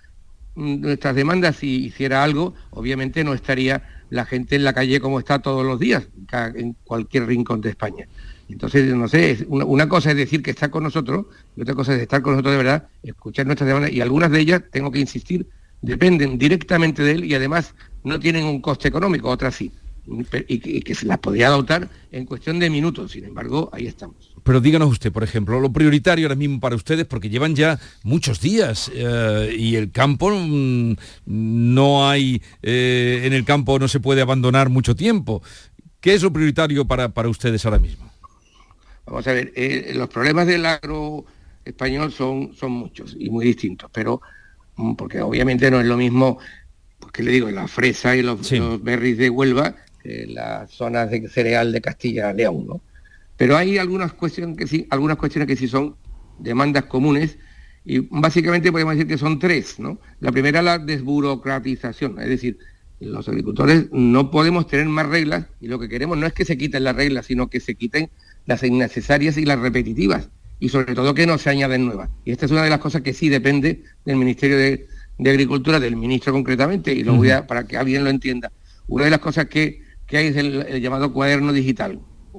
nuestras 0.57 1.15
demandas 1.15 1.63
y 1.63 1.87
hiciera 1.87 2.25
algo, 2.25 2.55
obviamente 2.71 3.23
no 3.23 3.35
estaría 3.35 4.03
la 4.11 4.27
gente 4.27 4.57
en 4.57 4.65
la 4.65 4.73
calle 4.73 5.01
como 5.01 5.21
está 5.21 5.39
todos 5.39 5.65
los 5.65 5.79
días, 5.79 6.09
en 6.55 6.75
cualquier 6.83 7.27
rincón 7.27 7.61
de 7.61 7.71
España. 7.71 8.09
Entonces, 8.49 8.93
no 8.97 9.07
sé, 9.07 9.47
una, 9.49 9.89
cosa 9.89 10.11
es 10.11 10.17
decir 10.17 10.43
que 10.43 10.51
está 10.51 10.73
con 10.73 10.83
nosotros 10.83 11.27
y 11.57 11.63
otra 11.63 11.77
cosa 11.77 11.95
es 11.95 12.03
estar 12.03 12.21
con 12.21 12.33
nosotros 12.33 12.53
de 12.53 12.59
verdad, 12.59 12.89
escuchar 13.05 13.47
nuestras 13.47 13.69
demandas 13.69 13.93
y 13.93 14.01
algunas 14.01 14.33
de 14.33 14.41
ellas, 14.41 14.63
tengo 14.73 14.91
que 14.91 14.99
insistir, 14.99 15.47
dependen 15.83 16.39
directamente 16.39 17.03
de 17.03 17.13
él 17.13 17.25
y 17.25 17.35
además 17.35 17.75
no 18.05 18.19
tienen 18.19 18.45
un 18.45 18.61
coste 18.61 18.89
económico, 18.89 19.29
otras 19.29 19.55
sí, 19.55 19.71
y 20.49 20.81
que, 20.81 20.95
se 20.95 21.07
las 21.07 21.19
podría 21.19 21.47
adoptar 21.47 21.89
en 22.11 22.27
cuestión 22.27 22.59
de 22.59 22.71
minutos, 22.71 23.13
sin 23.13 23.25
embargo, 23.25 23.71
ahí 23.73 23.87
estamos. 23.87 24.35
Pero 24.43 24.61
díganos 24.61 24.91
usted, 24.91 25.13
por 25.13 25.23
ejemplo, 25.23 25.61
lo 25.61 25.73
prioritario 25.73 26.27
ahora 26.27 26.35
mismo 26.35 26.59
para 26.59 26.75
ustedes, 26.75 27.07
porque 27.07 27.29
llevan 27.29 27.55
ya 27.55 27.79
muchos 28.03 28.41
días 28.41 28.91
eh, 28.95 29.55
y 29.57 29.77
el 29.77 29.93
campo 29.93 30.31
mm, 30.31 30.97
no 31.27 32.09
hay, 32.09 32.43
eh, 32.63 33.23
en 33.25 33.33
el 33.33 33.45
campo 33.45 33.79
no 33.79 33.87
se 33.87 34.01
puede 34.01 34.23
abandonar 34.23 34.69
mucho 34.69 34.97
tiempo. 34.97 35.43
¿Qué 36.01 36.15
es 36.15 36.23
lo 36.23 36.33
prioritario 36.33 36.85
para, 36.85 37.11
para 37.11 37.29
ustedes 37.29 37.65
ahora 37.65 37.79
mismo? 37.79 38.11
Vamos 39.07 39.27
a 39.29 39.33
ver, 39.33 39.53
eh, 39.55 39.93
los 39.95 40.09
problemas 40.09 40.47
del 40.49 40.67
agro 40.67 41.25
español 41.65 42.11
son, 42.13 42.53
son 42.55 42.73
muchos 42.73 43.17
y 43.19 43.31
muy 43.31 43.47
distintos, 43.47 43.89
pero 43.93 44.21
porque 44.97 45.21
obviamente 45.21 45.71
no 45.71 45.81
es 45.81 45.87
lo 45.87 45.97
mismo, 45.97 46.39
pues 46.99 47.13
que 47.13 47.23
le 47.23 47.33
digo, 47.33 47.51
la 47.51 47.69
fresa 47.69 48.17
y 48.17 48.23
los, 48.23 48.51
berries 48.83 49.19
de 49.19 49.31
Huelva 49.31 49.77
que 50.03 50.27
las 50.27 50.71
zonas 50.71 51.11
de 51.11 51.29
cereal 51.29 51.73
de 51.73 51.81
Castilla-León, 51.81 52.67
¿no? 52.67 52.81
Pero 53.37 53.57
hay 53.57 53.79
algunas 53.79 54.13
cuestiones 54.13 54.57
que 54.57 54.67
sí, 54.67 54.87
algunas 54.91 55.17
cuestiones 55.17 55.47
que 55.47 55.57
sí 55.57 55.69
son 55.69 55.97
demandas 56.39 56.85
comunes 56.85 57.39
y 57.85 57.99
básicamente 57.99 58.71
podemos 58.71 58.95
decir 58.95 59.09
que 59.09 59.19
son 59.19 59.39
tres, 59.39 59.79
¿no? 59.79 59.99
La 60.21 60.33
primera 60.33 60.63
la 60.63 60.79
desburocratización, 60.79 62.21
es 62.21 62.29
decir, 62.29 62.59
los 63.01 63.29
agricultores 63.29 63.89
no 63.91 64.31
podemos 64.31 64.67
tener 64.67 64.87
más 64.87 65.07
reglas 65.07 65.47
y 65.61 65.67
lo 65.67 65.79
que 65.79 65.89
queremos 65.89 66.19
no 66.19 66.27
es 66.27 66.33
que 66.33 66.45
se 66.45 66.57
quiten 66.57 66.85
las 66.85 66.95
reglas, 66.95 67.27
sino 67.27 67.49
que 67.49 67.61
se 67.61 67.75
quiten 67.75 68.11
las 68.47 68.63
innecesarias 68.63 69.37
y 69.37 69.45
las 69.45 69.59
repetitivas, 69.59 70.29
y 70.63 70.69
sobre 70.69 70.95
todo 70.95 71.13
que 71.13 71.27
no 71.27 71.39
se 71.39 71.51
añaden 71.51 71.85
nuevas. 71.87 72.09
Y 72.25 72.31
esta 72.31 72.47
es 72.47 72.53
una 72.53 72.63
de 72.63 72.71
las 72.71 72.79
cosas 72.79 73.03
que 73.03 73.13
sí 73.13 73.29
depende 73.29 73.83
del 74.05 74.15
Ministerio 74.15 74.57
de, 74.57 74.87
Agricultura, 75.19 75.81
del 75.81 75.97
ministro 75.97 76.33
concretamente, 76.33 76.93
y 76.93 77.03
lo 77.03 77.17
voy 77.17 77.31
a, 77.31 77.49
para 77.49 77.65
que 77.67 77.77
alguien 77.77 78.05
lo 78.05 78.11
entienda. 78.11 78.53
Una 78.87 79.05
de 79.05 79.11
las 79.11 79.19
cosas 79.19 79.47
que, 79.47 79.83
hay 80.13 80.27
es 80.27 80.37
el, 80.37 80.81
llamado 80.81 81.13
cuaderno 81.13 81.53
digital. 81.53 81.99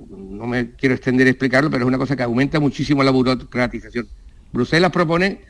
No 0.10 0.48
me 0.48 0.72
quiero 0.72 0.96
extender 0.96 1.28
a 1.28 1.32
explicarlo, 1.32 1.70
pero 1.70 1.84
es 1.84 1.88
una 1.88 1.98
cosa 1.98 2.16
que 2.16 2.24
aumenta 2.24 2.62
muchísimo 2.62 3.04
la 3.04 3.12
burocratización. 3.12 4.08
Bruselas 4.54 4.92
propone 4.92 5.42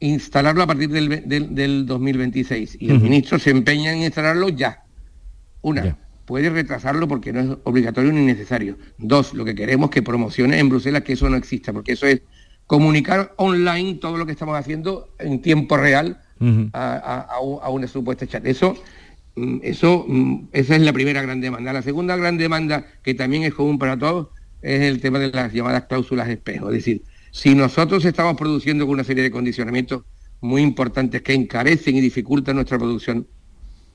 instalarlo 0.00 0.62
a 0.62 0.66
partir 0.66 0.88
del, 0.88 1.86
2026 1.86 2.78
y 2.80 2.90
el 2.90 3.00
ministro 3.00 3.38
se 3.38 3.50
empeña 3.50 3.92
en 3.92 4.04
instalarlo 4.04 4.48
ya. 4.48 4.84
Una 5.60 5.98
puede 6.24 6.50
retrasarlo 6.50 7.08
porque 7.08 7.32
no 7.32 7.40
es 7.40 7.58
obligatorio 7.64 8.12
ni 8.12 8.24
necesario. 8.24 8.76
Dos, 8.98 9.34
lo 9.34 9.44
que 9.44 9.54
queremos 9.54 9.90
que 9.90 10.02
promocione 10.02 10.58
en 10.58 10.68
Bruselas 10.68 11.02
que 11.02 11.14
eso 11.14 11.28
no 11.28 11.36
exista, 11.36 11.72
porque 11.72 11.92
eso 11.92 12.06
es 12.06 12.22
comunicar 12.66 13.34
online 13.36 13.94
todo 13.94 14.16
lo 14.16 14.26
que 14.26 14.32
estamos 14.32 14.56
haciendo 14.56 15.14
en 15.18 15.42
tiempo 15.42 15.76
real 15.76 16.20
a, 16.72 17.38
una 17.70 17.86
supuesta 17.86 18.26
chat. 18.26 18.46
Eso, 18.46 18.76
mm, 19.36 19.58
eso, 19.62 20.04
mm, 20.08 20.48
esa 20.52 20.76
es 20.76 20.82
la 20.82 20.92
primera 20.92 21.22
gran 21.22 21.40
demanda. 21.40 21.72
La 21.72 21.82
segunda 21.82 22.16
gran 22.16 22.38
demanda, 22.38 22.86
que 23.02 23.14
también 23.14 23.42
es 23.44 23.54
común 23.54 23.78
para 23.78 23.98
todos, 23.98 24.28
es 24.62 24.80
el 24.82 25.00
tema 25.00 25.18
de 25.18 25.30
las 25.30 25.52
llamadas 25.52 25.84
cláusulas 25.84 26.26
de 26.26 26.34
espejo. 26.34 26.68
Es 26.68 26.76
decir, 26.76 27.02
si 27.30 27.54
nosotros 27.54 28.04
estamos 28.04 28.36
produciendo 28.36 28.86
con 28.86 28.94
una 28.94 29.04
serie 29.04 29.22
de 29.22 29.30
condicionamientos 29.30 30.02
muy 30.40 30.62
importantes 30.62 31.22
que 31.22 31.34
encarecen 31.34 31.96
y 31.96 32.00
dificultan 32.00 32.56
nuestra 32.56 32.78
producción, 32.78 33.26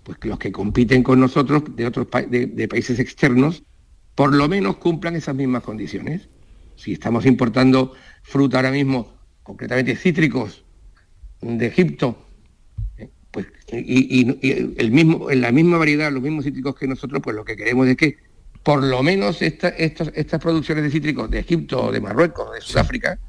pues 0.08 0.20
que 0.20 0.30
los 0.30 0.40
que 0.40 0.54
compiten 0.54 1.04
con 1.04 1.20
nosotros 1.20 1.64
de 1.76 1.86
otros 1.86 2.08
de, 2.30 2.68
países 2.70 2.98
externos, 2.98 3.64
por 4.16 4.34
lo 4.34 4.48
menos 4.48 4.78
cumplan 4.78 5.18
esas 5.18 5.36
mismas 5.36 5.64
condiciones. 5.64 6.30
Si 6.78 6.94
estamos 6.94 7.26
importando 7.26 7.92
fruta 8.24 8.56
ahora 8.56 8.72
mismo, 8.72 9.18
concretamente 9.44 9.98
cítricos 9.98 10.64
de 11.42 11.66
Egipto, 11.66 12.26
eh, 12.98 13.10
pues, 13.32 13.48
y, 13.70 14.80
el 14.80 14.92
mismo, 14.92 15.30
en 15.30 15.42
la 15.42 15.52
misma 15.52 15.78
variedad, 15.78 16.10
los 16.10 16.24
mismos 16.24 16.46
cítricos 16.46 16.78
que 16.78 16.88
nosotros, 16.88 17.22
pues 17.22 17.36
lo 17.36 17.44
que 17.44 17.58
queremos 17.58 17.86
es 17.90 17.98
que 17.98 18.16
por 18.64 18.82
lo 18.82 19.04
menos 19.04 19.42
estas, 19.42 19.74
estas 19.78 20.40
producciones 20.42 20.86
de 20.86 20.90
cítricos 20.90 21.30
de 21.30 21.40
Egipto, 21.40 21.92
de 21.92 22.00
Marruecos, 22.00 22.54
de 22.54 22.62
Sudáfrica, 22.62 23.20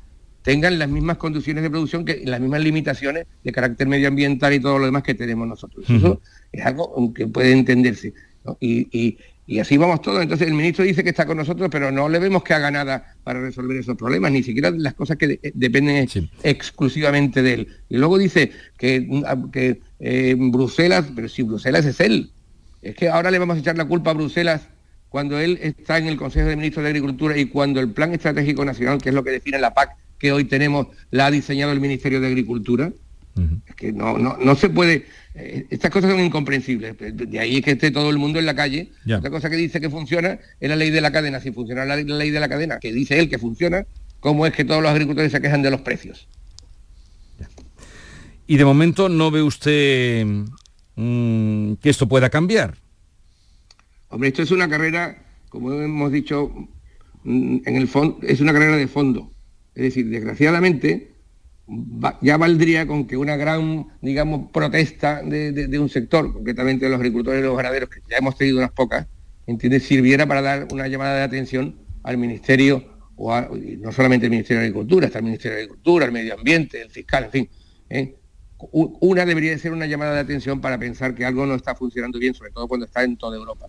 tengan 0.42 0.78
las 0.78 0.88
mismas 0.88 1.16
condiciones 1.16 1.64
de 1.64 1.70
producción 1.70 2.04
que 2.04 2.22
las 2.24 2.38
mismas 2.38 2.60
limitaciones 2.60 3.26
de 3.42 3.50
carácter 3.50 3.88
medioambiental 3.88 4.54
y 4.54 4.60
todo 4.60 4.78
lo 4.78 4.84
demás 4.84 5.02
que 5.02 5.14
tenemos 5.14 5.48
nosotros. 5.48 5.90
Eso 5.90 6.20
es 6.52 6.64
algo 6.64 7.12
que 7.14 7.26
puede 7.26 7.52
entenderse. 7.52 8.12
Y, 8.60 9.18
así 9.60 9.76
vamos 9.76 10.02
todos. 10.02 10.22
Entonces 10.22 10.46
el 10.46 10.54
ministro 10.54 10.84
dice 10.84 11.02
que 11.02 11.10
está 11.10 11.26
con 11.26 11.36
nosotros, 11.36 11.68
pero 11.70 11.90
no 11.90 12.08
le 12.08 12.18
vemos 12.18 12.42
que 12.42 12.54
haga 12.54 12.70
nada 12.70 13.14
para 13.24 13.40
resolver 13.40 13.76
esos 13.76 13.96
problemas, 13.96 14.32
ni 14.32 14.42
siquiera 14.42 14.70
las 14.70 14.94
cosas 14.94 15.16
que 15.16 15.40
dependen 15.54 16.08
exclusivamente 16.42 17.42
de 17.42 17.54
él. 17.54 17.68
Y 17.88 17.96
luego 17.96 18.18
dice 18.18 18.52
que, 18.76 19.08
que 19.52 19.80
eh, 20.00 20.36
Bruselas, 20.38 21.06
pero 21.14 21.28
si 21.28 21.42
Bruselas 21.42 21.84
es 21.84 22.00
él, 22.00 22.30
es 22.82 22.94
que 22.94 23.08
ahora 23.08 23.30
le 23.30 23.38
vamos 23.38 23.56
a 23.56 23.60
echar 23.60 23.76
la 23.76 23.86
culpa 23.86 24.10
a 24.10 24.14
Bruselas 24.14 24.68
cuando 25.08 25.38
él 25.38 25.58
está 25.62 25.98
en 25.98 26.06
el 26.06 26.16
Consejo 26.16 26.48
de 26.48 26.56
Ministros 26.56 26.82
de 26.82 26.90
Agricultura 26.90 27.36
y 27.36 27.46
cuando 27.46 27.80
el 27.80 27.90
Plan 27.90 28.12
Estratégico 28.12 28.64
Nacional, 28.64 28.98
que 28.98 29.08
es 29.08 29.14
lo 29.14 29.24
que 29.24 29.30
define 29.30 29.58
la 29.58 29.74
PAC, 29.74 29.96
que 30.18 30.32
hoy 30.32 30.44
tenemos 30.44 30.88
la 31.10 31.26
ha 31.26 31.30
diseñado 31.30 31.72
el 31.72 31.80
Ministerio 31.80 32.20
de 32.20 32.26
Agricultura. 32.26 32.92
Es 33.66 33.74
que 33.74 33.92
no, 33.92 34.18
no, 34.18 34.36
no 34.36 34.54
se 34.56 34.68
puede, 34.68 35.06
eh, 35.34 35.66
estas 35.70 35.90
cosas 35.90 36.10
son 36.10 36.20
incomprensibles, 36.20 36.96
de 36.98 37.38
ahí 37.38 37.58
es 37.58 37.62
que 37.62 37.72
esté 37.72 37.90
todo 37.90 38.10
el 38.10 38.18
mundo 38.18 38.38
en 38.38 38.46
la 38.46 38.54
calle. 38.54 38.90
Otra 39.04 39.30
cosa 39.30 39.48
que 39.48 39.56
dice 39.56 39.80
que 39.80 39.90
funciona 39.90 40.38
es 40.60 40.68
la 40.68 40.76
ley 40.76 40.90
de 40.90 41.00
la 41.00 41.12
cadena, 41.12 41.40
si 41.40 41.52
funciona 41.52 41.84
la, 41.84 41.96
ley 41.96 42.30
de 42.30 42.40
la 42.40 42.48
cadena, 42.48 42.78
que 42.80 42.92
dice 42.92 43.18
él 43.18 43.28
que 43.28 43.38
funciona, 43.38 43.86
¿cómo 44.20 44.46
es 44.46 44.52
que 44.52 44.64
todos 44.64 44.82
los 44.82 44.90
agricultores 44.90 45.30
se 45.32 45.40
quejan 45.40 45.62
de 45.62 45.70
los 45.70 45.82
precios? 45.82 46.28
Y 48.46 48.56
de 48.56 48.64
momento 48.64 49.08
no 49.08 49.30
ve 49.30 49.42
usted 49.42 50.26
mm, 50.96 51.74
que 51.74 51.90
esto 51.90 52.08
pueda 52.08 52.30
cambiar. 52.30 52.78
Hombre, 54.08 54.30
esto 54.30 54.42
es 54.42 54.50
una 54.50 54.68
carrera, 54.68 55.22
como 55.50 55.72
hemos 55.72 56.10
dicho, 56.10 56.50
mm, 57.24 57.58
en 57.64 57.76
el 57.76 57.86
fondo, 57.88 58.18
es 58.22 58.40
una 58.40 58.52
carrera 58.52 58.76
de 58.76 58.88
fondo. 58.88 59.30
Es 59.74 59.82
decir, 59.82 60.08
desgraciadamente, 60.08 61.12
ya 62.22 62.36
valdría 62.36 62.86
con 62.86 63.06
que 63.06 63.16
una 63.16 63.36
gran, 63.36 63.86
digamos, 64.00 64.50
protesta 64.52 65.22
de, 65.22 65.78
un 65.78 65.88
sector, 65.88 66.32
concretamente 66.32 66.86
de 66.86 66.90
los 66.90 66.98
agricultores 66.98 67.40
y 67.40 67.44
los 67.44 67.56
ganaderos, 67.56 67.90
que 67.90 68.00
ya 68.10 68.16
hemos 68.18 68.36
tenido 68.36 68.58
unas 68.58 68.72
pocas, 68.72 69.06
¿entiendes? 69.46 69.82
sirviera 69.84 70.26
para 70.26 70.40
dar 70.40 70.68
una 70.72 70.88
llamada 70.88 71.16
de 71.16 71.22
atención 71.22 71.76
al 72.02 72.16
Ministerio, 72.16 72.84
o 73.16 73.38
no 73.80 73.92
solamente 73.92 74.26
el 74.26 74.30
Ministerio 74.30 74.60
de 74.60 74.68
Agricultura, 74.68 75.06
está 75.06 75.18
el 75.18 75.24
Ministerio 75.24 75.56
de 75.56 75.62
Agricultura, 75.64 76.06
el 76.06 76.12
Medio 76.12 76.34
Ambiente, 76.34 76.80
el 76.80 76.90
Fiscal, 76.90 77.24
en 77.24 77.30
fin. 77.30 77.48
¿eh? 77.90 78.14
Una 78.72 79.24
debería 79.24 79.56
ser 79.58 79.72
una 79.72 79.86
llamada 79.86 80.14
de 80.14 80.20
atención 80.20 80.60
para 80.60 80.78
pensar 80.78 81.14
que 81.14 81.24
algo 81.24 81.46
no 81.46 81.54
está 81.54 81.74
funcionando 81.74 82.18
bien, 82.18 82.34
sobre 82.34 82.50
todo 82.50 82.66
cuando 82.66 82.86
está 82.86 83.04
en 83.04 83.16
toda 83.16 83.36
Europa. 83.36 83.66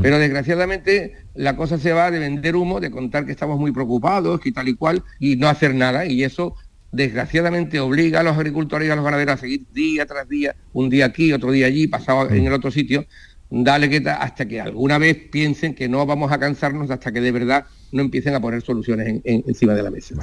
Pero 0.00 0.18
desgraciadamente 0.18 1.14
la 1.34 1.56
cosa 1.56 1.76
se 1.76 1.92
va 1.92 2.10
de 2.12 2.20
vender 2.20 2.54
humo, 2.54 2.78
de 2.78 2.92
contar 2.92 3.26
que 3.26 3.32
estamos 3.32 3.58
muy 3.58 3.72
preocupados 3.72 4.40
y 4.44 4.52
tal 4.52 4.68
y 4.68 4.74
cual, 4.74 5.02
y 5.18 5.34
no 5.36 5.48
hacer 5.48 5.74
nada, 5.74 6.06
y 6.06 6.22
eso 6.22 6.54
desgraciadamente 6.92 7.80
obliga 7.80 8.20
a 8.20 8.22
los 8.22 8.36
agricultores 8.36 8.86
y 8.86 8.90
a 8.90 8.96
los 8.96 9.04
ganaderos 9.04 9.34
a 9.34 9.38
seguir 9.38 9.62
día 9.72 10.06
tras 10.06 10.28
día, 10.28 10.54
un 10.74 10.90
día 10.90 11.06
aquí, 11.06 11.32
otro 11.32 11.50
día 11.50 11.66
allí, 11.66 11.86
pasado 11.86 12.30
en 12.30 12.46
el 12.46 12.52
otro 12.52 12.70
sitio, 12.70 13.06
dale 13.50 13.90
que 13.90 14.08
hasta 14.08 14.46
que 14.46 14.60
alguna 14.60 14.98
vez 14.98 15.16
piensen 15.30 15.74
que 15.74 15.88
no 15.88 16.04
vamos 16.06 16.30
a 16.30 16.38
cansarnos 16.38 16.90
hasta 16.90 17.10
que 17.10 17.20
de 17.20 17.32
verdad 17.32 17.66
no 17.90 18.02
empiecen 18.02 18.34
a 18.34 18.40
poner 18.40 18.62
soluciones 18.62 19.20
encima 19.24 19.74
de 19.74 19.82
la 19.82 19.90
mesa. 19.90 20.14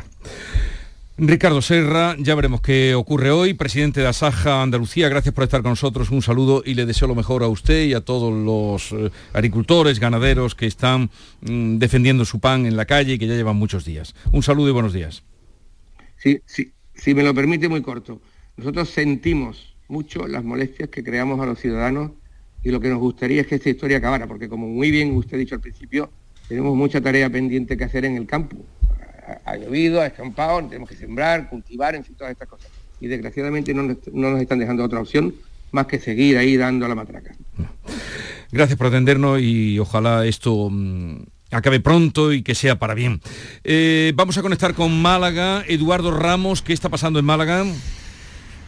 Ricardo 1.22 1.62
Serra, 1.62 2.16
ya 2.18 2.34
veremos 2.34 2.62
qué 2.62 2.96
ocurre 2.96 3.30
hoy, 3.30 3.54
presidente 3.54 4.00
de 4.00 4.08
Asaja 4.08 4.62
Andalucía, 4.62 5.10
gracias 5.10 5.36
por 5.36 5.44
estar 5.44 5.62
con 5.62 5.74
nosotros, 5.74 6.12
un 6.12 6.22
saludo 6.22 6.64
y 6.66 6.76
le 6.76 6.86
deseo 6.86 7.10
lo 7.10 7.16
mejor 7.16 7.44
a 7.44 7.50
usted 7.50 7.88
y 7.88 7.94
a 7.94 8.00
todos 8.00 8.34
los 8.34 8.94
eh, 8.94 9.12
agricultores, 9.34 10.00
ganaderos 10.00 10.56
que 10.56 10.66
están 10.66 11.10
mm, 11.42 11.78
defendiendo 11.78 12.24
su 12.24 12.40
pan 12.40 12.66
en 12.66 12.78
la 12.78 12.86
calle 12.86 13.14
y 13.16 13.20
que 13.20 13.28
ya 13.28 13.34
llevan 13.34 13.58
muchos 13.58 13.84
días. 13.84 14.16
Un 14.32 14.44
saludo 14.44 14.70
y 14.70 14.72
buenos 14.72 14.94
días. 14.94 15.24
Sí, 16.20 16.42
sí, 16.46 16.72
si 16.94 17.14
me 17.14 17.24
lo 17.24 17.34
permite 17.34 17.68
muy 17.68 17.82
corto. 17.82 18.22
Nosotros 18.56 18.90
sentimos 18.90 19.76
mucho 19.88 20.28
las 20.28 20.44
molestias 20.44 20.90
que 20.90 21.04
creamos 21.04 21.40
a 21.40 21.48
los 21.48 21.60
ciudadanos 21.60 22.12
y 22.64 22.70
lo 22.70 22.80
que 22.80 22.90
nos 22.90 23.00
gustaría 23.00 23.42
es 23.42 23.48
que 23.48 23.56
esta 23.56 23.70
historia 23.70 23.98
acabara, 23.98 24.28
porque 24.28 24.48
como 24.48 24.68
muy 24.68 24.92
bien 24.92 25.16
usted 25.16 25.36
ha 25.36 25.40
dicho 25.40 25.56
al 25.56 25.62
principio, 25.62 26.12
tenemos 26.48 26.76
mucha 26.76 27.02
tarea 27.02 27.30
pendiente 27.30 27.76
que 27.76 27.86
hacer 27.86 28.06
en 28.06 28.18
el 28.18 28.28
campo 28.28 28.58
ha, 29.46 29.56
llovido, 29.58 30.02
ha 30.02 30.08
escampado, 30.08 30.64
tenemos 30.66 30.90
que 30.90 30.96
sembrar, 30.96 31.50
cultivar, 31.50 31.96
en 31.96 32.04
fin, 32.04 32.16
todas 32.16 32.32
estas 32.32 32.48
cosas. 32.48 32.70
Y 33.00 33.08
desgraciadamente 33.08 33.74
no, 33.74 33.84
nos 33.84 34.42
están 34.42 34.60
dejando 34.60 34.84
otra 34.84 35.00
opción 35.00 35.34
más 35.72 35.86
que 35.86 36.00
seguir 36.00 36.38
ahí 36.38 36.58
dando 36.58 36.86
a 36.86 36.90
la 36.90 36.96
matraca. 36.96 37.36
Gracias 38.52 38.78
por 38.78 38.88
atendernos 38.88 39.40
y 39.42 39.78
ojalá 39.80 40.26
esto 40.26 40.70
mm, 40.70 41.24
acabe 41.52 41.80
pronto 41.80 42.32
y 42.34 42.44
que 42.44 42.56
sea 42.56 42.78
para 42.78 42.94
bien. 42.94 43.22
Eh, 43.64 44.14
vamos 44.16 44.38
a 44.38 44.42
conectar 44.42 44.74
con 44.74 45.02
Málaga. 45.02 45.64
Eduardo 45.68 46.12
Ramos, 46.12 46.62
¿qué 46.62 46.74
está 46.74 46.90
pasando 46.90 47.20
en 47.20 47.26
Málaga? 47.26 47.66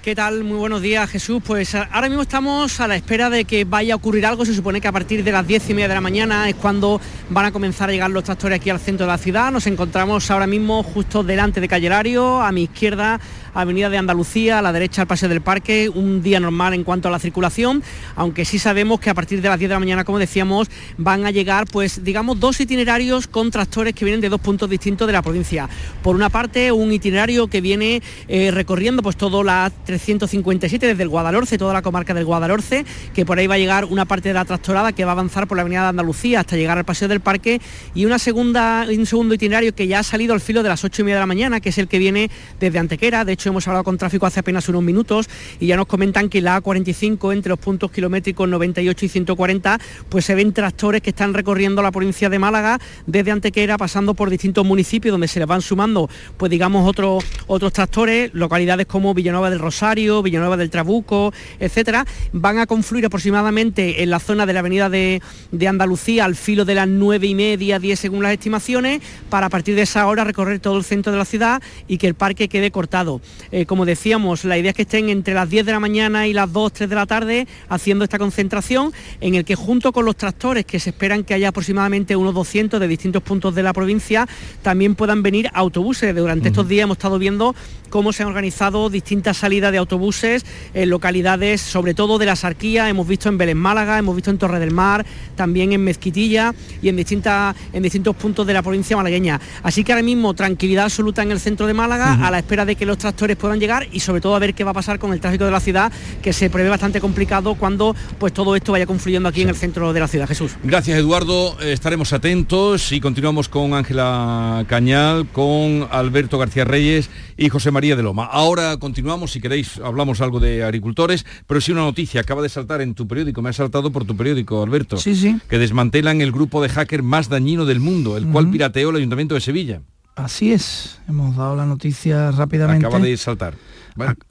¿Qué 0.01 0.15
tal? 0.15 0.43
Muy 0.43 0.57
buenos 0.57 0.81
días, 0.81 1.07
Jesús. 1.11 1.43
Pues 1.45 1.75
ahora 1.75 2.07
mismo 2.07 2.23
estamos 2.23 2.79
a 2.79 2.87
la 2.87 2.95
espera 2.95 3.29
de 3.29 3.45
que 3.45 3.65
vaya 3.65 3.93
a 3.93 3.97
ocurrir 3.97 4.25
algo. 4.25 4.45
Se 4.45 4.55
supone 4.55 4.81
que 4.81 4.87
a 4.87 4.91
partir 4.91 5.23
de 5.23 5.31
las 5.31 5.45
diez 5.45 5.69
y 5.69 5.75
media 5.75 5.89
de 5.89 5.93
la 5.93 6.01
mañana 6.01 6.49
es 6.49 6.55
cuando 6.55 6.99
van 7.29 7.45
a 7.45 7.51
comenzar 7.51 7.89
a 7.89 7.91
llegar 7.91 8.09
los 8.09 8.23
tractores 8.23 8.55
aquí 8.55 8.71
al 8.71 8.79
centro 8.79 9.05
de 9.05 9.11
la 9.11 9.19
ciudad. 9.19 9.51
Nos 9.51 9.67
encontramos 9.67 10.31
ahora 10.31 10.47
mismo 10.47 10.81
justo 10.81 11.23
delante 11.23 11.61
de 11.61 11.67
Callerario, 11.67 12.41
a 12.41 12.51
mi 12.51 12.63
izquierda 12.63 13.19
Avenida 13.53 13.89
de 13.89 13.97
Andalucía, 13.97 14.59
a 14.59 14.61
la 14.61 14.71
derecha 14.71 15.01
al 15.01 15.07
Paseo 15.07 15.29
del 15.29 15.41
Parque, 15.41 15.89
un 15.89 16.21
día 16.21 16.39
normal 16.39 16.73
en 16.73 16.83
cuanto 16.83 17.07
a 17.07 17.11
la 17.11 17.19
circulación, 17.19 17.83
aunque 18.15 18.45
sí 18.45 18.59
sabemos 18.59 18.99
que 18.99 19.09
a 19.09 19.13
partir 19.13 19.41
de 19.41 19.49
las 19.49 19.59
10 19.59 19.69
de 19.69 19.75
la 19.75 19.79
mañana, 19.79 20.03
como 20.03 20.19
decíamos, 20.19 20.69
van 20.97 21.25
a 21.25 21.31
llegar, 21.31 21.65
pues 21.71 22.03
digamos, 22.03 22.39
dos 22.39 22.59
itinerarios 22.59 23.27
con 23.27 23.51
tractores 23.51 23.93
que 23.93 24.05
vienen 24.05 24.21
de 24.21 24.29
dos 24.29 24.39
puntos 24.39 24.69
distintos 24.69 25.07
de 25.07 25.13
la 25.13 25.21
provincia. 25.21 25.69
Por 26.01 26.15
una 26.15 26.29
parte, 26.29 26.71
un 26.71 26.91
itinerario 26.91 27.47
que 27.47 27.61
viene 27.61 28.01
eh, 28.27 28.51
recorriendo 28.51 29.01
pues 29.01 29.17
todo 29.17 29.43
la 29.43 29.71
357 29.85 30.87
desde 30.87 31.03
el 31.03 31.09
Guadalhorce, 31.09 31.57
toda 31.57 31.73
la 31.73 31.81
comarca 31.81 32.13
del 32.13 32.25
Guadalhorce, 32.25 32.85
que 33.13 33.25
por 33.25 33.39
ahí 33.39 33.47
va 33.47 33.55
a 33.55 33.57
llegar 33.57 33.85
una 33.85 34.05
parte 34.05 34.29
de 34.29 34.33
la 34.33 34.45
tractorada 34.45 34.93
que 34.93 35.05
va 35.05 35.11
a 35.11 35.13
avanzar 35.13 35.47
por 35.47 35.57
la 35.57 35.61
Avenida 35.61 35.83
de 35.83 35.89
Andalucía 35.89 36.41
hasta 36.41 36.55
llegar 36.55 36.77
al 36.77 36.85
Paseo 36.85 37.07
del 37.07 37.19
Parque 37.19 37.61
y 37.93 38.05
una 38.05 38.19
segunda, 38.19 38.85
un 38.87 39.05
segundo 39.05 39.35
itinerario 39.35 39.73
que 39.75 39.87
ya 39.87 39.99
ha 39.99 40.03
salido 40.03 40.33
al 40.33 40.41
filo 40.41 40.63
de 40.63 40.69
las 40.69 40.83
8 40.83 41.01
y 41.01 41.05
media 41.05 41.15
de 41.15 41.21
la 41.21 41.27
mañana, 41.27 41.59
que 41.59 41.69
es 41.69 41.77
el 41.77 41.87
que 41.87 41.99
viene 41.99 42.29
desde 42.59 42.79
Antequera, 42.79 43.25
de 43.25 43.33
hemos 43.49 43.67
hablado 43.67 43.83
con 43.83 43.97
tráfico 43.97 44.25
hace 44.25 44.39
apenas 44.39 44.67
unos 44.69 44.83
minutos 44.83 45.29
y 45.59 45.67
ya 45.67 45.75
nos 45.75 45.87
comentan 45.87 46.29
que 46.29 46.41
la 46.41 46.61
A45 46.61 47.33
entre 47.33 47.49
los 47.49 47.59
puntos 47.59 47.91
kilométricos 47.91 48.47
98 48.47 49.05
y 49.05 49.09
140 49.09 49.79
pues 50.09 50.25
se 50.25 50.35
ven 50.35 50.53
tractores 50.53 51.01
que 51.01 51.11
están 51.11 51.33
recorriendo 51.33 51.81
la 51.81 51.91
provincia 51.91 52.29
de 52.29 52.39
Málaga 52.39 52.79
desde 53.05 53.31
Antequera 53.31 53.77
pasando 53.77 54.13
por 54.13 54.29
distintos 54.29 54.65
municipios 54.65 55.11
donde 55.11 55.27
se 55.27 55.39
les 55.39 55.47
van 55.47 55.61
sumando 55.61 56.09
pues 56.37 56.49
digamos 56.49 56.87
otros 56.87 57.23
otros 57.47 57.73
tractores, 57.73 58.31
localidades 58.33 58.87
como 58.87 59.13
Villanueva 59.13 59.49
del 59.49 59.59
Rosario, 59.59 60.21
Villanueva 60.21 60.57
del 60.57 60.69
Trabuco, 60.69 61.33
etcétera, 61.59 62.05
van 62.31 62.59
a 62.59 62.67
confluir 62.67 63.05
aproximadamente 63.05 64.03
en 64.03 64.09
la 64.09 64.19
zona 64.19 64.45
de 64.45 64.53
la 64.53 64.59
avenida 64.59 64.89
de, 64.89 65.21
de 65.51 65.67
Andalucía 65.67 66.25
al 66.25 66.35
filo 66.35 66.65
de 66.65 66.75
las 66.75 66.87
nueve 66.87 67.27
y 67.27 67.35
media, 67.35 67.79
10 67.79 67.99
según 67.99 68.23
las 68.23 68.33
estimaciones, 68.33 69.01
para 69.29 69.47
a 69.47 69.49
partir 69.49 69.75
de 69.75 69.83
esa 69.83 70.07
hora 70.07 70.23
recorrer 70.23 70.59
todo 70.59 70.77
el 70.77 70.83
centro 70.83 71.11
de 71.11 71.17
la 71.17 71.25
ciudad 71.25 71.61
y 71.87 71.97
que 71.97 72.07
el 72.07 72.15
parque 72.15 72.47
quede 72.47 72.71
cortado. 72.71 73.21
Eh, 73.51 73.65
como 73.65 73.85
decíamos, 73.85 74.45
la 74.45 74.57
idea 74.57 74.71
es 74.71 74.75
que 74.75 74.83
estén 74.83 75.09
entre 75.09 75.33
las 75.33 75.49
10 75.49 75.65
de 75.65 75.71
la 75.71 75.79
mañana 75.79 76.27
y 76.27 76.33
las 76.33 76.51
2, 76.51 76.73
3 76.73 76.89
de 76.89 76.95
la 76.95 77.05
tarde 77.05 77.47
haciendo 77.69 78.03
esta 78.03 78.17
concentración 78.17 78.93
en 79.19 79.35
el 79.35 79.45
que 79.45 79.55
junto 79.55 79.91
con 79.91 80.05
los 80.05 80.15
tractores, 80.15 80.65
que 80.65 80.79
se 80.79 80.91
esperan 80.91 81.23
que 81.23 81.33
haya 81.33 81.49
aproximadamente 81.49 82.15
unos 82.15 82.33
200 82.33 82.79
de 82.79 82.87
distintos 82.87 83.23
puntos 83.23 83.53
de 83.55 83.63
la 83.63 83.73
provincia, 83.73 84.27
también 84.61 84.95
puedan 84.95 85.23
venir 85.23 85.49
autobuses. 85.53 86.15
Durante 86.15 86.49
estos 86.49 86.67
días 86.67 86.83
hemos 86.83 86.97
estado 86.97 87.19
viendo 87.19 87.55
cómo 87.89 88.13
se 88.13 88.23
han 88.23 88.29
organizado 88.29 88.89
distintas 88.89 89.37
salidas 89.37 89.71
de 89.71 89.77
autobuses 89.77 90.45
en 90.73 90.89
localidades, 90.89 91.61
sobre 91.61 91.93
todo 91.93 92.17
de 92.17 92.25
la 92.25 92.35
Sarquía, 92.35 92.89
hemos 92.89 93.07
visto 93.07 93.29
en 93.29 93.37
Belén 93.37 93.57
Málaga, 93.57 93.99
hemos 93.99 94.15
visto 94.15 94.31
en 94.31 94.37
Torre 94.37 94.59
del 94.59 94.71
Mar, 94.71 95.05
también 95.35 95.73
en 95.73 95.83
Mezquitilla 95.83 96.55
y 96.81 96.89
en, 96.89 96.95
distintas, 96.95 97.55
en 97.73 97.83
distintos 97.83 98.15
puntos 98.15 98.47
de 98.47 98.53
la 98.53 98.63
provincia 98.63 98.95
malagueña. 98.95 99.39
Así 99.61 99.83
que 99.83 99.91
ahora 99.91 100.03
mismo 100.03 100.33
tranquilidad 100.33 100.85
absoluta 100.85 101.21
en 101.21 101.31
el 101.31 101.39
centro 101.39 101.67
de 101.67 101.73
Málaga, 101.73 102.25
a 102.25 102.31
la 102.31 102.39
espera 102.39 102.65
de 102.65 102.75
que 102.75 102.85
los 102.85 102.97
tractores 102.97 103.20
puedan 103.37 103.59
llegar 103.59 103.87
y 103.91 103.99
sobre 103.99 104.21
todo 104.21 104.35
a 104.35 104.39
ver 104.39 104.53
qué 104.53 104.63
va 104.63 104.71
a 104.71 104.73
pasar 104.73 104.99
con 104.99 105.13
el 105.13 105.19
tráfico 105.19 105.45
de 105.45 105.51
la 105.51 105.59
ciudad, 105.59 105.91
que 106.21 106.33
se 106.33 106.49
prevé 106.49 106.69
bastante 106.69 106.99
complicado 106.99 107.55
cuando 107.55 107.95
pues 108.19 108.33
todo 108.33 108.55
esto 108.55 108.71
vaya 108.71 108.85
confluyendo 108.85 109.29
aquí 109.29 109.41
en 109.41 109.49
el 109.49 109.55
centro 109.55 109.93
de 109.93 109.99
la 109.99 110.07
ciudad. 110.07 110.27
Jesús. 110.27 110.55
Gracias 110.63 110.97
Eduardo, 110.97 111.59
estaremos 111.61 112.13
atentos 112.13 112.91
y 112.91 112.99
continuamos 112.99 113.49
con 113.49 113.73
Ángela 113.73 114.65
Cañal, 114.67 115.27
con 115.27 115.87
Alberto 115.91 116.37
García 116.37 116.65
Reyes 116.65 117.09
y 117.37 117.49
José 117.49 117.71
María 117.71 117.95
de 117.95 118.03
Loma. 118.03 118.25
Ahora 118.25 118.77
continuamos, 118.77 119.31
si 119.31 119.41
queréis, 119.41 119.77
hablamos 119.83 120.21
algo 120.21 120.39
de 120.39 120.63
agricultores, 120.63 121.25
pero 121.47 121.61
sí 121.61 121.71
una 121.71 121.81
noticia, 121.81 122.21
acaba 122.21 122.41
de 122.41 122.49
saltar 122.49 122.81
en 122.81 122.93
tu 122.93 123.07
periódico, 123.07 123.41
me 123.41 123.49
ha 123.49 123.53
saltado 123.53 123.91
por 123.91 124.05
tu 124.05 124.15
periódico, 124.15 124.61
Alberto. 124.61 124.97
Sí, 124.97 125.15
sí. 125.15 125.37
Que 125.49 125.57
desmantelan 125.57 126.21
el 126.21 126.31
grupo 126.31 126.61
de 126.61 126.69
hacker 126.69 127.03
más 127.03 127.29
dañino 127.29 127.65
del 127.65 127.79
mundo, 127.79 128.17
el 128.17 128.27
cual 128.27 128.49
pirateó 128.49 128.89
el 128.89 128.97
Ayuntamiento 128.97 129.35
de 129.35 129.41
Sevilla. 129.41 129.81
Así 130.15 130.51
es, 130.51 130.99
hemos 131.07 131.35
dado 131.35 131.55
la 131.55 131.65
noticia 131.65 132.31
rápidamente. 132.31 132.85
Acaba 132.85 133.03
de 133.03 133.17
saltar. 133.17 133.53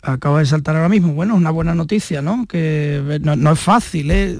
Acaba 0.03 0.38
de 0.40 0.47
saltar 0.47 0.77
ahora 0.77 0.88
mismo. 0.88 1.12
Bueno, 1.14 1.35
es 1.35 1.40
una 1.40 1.51
buena 1.51 1.75
noticia, 1.75 2.23
¿no? 2.23 2.47
Que 2.47 3.19
no, 3.23 3.53
es 3.53 3.61
fácil 3.61 4.11
¿eh? 4.11 4.38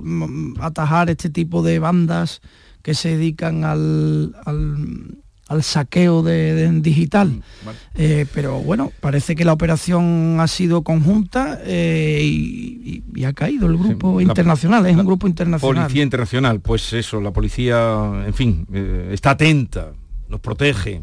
atajar 0.61 1.11
este 1.11 1.31
tipo 1.31 1.63
de 1.63 1.79
bandas 1.79 2.41
que 2.83 2.95
se 2.95 3.11
dedican 3.17 3.65
al, 3.65 4.35
al, 4.45 5.63
saqueo 5.63 6.23
de, 6.23 6.71
digital. 6.81 7.29
Mm, 7.29 7.69
eh, 7.97 8.27
pero 8.33 8.61
bueno, 8.61 8.93
parece 9.01 9.35
que 9.35 9.45
la 9.45 9.53
operación 9.53 10.39
ha 10.41 10.47
sido 10.47 10.83
conjunta 10.83 11.59
eh, 11.65 12.21
y, 12.23 13.25
ha 13.25 13.35
caído 13.35 13.67
el 13.67 13.77
grupo 13.77 14.21
internacional, 14.21 14.87
es 14.87 14.97
un 14.97 15.05
grupo 15.05 15.27
internacional. 15.27 15.85
Policía 15.85 16.03
internacional, 16.03 16.61
pues 16.61 16.95
eso, 16.95 17.21
la 17.21 17.33
policía, 17.33 18.25
en 18.27 18.33
fin, 18.33 18.67
está 19.11 19.33
atenta, 19.33 19.93
nos 20.29 20.41
protege 20.41 21.03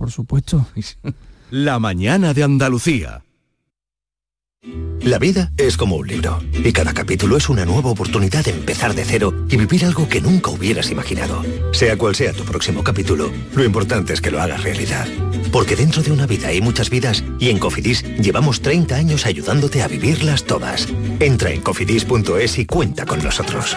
por 0.00 0.10
supuesto. 0.10 0.66
La 1.50 1.78
mañana 1.78 2.32
de 2.32 2.42
Andalucía. 2.42 3.22
La 5.02 5.18
vida 5.18 5.52
es 5.58 5.76
como 5.76 5.96
un 5.96 6.06
libro 6.06 6.42
y 6.52 6.72
cada 6.72 6.94
capítulo 6.94 7.36
es 7.36 7.50
una 7.50 7.66
nueva 7.66 7.90
oportunidad 7.90 8.44
de 8.44 8.52
empezar 8.52 8.94
de 8.94 9.04
cero 9.04 9.34
y 9.50 9.56
vivir 9.58 9.84
algo 9.84 10.08
que 10.08 10.22
nunca 10.22 10.50
hubieras 10.50 10.90
imaginado. 10.90 11.42
Sea 11.72 11.98
cual 11.98 12.14
sea 12.14 12.32
tu 12.32 12.44
próximo 12.44 12.82
capítulo, 12.82 13.30
lo 13.54 13.62
importante 13.62 14.14
es 14.14 14.22
que 14.22 14.30
lo 14.30 14.40
hagas 14.40 14.62
realidad. 14.62 15.06
Porque 15.52 15.76
dentro 15.76 16.02
de 16.02 16.12
una 16.12 16.26
vida 16.26 16.48
hay 16.48 16.62
muchas 16.62 16.88
vidas 16.88 17.22
y 17.38 17.50
en 17.50 17.58
Cofidis 17.58 18.02
llevamos 18.20 18.62
30 18.62 18.96
años 18.96 19.26
ayudándote 19.26 19.82
a 19.82 19.88
vivirlas 19.88 20.44
todas. 20.44 20.88
Entra 21.18 21.50
en 21.50 21.60
cofidis.es 21.60 22.58
y 22.58 22.64
cuenta 22.64 23.04
con 23.04 23.22
nosotros. 23.22 23.76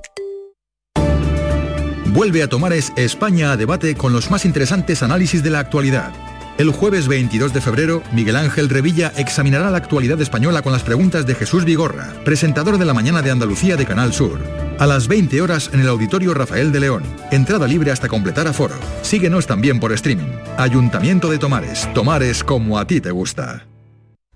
Vuelve 2.08 2.42
a 2.42 2.50
Tomares 2.50 2.92
España 2.96 3.52
a 3.52 3.58
debate 3.58 3.96
con 3.96 4.12
los 4.12 4.32
más 4.32 4.44
interesantes 4.44 5.04
análisis 5.04 5.44
de 5.44 5.52
la 5.52 5.60
actualidad. 5.60 6.14
El 6.58 6.72
jueves 6.72 7.10
22 7.10 7.54
de 7.54 7.60
febrero, 7.60 8.02
Miguel 8.14 8.38
Ángel 8.38 8.70
Revilla 8.70 9.12
examinará 9.18 9.70
la 9.72 9.78
actualidad 9.78 10.22
española 10.22 10.62
con 10.62 10.72
las 10.72 10.84
preguntas 10.84 11.26
de 11.26 11.36
Jesús 11.36 11.66
Vigorra, 11.66 12.14
presentador 12.24 12.78
de 12.78 12.86
la 12.86 12.94
Mañana 12.94 13.22
de 13.22 13.30
Andalucía 13.30 13.76
de 13.76 13.86
Canal 13.86 14.14
Sur. 14.14 14.40
A 14.80 14.88
las 14.88 15.10
20 15.10 15.42
horas 15.42 15.70
en 15.74 15.82
el 15.82 15.90
Auditorio 15.90 16.34
Rafael 16.34 16.72
de 16.72 16.80
León. 16.80 17.04
Entrada 17.30 17.68
libre 17.68 17.92
hasta 17.92 18.08
completar 18.08 18.48
aforo. 18.48 18.76
Síguenos 19.02 19.48
también 19.48 19.82
por 19.82 19.92
streaming. 19.92 20.32
Ayuntamiento 20.58 21.30
de 21.30 21.40
Tomares. 21.40 21.92
Tomares 21.94 22.42
como 22.42 22.80
a 22.80 22.88
ti 22.88 23.02
te 23.02 23.12
gusta. 23.12 23.66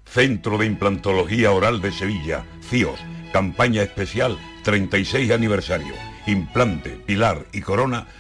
Centro 0.04 0.58
de 0.58 0.66
Implantología 0.66 1.52
Oral 1.52 1.82
de 1.82 1.94
Sevilla, 1.94 2.44
CIOS. 2.70 3.00
Campaña 3.32 3.82
especial 3.82 4.38
36 4.66 5.32
aniversario. 5.32 5.94
Implante, 6.28 6.90
pilar 7.06 7.46
y 7.54 7.62
corona, 7.62 8.08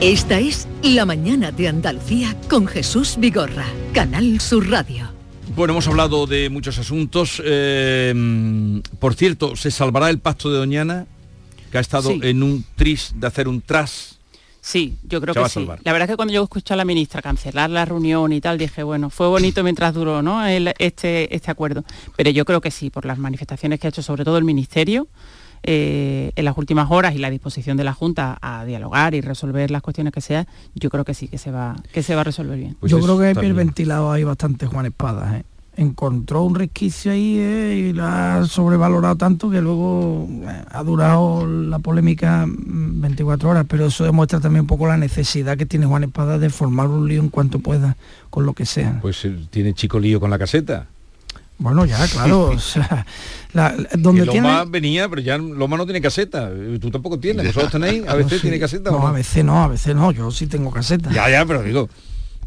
Esta 0.00 0.38
es 0.38 0.66
La 0.82 1.04
Mañana 1.04 1.52
de 1.52 1.68
Andalucía 1.68 2.34
con 2.48 2.66
Jesús 2.66 3.16
Vigorra, 3.18 3.66
Canal 3.92 4.40
Sur 4.40 4.68
Radio. 4.70 5.08
Bueno, 5.54 5.72
hemos 5.74 5.88
hablado 5.88 6.26
de 6.26 6.48
muchos 6.48 6.78
asuntos. 6.78 7.42
Eh, 7.44 8.80
por 8.98 9.14
cierto, 9.14 9.56
¿se 9.56 9.70
salvará 9.70 10.08
el 10.08 10.18
pacto 10.18 10.50
de 10.50 10.58
Doñana? 10.58 11.06
Que 11.70 11.78
ha 11.78 11.80
estado 11.82 12.10
Sí. 12.10 12.20
en 12.22 12.42
un 12.42 12.64
tris 12.76 13.12
de 13.14 13.26
hacer 13.26 13.46
un 13.46 13.60
tras. 13.60 14.18
Sí, 14.62 14.96
yo 15.08 15.20
creo 15.20 15.34
Se 15.34 15.40
va 15.40 15.44
que 15.44 15.46
a 15.46 15.50
sí. 15.50 15.54
salvar. 15.54 15.80
La 15.84 15.92
verdad 15.92 16.08
es 16.08 16.12
que 16.12 16.16
cuando 16.16 16.34
yo 16.34 16.42
escuché 16.44 16.74
a 16.74 16.76
la 16.76 16.84
ministra 16.84 17.22
cancelar 17.22 17.70
la 17.70 17.84
reunión 17.84 18.32
y 18.32 18.40
tal, 18.40 18.58
dije, 18.58 18.82
bueno, 18.82 19.10
fue 19.10 19.26
bonito 19.28 19.62
mientras 19.62 19.94
duró 19.94 20.22
¿no? 20.22 20.44
el- 20.46 20.74
este, 20.78 21.34
este 21.34 21.50
acuerdo. 21.50 21.84
Pero 22.16 22.30
yo 22.30 22.44
creo 22.44 22.60
que 22.60 22.70
sí, 22.70 22.90
por 22.90 23.04
las 23.06 23.18
manifestaciones 23.18 23.80
que 23.80 23.86
ha 23.86 23.90
hecho 23.90 24.02
sobre 24.02 24.24
todo 24.24 24.38
el 24.38 24.44
Ministerio 24.44 25.08
eh, 25.62 26.32
en 26.36 26.44
las 26.44 26.56
últimas 26.56 26.90
horas 26.90 27.14
y 27.14 27.18
la 27.18 27.30
disposición 27.30 27.76
de 27.76 27.84
la 27.84 27.92
Junta 27.92 28.38
a 28.40 28.64
dialogar 28.64 29.14
y 29.14 29.20
resolver 29.20 29.70
las 29.70 29.82
cuestiones 29.82 30.12
que 30.12 30.20
sea, 30.20 30.46
yo 30.74 30.90
creo 30.90 31.04
que 31.04 31.14
sí, 31.14 31.28
que 31.28 31.38
se 31.38 31.50
va, 31.50 31.76
que 31.92 32.02
se 32.02 32.14
va 32.14 32.22
a 32.22 32.24
resolver 32.24 32.58
bien. 32.58 32.76
Pues 32.80 32.90
Yo 32.90 33.00
creo 33.00 33.18
que 33.18 33.38
hay 33.38 33.52
ventilado 33.52 34.10
ahí 34.10 34.24
bastante 34.24 34.66
Juan 34.66 34.86
Espadas. 34.86 35.34
¿eh? 35.34 35.44
Encontró 35.76 36.42
un 36.42 36.54
resquicio 36.54 37.12
ahí 37.12 37.36
¿eh? 37.38 37.88
y 37.88 37.92
lo 37.92 38.04
ha 38.04 38.44
sobrevalorado 38.46 39.16
tanto 39.16 39.50
que 39.50 39.60
luego 39.60 40.26
eh, 40.30 40.64
ha 40.70 40.82
durado 40.82 41.46
la 41.46 41.78
polémica 41.78 42.46
mm, 42.46 43.00
24 43.02 43.50
horas, 43.50 43.66
pero 43.68 43.86
eso 43.86 44.04
demuestra 44.04 44.40
también 44.40 44.62
un 44.62 44.66
poco 44.66 44.86
la 44.86 44.96
necesidad 44.96 45.58
que 45.58 45.66
tiene 45.66 45.86
Juan 45.86 46.04
Espadas 46.04 46.40
de 46.40 46.50
formar 46.50 46.88
un 46.88 47.06
lío 47.08 47.20
en 47.20 47.28
cuanto 47.28 47.58
pueda, 47.58 47.96
con 48.30 48.46
lo 48.46 48.54
que 48.54 48.66
sea. 48.66 48.98
Pues 49.02 49.26
tiene 49.50 49.74
chico 49.74 49.98
lío 49.98 50.20
con 50.20 50.30
la 50.30 50.38
caseta. 50.38 50.86
Bueno, 51.60 51.84
ya, 51.84 52.06
claro. 52.08 52.44
o 52.44 52.58
sea, 52.58 53.06
la- 53.52 53.74
donde 53.98 54.22
tiene... 54.26 54.46
Loma 54.48 54.64
venía, 54.64 55.08
pero 55.08 55.22
ya 55.22 55.38
Loma 55.38 55.76
no 55.76 55.84
tiene 55.84 56.00
caseta. 56.00 56.50
Tú 56.80 56.90
tampoco 56.90 57.18
tienes. 57.18 57.46
¿Vosotros 57.48 57.72
tenéis? 57.72 58.06
¿A 58.08 58.14
veces 58.14 58.32
No, 58.32 58.36
sí. 58.38 58.42
tiene 58.42 58.58
caseta 58.60 58.90
o 58.90 58.98
No, 59.00 59.06
a 59.06 59.12
veces 59.12 59.44
no, 59.44 59.62
a 59.64 59.68
veces 59.68 59.94
no. 59.94 60.12
Yo 60.12 60.30
sí 60.30 60.46
tengo 60.46 60.70
caseta. 60.70 61.10
Ya, 61.12 61.28
ya, 61.30 61.44
pero 61.46 61.62
digo. 61.62 61.88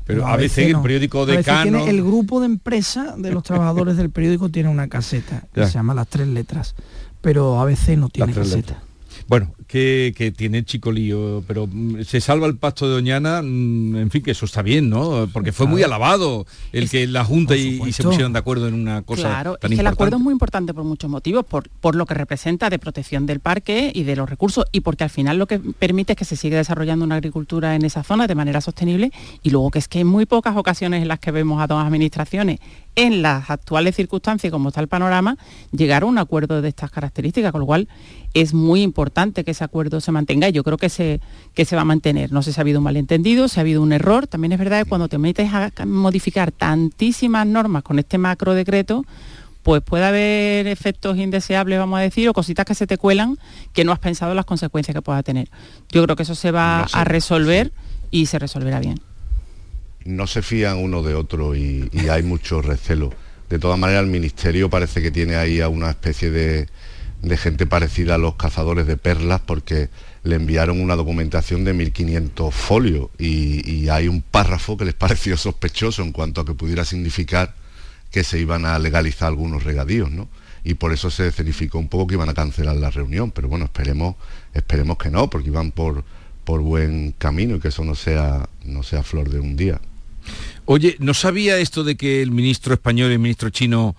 Pero 0.06 0.22
No, 0.22 0.28
a 0.28 0.36
veces 0.38 0.70
no. 0.72 0.78
el 0.80 0.84
periódico 0.84 1.26
decano... 1.26 1.64
tiene- 1.64 1.90
el 1.90 2.04
grupo 2.04 2.40
de 2.40 2.48
empresa 2.48 3.16
de 3.18 3.32
los 3.32 3.44
trabajadores 3.44 3.96
del 3.98 4.10
periódico 4.10 4.50
tiene 4.50 4.70
una 4.70 4.88
caseta 4.88 5.44
que 5.54 5.62
Ya. 5.62 5.68
se 5.68 5.74
llama 5.74 5.94
Las 5.94 6.08
Tres 6.08 6.28
Letras, 6.28 6.76
pero 7.22 7.60
a 7.60 7.66
veces 7.66 7.98
no 7.98 8.10
tiene 8.10 8.34
caseta. 8.34 8.82
Bueno, 9.28 9.54
que, 9.68 10.14
que 10.16 10.32
tiene 10.32 10.64
chico 10.64 10.92
lío, 10.92 11.44
pero 11.48 11.68
mm, 11.68 12.04
se 12.04 12.22
salva 12.22 12.48
el 12.48 12.58
pacto 12.58 12.88
de 12.88 12.94
Doñana, 12.94 13.42
mm, 13.42 13.96
en 13.96 14.10
fin, 14.12 14.22
que 14.22 14.32
eso 14.32 14.46
está 14.46 14.62
bien, 14.62 14.90
¿no? 14.90 15.30
Porque 15.32 15.52
fue 15.52 15.68
muy 15.68 15.84
alabado 15.84 16.46
el 16.72 16.90
que 16.90 17.08
la 17.08 17.24
Junta 17.24 17.56
y, 17.56 17.82
y 17.86 17.92
se 17.94 18.04
pusieran 18.04 18.34
de 18.34 18.40
acuerdo 18.40 18.68
en 18.68 18.74
una 18.74 19.02
cosa 19.02 19.30
Claro, 19.30 19.58
tan 19.58 19.72
es 19.72 19.78
que 19.78 19.82
el 19.82 19.88
acuerdo 19.88 20.18
es 20.18 20.22
muy 20.22 20.34
importante 20.34 20.74
por 20.74 20.84
muchos 20.84 21.10
motivos, 21.10 21.46
por, 21.46 21.70
por 21.70 21.96
lo 21.96 22.06
que 22.06 22.14
representa 22.14 22.70
de 22.70 22.80
protección 22.80 23.26
del 23.26 23.40
parque 23.40 23.92
y 23.94 24.04
de 24.04 24.16
los 24.16 24.30
recursos, 24.30 24.66
y 24.72 24.82
porque 24.82 25.04
al 25.04 25.10
final 25.10 25.38
lo 25.38 25.48
que 25.48 25.60
permite 25.60 26.14
es 26.14 26.18
que 26.18 26.26
se 26.26 26.36
siga 26.36 26.58
desarrollando 26.58 27.06
una 27.06 27.16
agricultura 27.16 27.76
en 27.76 27.86
esa 27.86 28.04
zona 28.04 28.28
de 28.28 28.36
manera 28.36 28.62
sostenible, 28.62 29.12
y 29.42 29.50
luego 29.50 29.72
que 29.72 29.80
es 29.80 29.88
que 29.88 30.00
hay 30.00 30.04
muy 30.04 30.26
pocas 30.26 30.56
ocasiones 30.56 31.02
en 31.02 31.08
las 31.08 31.20
que 31.20 31.32
vemos 31.32 31.62
a 31.62 31.68
dos 31.68 31.84
administraciones 31.84 32.60
en 32.96 33.22
las 33.22 33.50
actuales 33.50 33.96
circunstancias, 33.96 34.52
como 34.52 34.70
está 34.70 34.82
el 34.82 34.88
panorama, 34.88 35.38
llegar 35.72 36.04
a 36.04 36.06
un 36.06 36.18
acuerdo 36.18 36.62
de 36.62 36.70
estas 36.70 36.92
características, 36.92 37.52
con 37.52 37.62
lo 37.62 37.66
cual 37.66 37.88
es 38.34 38.54
muy 38.54 38.82
importante 38.82 39.44
que 39.44 39.52
ese 39.52 39.64
acuerdo 39.64 40.00
se 40.02 40.12
mantenga 40.12 40.50
y 40.50 40.52
yo 40.52 40.64
creo 40.64 40.78
que 40.78 40.90
se, 40.90 41.20
que 41.54 41.66
se 41.66 41.76
va 41.76 41.82
a 41.84 41.86
mantener. 41.86 42.32
No 42.32 42.42
sé 42.44 42.54
si 42.54 42.60
ha 42.60 42.62
habido 42.62 42.80
un 42.80 42.84
malentendido, 42.84 43.48
si 43.48 43.60
ha 43.60 43.62
habido 43.62 43.82
un 43.82 43.94
error. 43.94 44.28
También 44.28 44.52
es 44.52 44.60
verdad 44.60 44.84
que 44.84 44.90
cuando 44.90 45.08
te 45.08 45.18
metes 45.18 45.54
a 45.54 45.72
ca- 45.72 45.86
modificar 45.86 46.52
tantísimas 46.52 47.46
normas 47.48 47.84
con 47.84 48.00
este 48.00 48.18
macro 48.18 48.54
decreto, 48.54 49.06
pues 49.64 49.82
puede 49.82 50.04
haber 50.06 50.68
efectos 50.68 51.18
indeseables, 51.18 51.80
vamos 51.80 51.98
a 51.98 52.02
decir, 52.02 52.28
o 52.28 52.34
cositas 52.34 52.66
que 52.66 52.76
se 52.76 52.86
te 52.86 52.98
cuelan 52.98 53.38
que 53.72 53.84
no 53.86 53.92
has 53.92 54.00
pensado 54.00 54.34
las 54.34 54.46
consecuencias 54.46 54.94
que 54.94 55.02
pueda 55.02 55.24
tener. 55.24 55.50
Yo 55.90 56.04
creo 56.04 56.16
que 56.16 56.24
eso 56.24 56.36
se 56.36 56.52
va 56.52 56.82
No 56.82 56.88
sé, 56.90 56.98
a 56.98 57.04
resolver 57.06 57.72
y 58.12 58.26
se 58.26 58.40
resolverá 58.40 58.80
bien. 58.80 59.00
No 60.06 60.28
se 60.28 60.42
fían 60.42 60.78
uno 60.78 61.04
de 61.04 61.16
otro 61.16 61.56
y, 61.56 61.90
hay 62.10 62.24
mucho 62.24 62.62
recelo. 62.62 63.14
De 63.50 63.60
todas 63.60 63.78
maneras, 63.78 64.04
el 64.04 64.10
Ministerio 64.10 64.70
parece 64.70 65.02
que 65.02 65.12
tiene 65.12 65.36
ahí 65.36 65.62
a 65.62 65.70
una 65.70 65.90
especie 65.90 66.32
de, 66.32 66.68
gente 67.38 67.66
parecida 67.66 68.16
a 68.16 68.18
los 68.18 68.36
cazadores 68.36 68.86
de 68.86 68.98
perlas 68.98 69.42
porque 69.42 69.90
le 70.24 70.36
enviaron 70.36 70.82
una 70.82 70.96
documentación 70.96 71.64
de 71.64 71.74
1.500 71.74 72.52
folios 72.52 73.10
y, 73.18 73.88
hay 73.90 74.08
un 74.08 74.22
párrafo 74.22 74.78
que 74.78 74.86
les 74.86 74.94
pareció 74.94 75.38
sospechoso 75.38 76.02
en 76.02 76.12
cuanto 76.12 76.42
a 76.42 76.46
que 76.46 76.54
pudiera 76.54 76.86
significar 76.86 77.54
que 78.12 78.24
se 78.24 78.40
iban 78.40 78.66
a 78.66 78.78
legalizar 78.78 79.30
algunos 79.30 79.64
regadíos, 79.64 80.12
¿no? 80.12 80.28
Y 80.64 80.76
por 80.76 80.94
eso 80.94 81.10
se 81.10 81.28
escenificó 81.28 81.78
un 81.78 81.90
poco 81.90 82.08
que 82.08 82.14
iban 82.16 82.30
a 82.30 82.34
cancelar 82.34 82.76
la 82.78 82.90
reunión, 82.90 83.32
pero 83.32 83.50
bueno, 83.50 83.66
esperemos, 83.66 84.16
esperemos 84.54 84.98
que 84.98 85.10
no, 85.10 85.30
porque 85.30 85.50
iban 85.50 85.72
por, 85.72 86.06
buen 86.46 87.14
camino 87.18 87.56
y 87.56 87.60
que 87.60 87.70
eso 87.70 87.84
no 87.84 87.96
sea 87.96 88.48
flor 89.04 89.30
de 89.30 89.40
un 89.40 89.58
día. 89.58 89.82
Oye, 90.66 90.96
¿no 91.00 91.14
sabía 91.14 91.58
esto 91.58 91.84
de 91.84 91.96
que 91.98 92.22
el 92.22 92.32
ministro 92.32 92.74
español 92.74 93.10
y 93.12 93.14
el 93.14 93.20
ministro 93.20 93.50
chino 93.50 93.96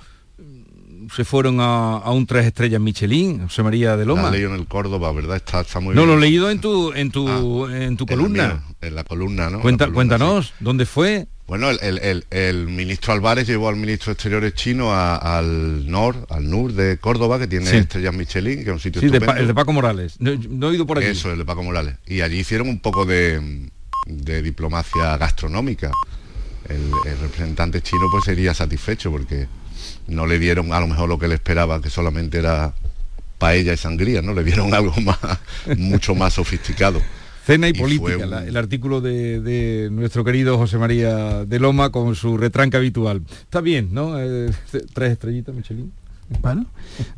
se 1.15 1.25
fueron 1.25 1.61
a, 1.61 1.97
a 1.99 2.11
un 2.13 2.27
tres 2.27 2.47
estrellas 2.47 2.81
Michelin, 2.81 3.43
José 3.43 3.63
María 3.63 3.93
de 3.97 4.05
La 4.05 4.09
Loma. 4.15 4.31
leído 4.31 4.55
en 4.55 4.61
el 4.61 4.67
Córdoba, 4.67 5.13
¿verdad? 5.13 5.37
Está, 5.37 5.61
está 5.61 5.79
muy 5.81 5.95
No, 5.95 6.03
bien. 6.03 6.09
lo 6.09 6.17
he 6.17 6.21
leído 6.29 6.51
en 6.51 6.61
tu 6.61 6.93
en 6.95 7.11
tu 7.11 7.67
en 7.69 7.97
tu 7.99 8.05
En 8.05 8.11
la 8.11 8.17
columna. 8.17 8.65
En 8.81 8.95
la 8.95 9.05
columna, 9.05 9.51
¿no? 9.51 9.61
Cuenta- 9.61 9.85
La 9.87 9.93
columna, 9.93 10.17
cuéntanos, 10.19 10.55
¿dónde 10.61 10.87
fue? 10.87 11.27
Bueno, 11.47 11.69
el, 11.69 11.79
el- 11.83 11.99
el- 11.99 12.25
el 12.31 12.69
ministro 12.69 13.13
Álvarez 13.13 13.47
llevó 13.47 13.69
al 13.69 13.77
ministro 13.77 14.07
de 14.07 14.13
Exteriores 14.15 14.55
chino 14.55 14.93
a- 14.95 15.17
al 15.17 15.87
NOR, 15.91 16.27
al 16.31 16.49
NUR 16.49 16.73
de 16.73 16.97
Córdoba, 16.97 17.39
que 17.39 17.47
tiene 17.49 17.67
Sí. 17.67 17.77
estrellas 17.77 18.15
Michelin, 18.15 18.57
que 18.57 18.63
es 18.63 18.69
un 18.73 18.81
sitio 18.81 19.03
Sí, 19.03 19.09
de 19.09 19.19
estupendo. 19.19 19.35
Pa- 19.35 19.41
el 19.41 19.47
de 19.49 19.55
Paco 19.55 19.73
Morales. 19.75 20.15
No, 20.21 20.31
no 20.49 20.71
he 20.71 20.75
ido 20.75 20.87
por 20.87 20.97
aquí. 20.99 21.09
Eso, 21.09 21.31
el 21.31 21.39
de 21.39 21.45
Paco 21.45 21.63
Morales. 21.63 21.97
Y 22.07 22.23
allí 22.23 22.39
hicieron 22.39 22.67
un 22.71 22.81
poco 22.81 23.05
de, 23.05 23.69
de 24.07 24.43
diplomacia 24.43 25.17
gastronómica. 25.17 25.90
El, 26.69 26.90
el 27.11 27.19
representante 27.19 27.83
chino 27.83 28.03
pues 28.11 28.25
sería 28.25 28.55
satisfecho 28.55 29.11
porque 29.11 29.47
no 30.07 30.27
le 30.27 30.38
dieron 30.38 30.73
a 30.73 30.81
lo 30.81 30.87
mejor 30.87 31.09
lo 31.09 31.19
que 31.19 31.29
le 31.29 31.35
esperaba, 31.35 31.81
que 31.83 31.90
solamente 31.90 32.38
era 32.38 32.75
paella 33.38 33.73
y 33.73 33.77
sangría, 33.77 34.23
¿no? 34.23 34.33
Le 34.33 34.45
dieron 34.45 34.73
algo 34.75 34.95
más, 35.03 35.19
mucho 35.77 36.14
más 36.14 36.35
sofisticado. 36.35 37.01
Cena 37.47 37.67
y, 37.69 37.73
Y 37.73 37.75
política, 37.75 38.14
fue 38.14 38.25
un- 38.25 38.31
la- 38.31 38.45
el 38.47 38.57
artículo 38.57 39.03
de, 39.03 39.40
de 39.40 39.90
nuestro 39.90 40.25
querido 40.25 40.57
José 40.57 40.79
María 40.79 41.45
de 41.45 41.59
Loma 41.59 41.90
con 41.90 42.14
su 42.14 42.38
retranca 42.38 42.79
habitual. 42.79 43.21
Está 43.43 43.61
bien, 43.61 43.90
¿no? 43.93 44.19
Eh, 44.19 44.51
tres 44.95 45.12
estrellitas, 45.12 45.55
Michelin. 45.55 45.93
Bueno, 46.40 46.64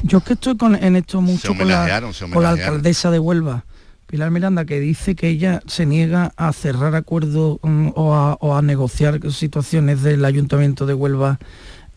yo 0.03 0.18
es 0.18 0.25
que 0.25 0.33
estoy 0.33 0.57
con, 0.57 0.75
en 0.75 0.96
esto 0.96 1.20
mucho 1.20 1.55
con 1.55 1.68
la, 1.68 2.03
con 2.33 2.42
la 2.42 2.51
alcaldesa 2.51 3.12
de 3.12 3.20
Huelva, 3.20 3.64
Pilar 4.07 4.31
Miranda, 4.31 4.64
que 4.64 4.79
dice 4.81 5.14
que 5.16 5.29
ella 5.29 5.61
se 5.66 5.85
niega 5.85 6.33
a 6.37 6.53
cerrar 6.53 6.95
acuerdos 6.95 7.59
mm, 7.62 7.88
o, 7.97 8.14
a, 8.14 8.35
o 8.35 8.55
a 8.57 8.62
negociar 8.62 9.21
situaciones 9.33 10.03
del 10.03 10.25
ayuntamiento 10.25 10.87
de 10.87 10.95
Huelva 10.95 11.38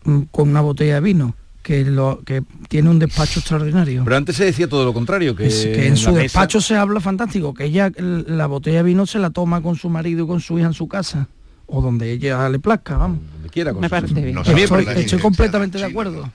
mm, 0.04 0.22
con 0.32 0.48
una 0.48 0.60
botella 0.60 0.94
de 0.94 1.00
vino, 1.02 1.34
que, 1.62 1.84
lo, 1.84 2.20
que 2.24 2.42
tiene 2.68 2.90
un 2.90 2.98
despacho 2.98 3.38
extraordinario. 3.38 4.02
Pero 4.02 4.16
antes 4.16 4.34
se 4.36 4.44
decía 4.44 4.68
todo 4.68 4.84
lo 4.84 4.92
contrario, 4.92 5.36
que, 5.36 5.46
Es 5.46 5.64
que 5.66 5.86
en 5.86 5.96
su 5.96 6.10
mesa- 6.10 6.22
despacho 6.22 6.60
se 6.60 6.74
habla 6.76 6.98
fantástico, 7.00 7.54
que 7.54 7.66
ella 7.66 7.92
la 7.98 8.46
botella 8.46 8.78
de 8.78 8.82
vino 8.84 9.06
se 9.06 9.18
la 9.20 9.30
toma 9.30 9.62
con 9.62 9.76
su 9.76 9.88
marido 9.88 10.24
y 10.24 10.26
con 10.26 10.40
su 10.40 10.58
hija 10.58 10.66
en 10.66 10.74
su 10.74 10.88
casa, 10.88 11.28
o 11.66 11.80
donde 11.80 12.10
ella 12.10 12.48
le 12.48 12.58
plazca, 12.58 12.96
vamos. 12.96 13.20
Donde 13.34 13.50
quiera, 13.50 13.70
con 13.72 13.82
Me 13.82 13.86
su- 13.86 13.90
parece 13.90 14.14
bien. 14.20 14.34
No 14.34 14.40
Estoy, 14.42 14.80
existencia 14.82 15.18
completamente 15.20 15.78
de 15.78 15.84
acuerdo. 15.84 16.28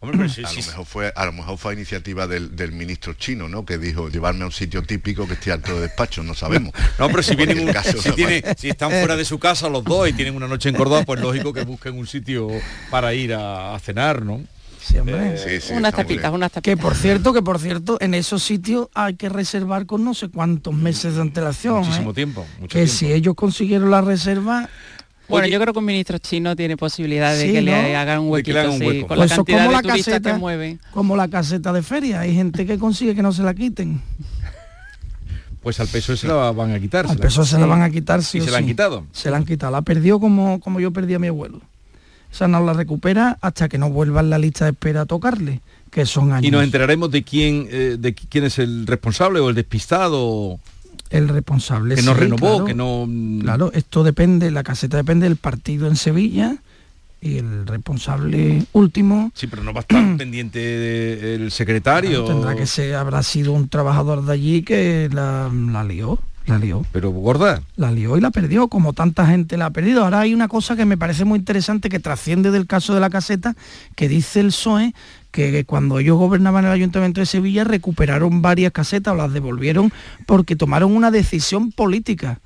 Hombre, 0.00 0.18
pero 0.18 0.28
sí, 0.30 0.44
a, 0.44 0.48
sí, 0.48 0.60
lo 0.60 0.66
mejor 0.68 0.86
fue, 0.86 1.12
a 1.16 1.24
lo 1.26 1.32
mejor 1.32 1.58
fue 1.58 1.74
iniciativa 1.74 2.26
del, 2.28 2.54
del 2.54 2.70
ministro 2.70 3.14
chino, 3.14 3.48
¿no? 3.48 3.64
Que 3.64 3.78
dijo 3.78 4.08
llevarme 4.08 4.42
a 4.44 4.46
un 4.46 4.52
sitio 4.52 4.82
típico 4.84 5.26
que 5.26 5.34
esté 5.34 5.50
alto 5.50 5.74
de 5.74 5.80
despacho, 5.82 6.22
no 6.22 6.34
sabemos. 6.34 6.72
No, 7.00 7.08
pero 7.08 7.22
si 7.22 7.34
vienen 7.36 7.58
un- 7.66 7.72
caso 7.72 8.00
si, 8.00 8.12
tiene- 8.12 8.42
si 8.56 8.68
están 8.68 8.90
fuera 8.90 9.16
de 9.16 9.24
su 9.24 9.38
casa 9.40 9.68
los 9.68 9.82
dos 9.82 10.08
y 10.08 10.12
tienen 10.12 10.36
una 10.36 10.46
noche 10.46 10.68
en 10.68 10.76
Córdoba, 10.76 11.02
pues 11.04 11.20
lógico 11.20 11.52
que 11.52 11.62
busquen 11.62 11.98
un 11.98 12.06
sitio 12.06 12.48
para 12.90 13.12
ir 13.12 13.34
a, 13.34 13.74
a 13.74 13.78
cenar, 13.80 14.24
¿no? 14.24 14.40
Sí, 14.80 14.96
hombre. 14.98 15.36
Sí, 15.36 15.60
sí, 15.60 15.72
unas 15.74 15.92
tapitas, 15.92 16.32
unas 16.32 16.50
tapitas. 16.52 16.76
Que 16.76 16.80
por 16.80 16.94
cierto, 16.94 17.34
que 17.34 17.42
por 17.42 17.58
cierto, 17.58 17.98
en 18.00 18.14
esos 18.14 18.42
sitios 18.42 18.88
hay 18.94 19.16
que 19.16 19.28
reservar 19.28 19.84
con 19.84 20.02
no 20.04 20.14
sé 20.14 20.28
cuántos 20.30 20.72
meses 20.72 21.16
de 21.16 21.20
antelación. 21.22 21.80
Muchísimo 21.80 22.12
¿eh? 22.12 22.14
tiempo. 22.14 22.46
mucho 22.60 22.68
Que 22.72 22.84
tiempo. 22.84 22.94
si 22.94 23.12
ellos 23.12 23.34
consiguieron 23.34 23.90
la 23.90 24.00
reserva, 24.00 24.70
Bueno, 25.28 25.44
Oye, 25.44 25.52
yo 25.52 25.60
creo 25.60 25.72
que 25.74 25.78
un 25.78 25.84
ministro 25.84 26.18
chino 26.18 26.56
tiene 26.56 26.76
posibilidad 26.76 27.34
de 27.34 27.46
Sí, 27.46 27.52
que 27.52 27.60
le 27.62 27.94
hagan 27.96 28.20
un 28.20 28.32
De 28.36 28.42
que 28.42 28.52
le 28.52 28.58
huequito, 28.58 28.58
hagan 28.60 28.70
un 28.72 28.78
sí, 28.94 28.98
con 29.00 29.08
Pues 29.08 29.18
la 29.18 29.24
eso 29.26 29.34
cantidad 29.36 29.58
como 29.58 29.68
de 29.70 29.76
la 29.76 29.82
turistas 29.82 30.12
caseta. 30.14 30.32
que 30.32 30.38
mueven. 30.38 30.80
como 30.92 31.16
la 31.16 31.28
caseta 31.28 31.72
de 31.72 31.82
feria, 31.82 32.20
hay 32.20 32.34
gente 32.34 32.64
que 32.64 32.78
consigue 32.78 33.14
que 33.14 33.22
no 33.22 33.32
se 33.32 33.42
la 33.42 33.54
quiten. 33.54 34.00
Pues 35.62 35.80
al 35.80 35.88
peso 35.88 36.16
se 36.16 36.28
la 36.28 36.34
van 36.52 36.72
a 36.72 36.78
quitar. 36.80 37.06
Al 37.06 37.18
peso 37.18 37.44
se 37.44 37.58
la 37.58 37.66
van 37.66 37.82
a 37.82 37.90
quitar, 37.90 38.22
sí 38.22 38.38
¿Y 38.38 38.40
o 38.40 38.44
se 38.44 38.50
la 38.52 38.58
han 38.58 38.66
quitado? 38.66 39.04
Se 39.12 39.28
la 39.30 39.36
han 39.38 39.44
quitado. 39.44 39.72
La 39.72 39.82
perdió 39.82 40.20
como, 40.20 40.60
como 40.60 40.78
yo 40.80 40.92
perdí 40.92 41.14
a 41.14 41.18
mi 41.18 41.26
abuelo. 41.26 41.58
O 41.58 42.34
sea, 42.34 42.46
no 42.46 42.64
la 42.64 42.72
recupera 42.74 43.36
hasta 43.40 43.68
que 43.68 43.76
no 43.76 43.90
vuelva 43.90 44.20
en 44.20 44.30
la 44.30 44.38
lista 44.38 44.64
de 44.66 44.70
espera 44.70 45.02
a 45.02 45.06
tocarle, 45.06 45.60
que 45.90 46.06
son 46.06 46.32
años. 46.32 46.46
Y 46.46 46.50
nos 46.52 46.62
enteraremos 46.62 47.10
de 47.10 47.22
quién 47.24 47.66
eh, 47.70 47.96
de 47.98 48.14
qui- 48.14 48.26
quién 48.30 48.44
es 48.44 48.58
el 48.60 48.86
responsable 48.86 49.40
o 49.40 49.48
el 49.48 49.56
despistado 49.56 50.58
El 51.10 51.28
responsable. 51.28 51.94
que 51.94 52.02
no 52.02 52.12
sí, 52.14 52.20
renovó, 52.20 52.38
claro. 52.50 52.64
que 52.66 52.74
no 52.74 53.06
mm, 53.08 53.40
Claro, 53.40 53.70
esto 53.72 54.04
depende, 54.04 54.50
la 54.50 54.62
caseta 54.62 54.96
depende 54.96 55.26
del 55.28 55.36
partido 55.36 55.86
en 55.88 55.96
Sevilla 55.96 56.56
y 57.20 57.38
el 57.38 57.66
responsable 57.66 58.64
último 58.72 59.32
Sí, 59.34 59.46
pero 59.48 59.64
no 59.64 59.72
va 59.72 59.80
a 59.80 59.82
estar 59.82 60.16
pendiente 60.16 60.58
de- 60.58 61.34
el 61.34 61.50
secretario. 61.50 62.24
tendrá 62.24 62.54
que 62.54 62.66
ser, 62.66 62.94
habrá 62.94 63.22
sido 63.22 63.52
un 63.52 63.68
trabajador 63.68 64.24
de 64.24 64.32
allí 64.32 64.62
que 64.62 65.08
la, 65.12 65.50
la 65.52 65.82
lió, 65.84 66.18
la 66.48 66.58
lió. 66.58 66.84
Pero 66.92 67.10
gorda. 67.10 67.62
La 67.76 67.92
lió 67.92 68.16
y 68.16 68.20
la 68.20 68.30
perdió, 68.30 68.68
como 68.68 68.92
tanta 68.92 69.26
gente 69.26 69.56
la 69.56 69.66
ha 69.66 69.70
perdido. 69.70 70.04
Ahora 70.04 70.20
hay 70.20 70.34
una 70.34 70.48
cosa 70.48 70.76
que 70.76 70.84
me 70.84 70.96
parece 70.96 71.24
muy 71.24 71.38
interesante 71.38 71.88
que 71.88 72.00
trasciende 72.00 72.50
del 72.50 72.66
caso 72.66 72.94
de 72.94 73.00
la 73.00 73.10
caseta, 73.10 73.54
que 73.94 74.08
dice 74.08 74.40
el 74.40 74.48
PSOE 74.48 74.94
que 75.30 75.64
cuando 75.64 75.98
ellos 75.98 76.16
gobernaban 76.16 76.64
el 76.64 76.72
Ayuntamiento 76.72 77.20
de 77.20 77.26
Sevilla 77.26 77.64
recuperaron 77.64 78.42
varias 78.42 78.72
casetas 78.72 79.12
o 79.12 79.16
las 79.16 79.32
devolvieron 79.32 79.92
porque 80.26 80.56
tomaron 80.56 80.96
una 80.96 81.10
decisión 81.10 81.70
política. 81.70 82.40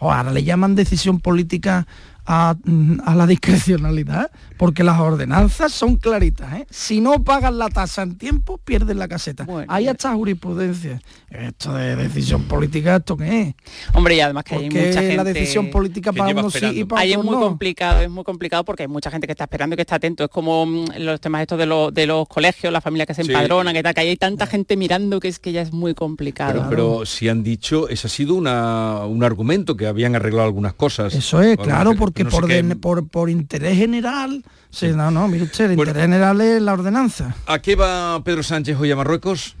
Ahora 0.00 0.32
le 0.32 0.42
llaman 0.42 0.74
decisión 0.74 1.20
política 1.20 1.86
a, 2.24 2.54
mm, 2.64 3.00
a 3.04 3.14
la 3.14 3.26
discrecionalidad, 3.26 4.30
porque 4.56 4.84
las 4.84 4.98
ordenanzas 5.00 5.72
son 5.72 5.96
claritas. 5.96 6.52
¿eh? 6.54 6.66
Si 6.70 7.00
no 7.00 7.22
pagan 7.24 7.58
la 7.58 7.68
tasa 7.68 8.02
en 8.02 8.16
tiempo, 8.16 8.58
pierden 8.58 8.98
la 8.98 9.08
caseta. 9.08 9.44
Bueno, 9.44 9.72
Ahí 9.72 9.84
ya. 9.86 9.92
está 9.92 10.12
jurisprudencia. 10.14 11.00
Esto 11.30 11.72
de 11.74 11.96
decisión 11.96 12.42
política, 12.44 12.96
¿esto 12.96 13.16
qué 13.16 13.40
es? 13.42 13.54
Hombre, 13.94 14.16
y 14.16 14.20
además 14.20 14.44
que 14.44 14.54
hay 14.54 14.68
Porque 14.68 14.86
mucha 14.88 15.00
gente... 15.00 15.16
la 15.16 15.24
decisión 15.24 15.70
política 15.70 16.12
para 16.12 16.30
unos 16.32 16.52
sí 16.52 16.66
y 16.66 16.84
para 16.84 17.02
Ahí 17.02 17.12
es 17.12 17.18
muy 17.18 17.30
no. 17.34 17.40
complicado, 17.40 18.00
es 18.00 18.10
muy 18.10 18.22
complicado 18.24 18.64
porque 18.64 18.82
hay 18.84 18.88
mucha 18.88 19.10
gente 19.10 19.26
que 19.26 19.32
está 19.32 19.44
esperando 19.44 19.74
y 19.74 19.76
que 19.76 19.82
está 19.82 19.96
atento. 19.96 20.24
Es 20.24 20.30
como 20.30 20.66
mm, 20.66 20.84
los 20.98 21.20
temas 21.20 21.40
estos 21.42 21.58
de, 21.58 21.66
los 21.66 21.92
de 21.92 22.06
los 22.06 22.28
colegios, 22.28 22.72
las 22.72 22.84
familias 22.84 23.06
que 23.06 23.14
se 23.14 23.22
Sí. 23.24 23.30
empadronan, 23.32 23.72
que 23.74 23.82
tal, 23.82 23.94
que 23.94 24.00
ahí 24.00 24.08
hay 24.08 24.16
tanta 24.16 24.46
gente 24.46 24.76
mirando 24.76 25.20
que 25.20 25.28
es 25.28 25.38
que 25.38 25.52
ya 25.52 25.62
es 25.62 25.72
muy 25.72 25.94
complicado. 25.94 26.52
Pero, 26.54 26.68
pero 26.68 27.06
si 27.06 27.28
han 27.28 27.42
dicho, 27.42 27.88
ese 27.88 28.06
ha 28.08 28.10
sido 28.10 28.34
una, 28.34 29.04
un 29.06 29.22
argumento 29.24 29.76
que 29.76 29.86
habían 29.86 30.14
arreglado 30.16 30.46
algunas 30.46 30.74
cosas. 30.74 31.14
Eso 31.14 31.40
es, 31.40 31.56
claro, 31.56 31.72
algunas- 31.90 31.98
porque 32.30 32.62
no 32.62 32.76
por, 32.76 33.00
por, 33.02 33.08
por 33.08 33.30
interés 33.30 33.76
general, 33.78 34.44
sí, 34.70 34.88
no, 34.88 35.10
no, 35.10 35.28
mire 35.28 35.44
usted, 35.44 35.70
el 35.70 35.76
Bueno. 35.76 35.90
interés 35.90 36.08
general 36.10 36.40
es 36.40 36.62
la 36.62 36.72
ordenanza. 36.72 37.34
¿A 37.46 37.58
qué 37.60 37.76
va 37.76 38.22
Pedro 38.24 38.42
Sánchez 38.42 38.76
hoy 38.78 38.90
a 38.90 38.96
Marruecos? 38.96 39.56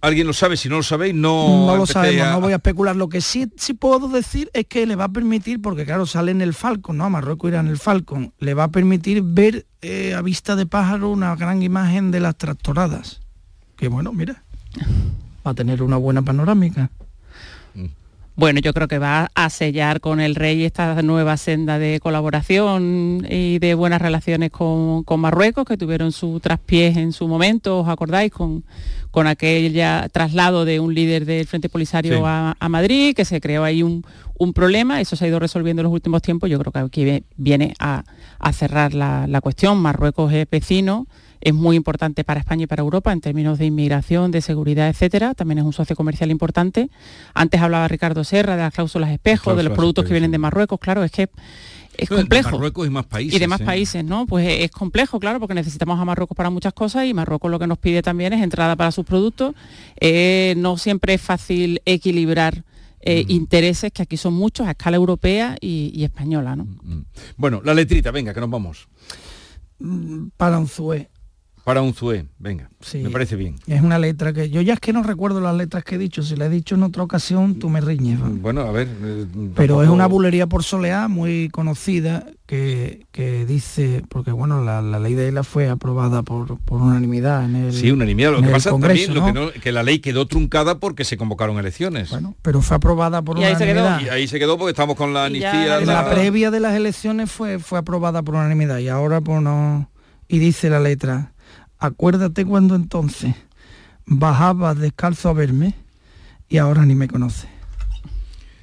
¿Alguien 0.00 0.26
lo 0.26 0.34
sabe? 0.34 0.58
Si 0.58 0.68
no 0.68 0.76
lo 0.76 0.82
sabéis, 0.82 1.14
no... 1.14 1.64
No, 1.66 1.76
lo 1.78 1.86
sabemos, 1.86 2.26
a- 2.26 2.32
no 2.32 2.40
voy 2.42 2.52
a 2.52 2.56
especular. 2.56 2.94
Lo 2.94 3.08
que 3.08 3.22
sí, 3.22 3.50
sí 3.56 3.72
puedo 3.72 4.08
decir 4.08 4.50
es 4.52 4.66
que 4.66 4.84
le 4.84 4.96
va 4.96 5.04
a 5.04 5.08
permitir, 5.08 5.62
porque 5.62 5.86
claro, 5.86 6.04
sale 6.04 6.30
en 6.30 6.42
el 6.42 6.52
Falcon, 6.52 6.98
¿no? 6.98 7.04
A 7.06 7.08
Marruecos 7.08 7.48
irá 7.48 7.60
en 7.60 7.68
el 7.68 7.78
Falcon, 7.78 8.34
le 8.38 8.52
va 8.52 8.64
a 8.64 8.68
permitir 8.68 9.22
ver 9.22 9.64
eh, 9.80 10.12
a 10.14 10.20
vista 10.20 10.56
de 10.56 10.66
pájaro 10.66 11.08
una 11.10 11.34
gran 11.36 11.62
imagen 11.62 12.10
de 12.10 12.20
las 12.20 12.36
tractoradas. 12.36 13.22
Que 13.76 13.88
bueno, 13.88 14.12
mira, 14.12 14.44
va 15.46 15.52
a 15.52 15.54
tener 15.54 15.82
una 15.82 15.96
buena 15.96 16.20
panorámica. 16.20 16.90
Bueno, 18.36 18.58
yo 18.58 18.72
creo 18.74 18.88
que 18.88 18.98
va 18.98 19.30
a 19.36 19.48
sellar 19.48 20.00
con 20.00 20.20
el 20.20 20.34
rey 20.34 20.64
esta 20.64 21.00
nueva 21.02 21.36
senda 21.36 21.78
de 21.78 22.00
colaboración 22.00 23.24
y 23.30 23.60
de 23.60 23.74
buenas 23.74 24.02
relaciones 24.02 24.50
con, 24.50 25.04
con 25.04 25.20
Marruecos, 25.20 25.64
que 25.64 25.76
tuvieron 25.76 26.10
su 26.10 26.40
traspiés 26.40 26.96
en 26.96 27.12
su 27.12 27.28
momento, 27.28 27.78
¿os 27.78 27.88
acordáis? 27.88 28.32
Con, 28.32 28.64
con 29.12 29.28
aquel 29.28 29.72
ya 29.72 30.08
traslado 30.10 30.64
de 30.64 30.80
un 30.80 30.92
líder 30.94 31.26
del 31.26 31.46
Frente 31.46 31.68
Polisario 31.68 32.16
Sí. 32.16 32.22
a, 32.24 32.56
a 32.58 32.68
Madrid, 32.68 33.14
que 33.14 33.24
se 33.24 33.40
creó 33.40 33.62
ahí 33.62 33.84
un, 33.84 34.04
un 34.36 34.52
problema, 34.52 35.00
eso 35.00 35.14
se 35.14 35.26
ha 35.26 35.28
ido 35.28 35.38
resolviendo 35.38 35.82
en 35.82 35.84
los 35.84 35.92
últimos 35.92 36.20
tiempos, 36.20 36.50
yo 36.50 36.58
creo 36.58 36.72
que 36.72 36.78
aquí 36.80 37.22
viene 37.36 37.74
a, 37.78 38.02
a 38.40 38.52
cerrar 38.52 38.94
la, 38.94 39.28
la 39.28 39.40
cuestión. 39.42 39.78
Marruecos 39.78 40.32
es 40.32 40.50
vecino, 40.50 41.06
es 41.44 41.54
muy 41.54 41.76
importante 41.76 42.24
para 42.24 42.40
España 42.40 42.64
y 42.64 42.66
para 42.66 42.82
Europa 42.82 43.12
en 43.12 43.20
términos 43.20 43.58
de 43.58 43.66
inmigración, 43.66 44.30
de 44.30 44.40
seguridad, 44.40 44.88
etcétera. 44.88 45.34
También 45.34 45.58
es 45.58 45.64
un 45.64 45.74
socio 45.74 45.94
comercial 45.94 46.30
importante. 46.30 46.88
Antes 47.34 47.60
hablaba 47.60 47.86
Ricardo 47.86 48.24
Serra 48.24 48.56
de 48.56 48.62
las 48.62 48.72
cláusulas 48.72 49.10
espejo, 49.10 49.54
de 49.54 49.62
los 49.62 49.74
productos 49.74 50.06
que 50.06 50.12
vienen 50.12 50.30
de 50.30 50.38
Marruecos. 50.38 50.80
Claro, 50.80 51.04
es 51.04 51.12
que 51.12 51.28
es 51.96 52.10
No, 52.10 52.16
de 52.16 52.22
complejo. 52.22 52.50
Marruecos 52.52 52.86
y 52.86 52.90
más 52.90 53.06
países. 53.06 53.36
Y 53.36 53.38
de 53.38 53.46
más 53.46 53.60
¿eh? 53.60 53.64
países, 53.64 54.04
¿no? 54.04 54.26
Pues 54.26 54.48
es 54.48 54.70
complejo, 54.70 55.20
claro, 55.20 55.38
porque 55.38 55.54
necesitamos 55.54 56.00
a 56.00 56.04
Marruecos 56.04 56.34
para 56.34 56.48
muchas 56.48 56.72
cosas 56.72 57.06
y 57.06 57.14
Marruecos 57.14 57.50
lo 57.50 57.58
que 57.58 57.66
nos 57.66 57.78
pide 57.78 58.02
también 58.02 58.32
es 58.32 58.42
entrada 58.42 58.74
para 58.74 58.90
sus 58.90 59.04
productos. 59.04 59.54
Eh, 60.00 60.54
no 60.56 60.78
siempre 60.78 61.14
es 61.14 61.20
fácil 61.20 61.82
equilibrar 61.84 62.64
eh, 63.00 63.26
intereses, 63.28 63.92
que 63.92 64.02
aquí 64.02 64.16
son 64.16 64.32
muchos, 64.32 64.66
a 64.66 64.70
escala 64.70 64.96
europea 64.96 65.56
y, 65.60 65.92
y 65.94 66.04
española, 66.04 66.56
¿no? 66.56 66.66
Bueno, 67.36 67.60
la 67.62 67.74
letrita, 67.74 68.10
venga, 68.10 68.32
que 68.32 68.40
nos 68.40 68.48
vamos. 68.48 68.88
Mm, 69.78 70.28
Para 71.64 71.80
un 71.80 71.94
zué, 71.94 72.26
venga. 72.38 72.68
Sí. 72.82 72.98
Me 72.98 73.08
parece 73.08 73.36
bien. 73.36 73.56
Es 73.66 73.80
una 73.80 73.98
letra 73.98 74.34
que 74.34 74.50
yo 74.50 74.60
ya 74.60 74.74
es 74.74 74.80
que 74.80 74.92
no 74.92 75.02
recuerdo 75.02 75.40
las 75.40 75.56
letras 75.56 75.82
que 75.82 75.94
he 75.94 75.98
dicho. 75.98 76.22
Si 76.22 76.36
la 76.36 76.44
he 76.44 76.50
dicho 76.50 76.74
en 76.74 76.82
otra 76.82 77.02
ocasión, 77.02 77.58
tú 77.58 77.70
me 77.70 77.80
riñes. 77.80 78.18
Bueno, 78.20 78.60
a 78.60 78.70
ver. 78.70 78.86
eh, 79.02 79.24
Pero 79.56 79.82
es 79.82 79.88
una 79.88 80.06
bulería 80.06 80.46
por 80.46 80.62
soleá 80.62 81.08
muy 81.08 81.48
conocida 81.48 82.26
que, 82.44 83.06
que 83.12 83.46
dice, 83.46 84.02
porque 84.10 84.30
bueno, 84.30 84.62
la, 84.62 84.82
la 84.82 84.98
ley 85.00 85.14
de 85.14 85.28
ELA 85.28 85.42
fue 85.42 85.70
aprobada 85.70 86.22
por, 86.22 86.58
por 86.58 86.82
unanimidad 86.82 87.46
en 87.46 87.56
el 87.56 87.72
Sí, 87.72 87.90
unanimidad. 87.90 88.32
Lo 88.32 88.36
en 88.38 88.42
que 88.42 88.48
el 88.48 88.52
pasa 88.52 88.68
Congreso, 88.70 89.14
también 89.14 89.24
lo 89.24 89.32
que, 89.32 89.40
¿no? 89.40 89.46
no- 89.46 89.62
que 89.62 89.72
la 89.72 89.82
ley 89.82 90.00
quedó 90.00 90.26
truncada 90.26 90.78
porque 90.78 91.04
se 91.06 91.16
convocaron 91.16 91.58
elecciones. 91.58 92.10
Bueno, 92.10 92.34
pero 92.42 92.60
fue 92.60 92.76
aprobada 92.76 93.22
por 93.22 93.38
Y 93.38 93.44
ahí 93.44 93.56
se 93.56 93.64
quedó. 93.64 93.80
unanimidad. 93.86 94.12
Y 94.12 94.14
ahí 94.14 94.28
se 94.28 94.38
quedó 94.38 94.58
porque 94.58 94.72
estamos 94.72 94.96
con 94.96 95.14
la 95.14 95.24
amnistía. 95.24 95.78
En 95.78 95.86
la- 95.86 96.02
la 96.02 96.10
previa 96.10 96.50
de 96.50 96.60
las 96.60 96.74
elecciones 96.76 97.30
fue, 97.32 97.58
fue 97.58 97.78
aprobada 97.78 98.22
por 98.22 98.34
unanimidad 98.34 98.78
y 98.80 98.88
ahora 98.88 99.22
pues 99.22 99.40
no... 99.40 99.90
Y 100.26 100.38
dice 100.38 100.70
la 100.70 100.80
letra, 100.80 101.33
acuérdate 101.86 102.44
cuando 102.44 102.74
entonces 102.74 103.34
bajabas 104.06 104.78
descalzo 104.78 105.28
a 105.28 105.32
verme 105.32 105.74
y 106.48 106.58
ahora 106.58 106.84
ni 106.84 106.94
me 106.94 107.08
conoces. 107.08 107.48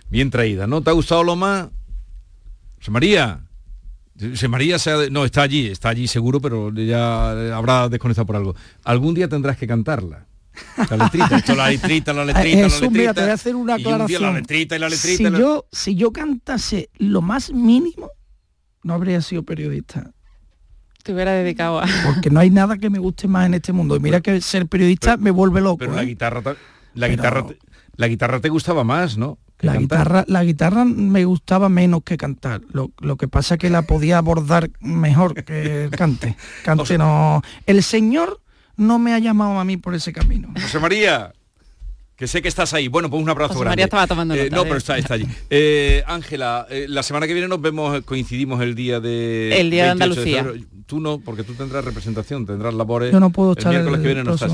Bien 0.10 0.30
traída, 0.30 0.68
¿no? 0.68 0.82
¿Te 0.82 0.90
ha 0.90 0.94
gustado 0.94 1.24
lo 1.24 1.36
más? 1.36 1.70
Se 2.80 2.92
María. 2.92 3.46
Se 4.36 4.48
María 4.48 4.78
se 4.78 4.92
ha- 4.92 5.10
no 5.10 5.26
está 5.26 5.42
allí, 5.42 5.68
está 5.68 5.90
allí 5.90 6.08
seguro, 6.08 6.40
pero 6.42 6.72
ya 6.74 7.56
habrá 7.56 7.90
desconectado 7.90 8.26
por 8.26 8.36
algo. 8.36 8.56
Algún 8.84 9.14
día 9.16 9.28
tendrás 9.28 9.58
que 9.58 9.66
cantarla. 9.68 10.28
La 10.90 10.98
letrita, 10.98 11.38
esto, 11.38 11.56
la 11.56 11.70
letrita, 11.70 12.14
la 12.14 12.26
letrita, 12.26 12.58
la 12.60 12.68
letrita. 12.68 12.90
mira, 12.92 13.14
te 13.14 13.22
voy 13.22 13.30
a 13.30 13.34
hacer 13.34 13.56
una 13.56 13.80
y 13.80 13.86
un 13.86 14.22
la 14.22 14.34
letrita 14.34 14.76
y 14.76 14.80
la 14.80 14.90
letrita. 14.90 15.18
si, 15.18 15.24
y 15.24 15.30
la- 15.30 15.40
yo, 15.40 15.66
si 15.72 15.96
yo 15.96 16.12
cantase 16.12 16.90
lo 16.98 17.22
más 17.22 17.52
mínimo, 17.54 18.10
no 18.84 18.94
habría 18.94 19.22
sido 19.22 19.44
periodista. 19.44 20.12
Te 21.04 21.14
hubiera 21.14 21.32
dedicado 21.32 21.80
a... 21.82 21.86
Porque 22.06 22.30
no 22.30 22.40
hay 22.40 22.50
nada 22.50 22.78
que 22.78 22.90
me 22.90 23.00
guste 23.00 23.28
más 23.28 23.46
en 23.48 23.54
este 23.56 23.74
mundo. 23.74 23.96
Y 23.96 24.00
mira 24.00 24.22
que 24.22 24.40
ser 24.42 24.68
periodista 24.68 25.18
me 25.18 25.32
vuelve 25.32 25.62
loco. 25.62 25.78
Pero 25.80 25.94
la 25.94 26.04
¿eh? 26.04 26.06
guitarra, 26.06 26.42
ta- 26.42 26.56
la 26.94 27.08
Pero- 27.08 27.10
guitarra, 27.10 27.48
te- 27.48 27.58
la 27.96 28.08
guitarra 28.08 28.40
te 28.40 28.50
gustaba 28.50 28.84
más, 28.84 29.18
¿no? 29.18 29.38
La 29.60 29.74
cantar. 29.74 29.82
guitarra, 30.00 30.26
la 30.28 30.44
guitarra 30.44 30.86
me 30.86 31.24
gustaba 31.26 31.70
menos 31.70 32.02
que 32.04 32.18
cantar. 32.18 32.62
Lo, 32.72 32.92
lo 33.00 33.16
que 33.18 33.28
pasa 33.28 33.56
es 33.56 33.60
que 33.60 33.70
la 33.70 33.84
podía 33.84 34.18
abordar 34.18 34.72
mejor 34.80 35.36
que 35.44 35.84
el 35.86 35.92
cante. 35.92 36.36
Cante 36.66 36.98
no. 36.98 37.42
El 37.68 37.84
Señor 37.84 38.42
no 38.78 38.98
me 38.98 39.14
ha 39.14 39.20
llamado 39.20 39.60
a 39.60 39.64
mí 39.64 39.78
por 39.78 39.94
ese 39.94 40.14
camino. 40.14 40.50
José 40.60 40.80
María, 40.80 41.32
que 42.22 42.28
sé 42.28 42.40
que 42.44 42.50
estás 42.50 42.72
ahí. 42.76 42.88
Bueno, 42.88 43.10
pues 43.10 43.20
un 43.20 43.28
abrazo 43.32 43.54
José 43.56 43.62
grande. 43.62 43.72
María 43.72 43.86
estaba 43.86 44.06
tomando 44.06 44.36
Eh, 44.36 44.44
nota 44.44 44.56
no, 44.58 44.62
de- 44.62 44.68
pero 44.68 44.78
está, 44.78 44.96
está 45.00 45.16
allí. 45.16 45.26
Eh, 45.50 46.04
Ángela, 46.06 46.68
eh, 46.70 46.86
la 46.88 47.02
semana 47.02 47.26
que 47.26 47.34
viene 47.34 47.48
nos 47.48 47.60
vemos, 47.60 47.98
eh, 47.98 48.04
coincidimos 48.04 48.62
el 48.62 48.76
día 48.76 49.00
de... 49.00 49.60
El 49.60 49.72
día 49.72 49.86
de 49.86 49.90
28 49.90 49.92
Andalucía. 49.94 50.44
febrero. 50.44 50.66
tú 50.86 51.00
no, 51.00 51.18
porque 51.20 51.42
tú 51.44 51.56
tendrás 51.56 51.84
representación, 51.84 52.46
tendrás 52.46 52.76
labores. 52.76 53.12
Yo 53.12 53.20
no 53.20 53.32
puedo 53.32 53.54
estar 53.54 53.74
el 53.74 53.80
miércoles 53.80 53.98
el 53.98 54.02
que 54.04 54.08
viene 54.14 54.24
no 54.24 54.36
estás. 54.36 54.52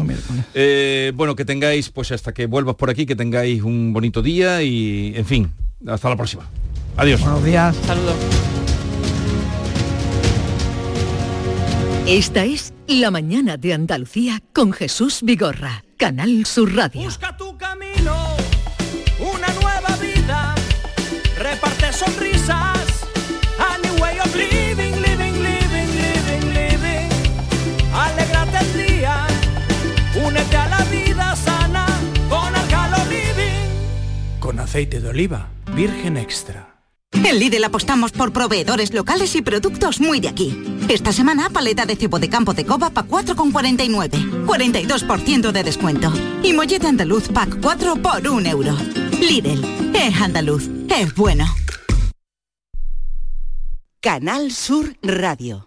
Eh, 0.54 1.12
bueno, 1.14 1.36
que 1.36 1.44
tengáis, 1.44 1.90
pues 1.90 2.10
hasta 2.14 2.34
que 2.34 2.46
vuelvas 2.46 2.76
por 2.76 2.90
aquí, 2.90 3.06
que 3.06 3.18
tengáis 3.18 3.62
un 3.62 3.92
bonito 3.92 4.22
día 4.22 4.64
y, 4.64 5.12
en 5.18 5.26
fin, 5.26 5.52
hasta 5.86 6.08
la 6.10 6.16
próxima. 6.16 6.48
Adiós. 6.96 7.20
Buenos 7.20 7.44
días. 7.44 7.76
Saludos. 7.86 8.16
Esta 12.08 12.46
es 12.46 12.74
La 12.88 13.12
mañana 13.12 13.58
de 13.58 13.74
Andalucía 13.74 14.42
con 14.54 14.72
Jesús 14.72 15.20
Vigorra, 15.22 15.84
Canal 15.98 16.46
Sur 16.46 16.76
Radio. 16.76 17.02
Busca 17.02 17.36
tu 17.36 17.58
camino, 17.58 18.16
una 19.20 19.48
nueva 19.60 19.96
vida, 20.00 20.54
reparte 21.40 21.92
sonrisas, 21.92 23.04
a 23.58 23.80
new 23.80 24.00
way 24.00 24.20
of 24.20 24.34
living, 24.36 24.94
living, 25.02 25.42
living, 25.42 25.90
living, 25.98 26.54
living. 26.54 27.10
Alégrate 27.92 28.60
el 28.60 28.88
día, 28.88 29.26
únete 30.24 30.56
a 30.56 30.68
la 30.68 30.84
vida 30.86 31.36
sana 31.36 31.88
con 32.30 32.56
Alcalo 32.56 33.04
Living. 33.10 34.40
Con 34.40 34.60
aceite 34.60 35.02
de 35.02 35.10
oliva, 35.10 35.48
virgen 35.74 36.18
extra. 36.18 36.77
En 37.24 37.40
Lidl 37.40 37.64
apostamos 37.64 38.12
por 38.12 38.32
proveedores 38.32 38.94
locales 38.94 39.36
y 39.36 39.42
productos 39.42 40.00
muy 40.00 40.20
de 40.20 40.30
aquí. 40.30 40.58
Esta 40.88 41.12
semana, 41.12 41.50
paleta 41.50 41.86
de 41.86 41.96
cebo 41.96 42.20
de 42.20 42.30
campo 42.30 42.54
de 42.54 42.66
coba 42.66 42.90
pa 42.90 43.04
4,49. 43.04 44.46
42% 44.46 45.52
de 45.52 45.64
descuento. 45.64 46.12
Y 46.44 46.54
mollete 46.54 46.88
andaluz 46.88 47.28
pack 47.30 47.60
4 47.62 47.96
por 47.98 48.28
1 48.28 48.50
euro. 48.50 48.78
Lidl, 49.20 49.94
es 49.94 50.22
andaluz, 50.22 50.70
es 50.90 51.14
bueno. 51.16 51.46
Canal 54.00 54.52
Sur 54.52 54.96
Radio. 55.02 55.67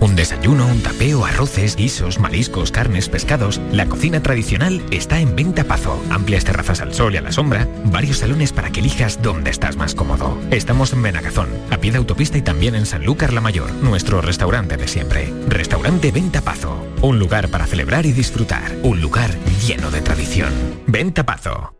Un 0.00 0.16
desayuno, 0.16 0.66
un 0.66 0.82
tapeo, 0.82 1.24
arroces, 1.24 1.76
guisos, 1.76 2.18
mariscos, 2.18 2.70
carnes, 2.70 3.08
pescados. 3.08 3.60
La 3.72 3.86
cocina 3.86 4.22
tradicional 4.22 4.82
está 4.90 5.20
en 5.20 5.34
Venta 5.34 5.64
Pazo. 5.64 6.02
Amplias 6.10 6.44
terrazas 6.44 6.80
al 6.80 6.92
sol 6.92 7.14
y 7.14 7.16
a 7.16 7.22
la 7.22 7.32
sombra. 7.32 7.68
Varios 7.84 8.18
salones 8.18 8.52
para 8.52 8.70
que 8.70 8.80
elijas 8.80 9.22
dónde 9.22 9.50
estás 9.50 9.76
más 9.76 9.94
cómodo. 9.94 10.38
Estamos 10.50 10.92
en 10.92 11.02
Benagazón, 11.02 11.48
a 11.70 11.78
pie 11.78 11.92
de 11.92 11.98
autopista 11.98 12.36
y 12.36 12.42
también 12.42 12.74
en 12.74 12.86
Sanlúcar 12.86 13.32
la 13.32 13.40
Mayor, 13.40 13.72
nuestro 13.74 14.20
restaurante 14.20 14.76
de 14.76 14.88
siempre. 14.88 15.32
Restaurante 15.48 16.10
Venta 16.10 16.40
Pazo. 16.40 16.84
Un 17.00 17.18
lugar 17.18 17.48
para 17.48 17.66
celebrar 17.66 18.04
y 18.06 18.12
disfrutar. 18.12 18.76
Un 18.82 19.00
lugar 19.00 19.30
lleno 19.66 19.90
de 19.90 20.00
tradición. 20.00 20.52
Venta 20.86 21.24
Pazo. 21.24 21.74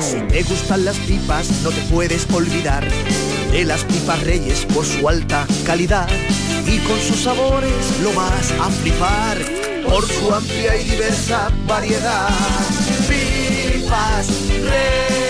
Si 0.00 0.18
te 0.20 0.42
gustan 0.42 0.84
las 0.84 0.98
pipas, 0.98 1.62
no 1.62 1.70
te 1.70 1.80
puedes 1.82 2.26
olvidar 2.32 2.86
de 3.50 3.64
las 3.64 3.84
pipas 3.84 4.22
Reyes 4.22 4.64
por 4.66 4.84
su 4.84 5.08
alta 5.08 5.46
calidad 5.64 6.08
y 6.66 6.78
con 6.80 6.98
sus 7.00 7.20
sabores 7.20 8.00
lo 8.02 8.12
vas 8.14 8.52
a 8.52 8.70
flipar 8.70 9.38
por 9.88 10.06
su 10.06 10.32
amplia 10.32 10.76
y 10.76 10.84
diversa 10.84 11.50
variedad. 11.66 12.28
Pipas 13.08 14.28
Reyes, 14.48 15.29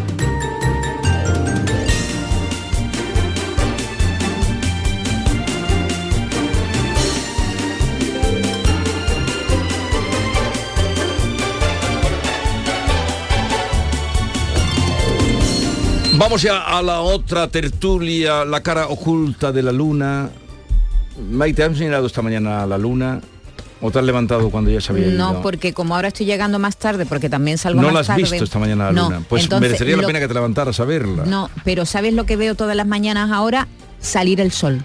Vamos 16.21 16.43
ya 16.43 16.61
a 16.77 16.83
la 16.83 17.01
otra 17.01 17.47
tertulia, 17.47 18.45
la 18.45 18.61
cara 18.61 18.89
oculta 18.89 19.51
de 19.51 19.63
la 19.63 19.71
luna. 19.71 20.29
Maite, 21.31 21.63
¿has 21.63 21.71
mirado 21.79 22.05
esta 22.05 22.21
mañana 22.21 22.61
a 22.61 22.67
la 22.67 22.77
luna? 22.77 23.19
¿O 23.81 23.89
te 23.89 23.97
has 23.97 24.05
levantado 24.05 24.51
cuando 24.51 24.69
ya 24.69 24.79
se 24.81 24.91
había 24.91 25.07
ido? 25.07 25.17
No, 25.17 25.41
porque 25.41 25.73
como 25.73 25.95
ahora 25.95 26.09
estoy 26.09 26.27
llegando 26.27 26.59
más 26.59 26.77
tarde, 26.77 27.07
porque 27.07 27.27
también 27.27 27.57
salgo 27.57 27.81
no 27.81 27.87
más 27.87 27.93
la 27.95 27.99
has 28.01 28.07
tarde. 28.07 28.21
visto 28.21 28.43
esta 28.43 28.59
mañana 28.59 28.89
a 28.89 28.91
la 28.91 29.01
No, 29.01 29.09
luna. 29.09 29.25
Pues 29.27 29.45
entonces, 29.45 29.67
merecería 29.67 29.97
la 29.97 30.05
pena 30.05 30.19
que 30.19 30.27
te 30.27 30.33
levantaras 30.35 30.79
a 30.79 30.85
verla. 30.85 31.23
No, 31.25 31.49
pero 31.63 31.87
¿sabes 31.87 32.13
lo 32.13 32.27
que 32.27 32.35
veo 32.35 32.53
todas 32.53 32.75
las 32.75 32.85
mañanas 32.85 33.31
ahora? 33.31 33.67
Salir 33.99 34.39
el 34.41 34.51
sol. 34.51 34.83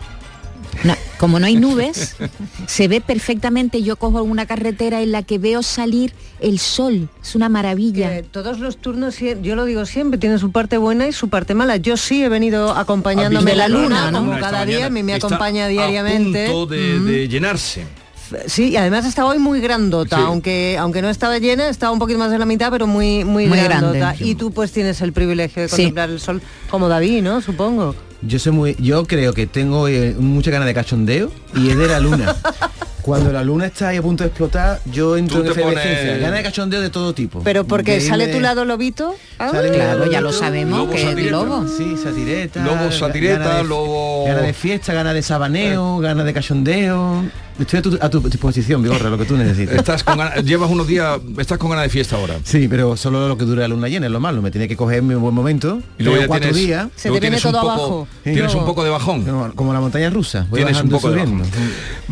No, 0.85 0.95
como 1.18 1.39
no 1.41 1.47
hay 1.47 1.57
nubes, 1.57 2.16
se 2.66 2.89
ve 2.89 3.01
perfectamente. 3.01 3.83
Yo 3.83 3.97
cojo 3.97 4.22
una 4.22 4.47
carretera 4.47 5.01
en 5.03 5.12
la 5.12 5.22
que 5.22 5.39
veo 5.39 5.62
salir 5.62 6.12
el 6.41 6.59
sol. 6.59 7.09
Es 7.22 7.35
una 7.35 7.49
maravilla. 7.49 8.11
Que 8.11 8.22
todos 8.22 8.59
los 8.59 8.77
turnos, 8.77 9.16
yo 9.18 9.57
lo 9.57 9.64
digo 9.64 9.87
siempre, 9.87 10.18
tienen 10.18 10.39
su 10.39 10.53
parte 10.53 10.77
buena 10.79 11.09
y 11.09 11.12
su 11.12 11.29
parte 11.29 11.55
mala. 11.55 11.77
Yo 11.77 11.97
sí 11.97 12.22
he 12.22 12.29
venido 12.29 12.70
acompañándome 12.77 13.55
la 13.55 13.68
la 13.68 13.68
luna, 13.68 13.83
luna, 14.07 14.11
¿no? 14.11 14.18
como 14.18 14.35
Esta 14.35 14.51
cada 14.51 14.64
día, 14.66 14.87
a 14.87 14.91
mí 14.91 15.03
me 15.03 15.14
está 15.14 15.27
acompaña 15.27 15.68
diariamente. 15.68 16.47
A 16.47 16.51
punto 16.53 16.66
de, 16.74 16.99
de 17.01 17.29
llenarse. 17.29 17.87
Sí, 18.47 18.70
y 18.70 18.77
además 18.77 19.07
está 19.07 19.24
hoy 19.24 19.39
muy 19.39 19.61
grandota, 19.61 20.16
Sí. 20.16 20.22
aunque 20.27 20.77
aunque 20.81 21.01
no 21.01 21.09
estaba 21.09 21.39
llena, 21.39 21.68
estaba 21.68 21.93
un 21.93 22.01
poquito 22.01 22.18
más 22.18 22.33
de 22.33 22.39
la 22.39 22.45
mitad, 22.45 22.72
pero 22.72 22.89
muy 22.89 23.24
muy, 23.24 23.47
Muy 23.47 23.57
grandota. 23.61 23.97
grande. 23.99 24.24
Y 24.27 24.35
tú 24.35 24.51
pues 24.51 24.72
tienes 24.72 25.01
el 25.01 25.12
privilegio 25.12 25.62
de 25.62 25.68
Sí. 25.68 25.77
contemplar 25.77 26.11
el 26.11 26.18
sol 26.20 26.43
como 26.68 26.89
David, 26.89 27.22
¿no? 27.22 27.41
Supongo. 27.41 27.95
Yo 28.22 28.38
soy 28.38 28.52
muy, 28.52 28.76
yo 28.78 29.04
creo 29.06 29.32
que 29.34 29.46
tengo 29.46 29.88
eh, 29.88 30.14
mucha 30.18 30.50
ganas 30.50 30.66
de 30.66 30.74
cachondeo 30.74 31.30
y 31.54 31.70
es 31.70 31.76
de 31.78 31.86
la 31.88 32.00
luna. 32.00 32.34
Cuando 33.02 33.30
la 33.30 33.44
luna 33.44 33.66
está 33.66 33.88
ahí 33.88 33.98
a 33.98 34.02
punto 34.02 34.24
de 34.24 34.28
explotar, 34.28 34.80
yo 34.86 35.16
entro 35.16 35.40
en 35.44 35.46
efervescencia. 35.52 36.06
pones- 36.14 36.20
Ganas 36.22 36.38
de 36.38 36.42
cachondeo 36.42 36.80
de 36.80 36.90
todo 36.90 37.12
tipo. 37.14 37.40
Pero 37.44 37.64
porque 37.64 37.92
De 37.94 38.00
sale 38.00 38.26
tu 38.28 38.40
lado 38.40 38.64
lobito. 38.64 39.14
Sale 39.38 39.70
Claro, 39.70 40.00
lado 40.00 40.10
ya 40.10 40.20
lo 40.20 40.32
sabemos 40.32 40.76
Lobo 40.80 40.90
que 40.90 41.02
es 41.02 41.08
satireta. 41.10 41.30
lobo. 41.30 41.68
Sí, 41.68 41.96
satireta. 42.02 42.64
Lobo 42.64 42.90
satireta, 42.90 43.38
gana 43.38 43.56
de- 43.58 43.64
lobo- 43.64 44.24
Gana 44.26 44.40
de 44.40 44.52
fiesta, 44.52 44.92
gana 44.92 45.12
de 45.14 45.22
sabaneo, 45.22 45.98
gana 45.98 46.24
de 46.24 46.34
cachondeo. 46.34 47.22
Estoy 47.59 47.78
a 47.78 47.82
tu, 47.82 47.98
a 48.00 48.11
tu 48.11 48.20
disposición, 48.20 48.82
Vigorra, 48.82 49.09
lo 49.09 49.16
que 49.16 49.24
tú 49.24 49.36
necesites. 49.36 49.76
Estás 49.76 50.04
con 50.04 50.18
ganas- 50.18 50.44
llevas 50.44 50.70
unos 50.70 50.86
días, 50.86 51.18
estás 51.38 51.57
con 51.59 51.70
ganas 51.70 51.84
de 51.84 51.88
fiesta 51.88 52.16
ahora. 52.16 52.36
Sí, 52.44 52.68
pero 52.68 52.96
solo 52.96 53.28
lo 53.28 53.38
que 53.38 53.44
dura 53.46 53.62
la 53.62 53.68
luna 53.68 53.88
llena 53.88 54.07
es 54.07 54.12
lo 54.12 54.20
malo. 54.20 54.42
Me 54.42 54.50
tiene 54.50 54.68
que 54.68 54.76
cogerme 54.76 55.16
un 55.16 55.22
buen 55.22 55.34
momento. 55.34 55.80
Y 55.98 56.02
luego 56.02 56.20
ya 56.20 56.26
cuatro 56.26 56.50
tienes- 56.50 56.66
días. 56.66 56.88
Se 56.96 57.04
te 57.04 57.11
viene 57.11 57.20
tienes 57.20 57.44
un 57.46 57.52
todo 57.52 57.61
poco- 57.62 57.72
abajo. 57.72 58.09
Tienes 58.24 58.42
Luego- 58.44 58.61
un 58.61 58.66
poco 58.66 58.84
de 58.84 58.90
bajón. 58.90 59.24
No, 59.26 59.52
como 59.54 59.72
la 59.72 59.80
montaña 59.80 60.11
rusa. 60.11 60.46
Voy 60.50 60.59
Tienes 60.62 60.80
un 60.82 60.90
poco 60.90 61.11
de 61.11 61.20
subiendo. 61.20 61.44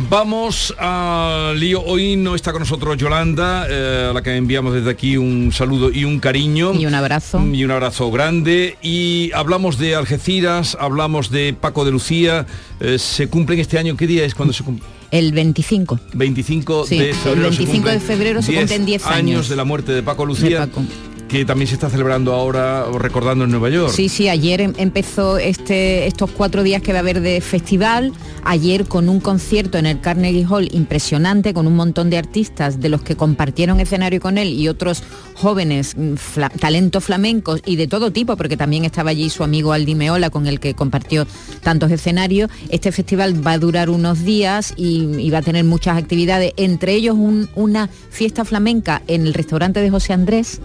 Vamos 0.09 0.75
al 0.79 1.59
lío. 1.59 1.83
Hoy 1.83 2.17
no 2.17 2.35
está 2.35 2.53
con 2.53 2.61
nosotros 2.61 2.97
Yolanda, 2.97 3.67
eh, 3.69 4.09
a 4.11 4.13
la 4.13 4.23
que 4.23 4.35
enviamos 4.37 4.75
desde 4.75 4.91
aquí 4.91 5.17
un 5.17 5.53
saludo 5.53 5.91
y 5.91 6.05
un 6.05 6.21
cariño. 6.21 6.73
Y 6.75 6.87
un 6.87 6.95
abrazo. 6.95 7.41
Y 7.53 7.65
un 7.65 7.71
abrazo 7.71 8.11
grande. 8.11 8.77
Y 8.83 9.31
hablamos 9.35 9.79
de 9.79 9.95
Algeciras, 9.95 10.77
hablamos 10.81 11.31
de 11.31 11.55
Paco 11.59 11.85
de 11.85 11.91
Lucía. 11.93 12.47
Eh, 12.81 12.99
se 12.99 13.29
cumplen 13.29 13.61
este 13.61 13.79
año, 13.79 13.97
¿qué 13.97 14.07
día 14.07 14.25
es 14.25 14.35
cuando 14.35 14.53
se 14.53 14.65
cumple? 14.65 14.87
El 15.15 15.31
25. 15.33 16.01
25 16.15 16.87
Sí, 16.87 16.99
de 16.99 17.11
el 17.11 17.15
febrero. 17.15 17.53
se 17.53 17.59
25 17.59 17.89
de 17.89 17.95
cumplen 17.95 18.01
febrero 18.01 18.43
se 18.43 18.53
cumplen 18.53 18.85
10 18.85 19.07
años. 19.07 19.49
de 19.49 19.55
la 19.55 19.63
muerte 19.65 19.93
de 19.93 20.03
Paco 20.03 20.27
Lucía. 20.27 20.61
De 20.63 20.67
Paco. 20.67 20.83
Que 21.29 21.45
también 21.45 21.67
se 21.67 21.75
está 21.75 21.91
celebrando 21.91 22.33
ahora, 22.33 22.85
o 22.87 22.97
recordando 22.99 23.45
en 23.45 23.51
Nueva 23.51 23.69
York. 23.69 23.93
Sí, 23.93 24.09
sí, 24.09 24.29
ayer 24.29 24.61
em- 24.61 24.73
empezó 24.77 25.39
este, 25.39 26.07
estos 26.07 26.31
cuatro 26.31 26.63
días 26.63 26.81
que 26.81 26.93
va 26.93 26.99
a 26.99 27.01
haber 27.01 27.21
de 27.23 27.41
festival, 27.41 28.13
ayer 28.45 28.85
con 28.85 29.09
un 29.09 29.19
concierto 29.19 29.77
en 29.77 29.87
el 29.87 30.01
Carnegie 30.01 30.47
Hall 30.49 30.69
impresionante, 30.73 31.53
con 31.53 31.67
un 31.67 31.75
montón 31.75 32.09
de 32.09 32.19
artistas 32.19 32.79
de 32.79 32.89
los 32.89 33.03
que 33.03 33.17
compartieron 33.17 33.81
escenario 33.81 34.21
con 34.21 34.39
él 34.39 34.51
y 34.51 34.69
otros 34.69 35.03
jóvenes, 35.35 35.97
mm, 35.97 36.13
fla- 36.15 36.51
talentos 36.51 37.03
flamencos 37.03 37.61
y 37.67 37.75
de 37.77 37.89
todo 37.89 38.13
tipo, 38.13 38.37
porque 38.37 38.57
también 38.57 38.85
estaba 38.85 39.11
allí 39.11 39.29
su 39.29 39.43
amigo 39.43 39.73
Aldi 39.73 39.97
Meola 39.97 40.31
con 40.31 40.47
el 40.47 40.61
que 40.61 40.75
compartió 40.75 41.27
tantos 41.65 41.91
escenarios. 41.91 42.49
Este 42.69 42.93
festival 42.93 43.45
va 43.45 43.53
a 43.53 43.59
durar 43.59 43.91
unos 43.91 44.25
días 44.25 44.73
y, 44.77 45.07
y 45.19 45.31
va 45.31 45.39
a 45.39 45.43
tener 45.43 45.65
muchas 45.65 45.97
actividades, 45.99 46.53
entre 46.59 46.93
ellos 46.95 47.17
un- 47.19 47.49
una 47.57 47.89
fiesta 47.89 48.45
flamenca 48.45 49.03
en 49.09 49.27
el 49.27 49.35
restaurante 49.35 49.81
de 49.81 49.91
José 49.91 50.13
Andrés, 50.13 50.61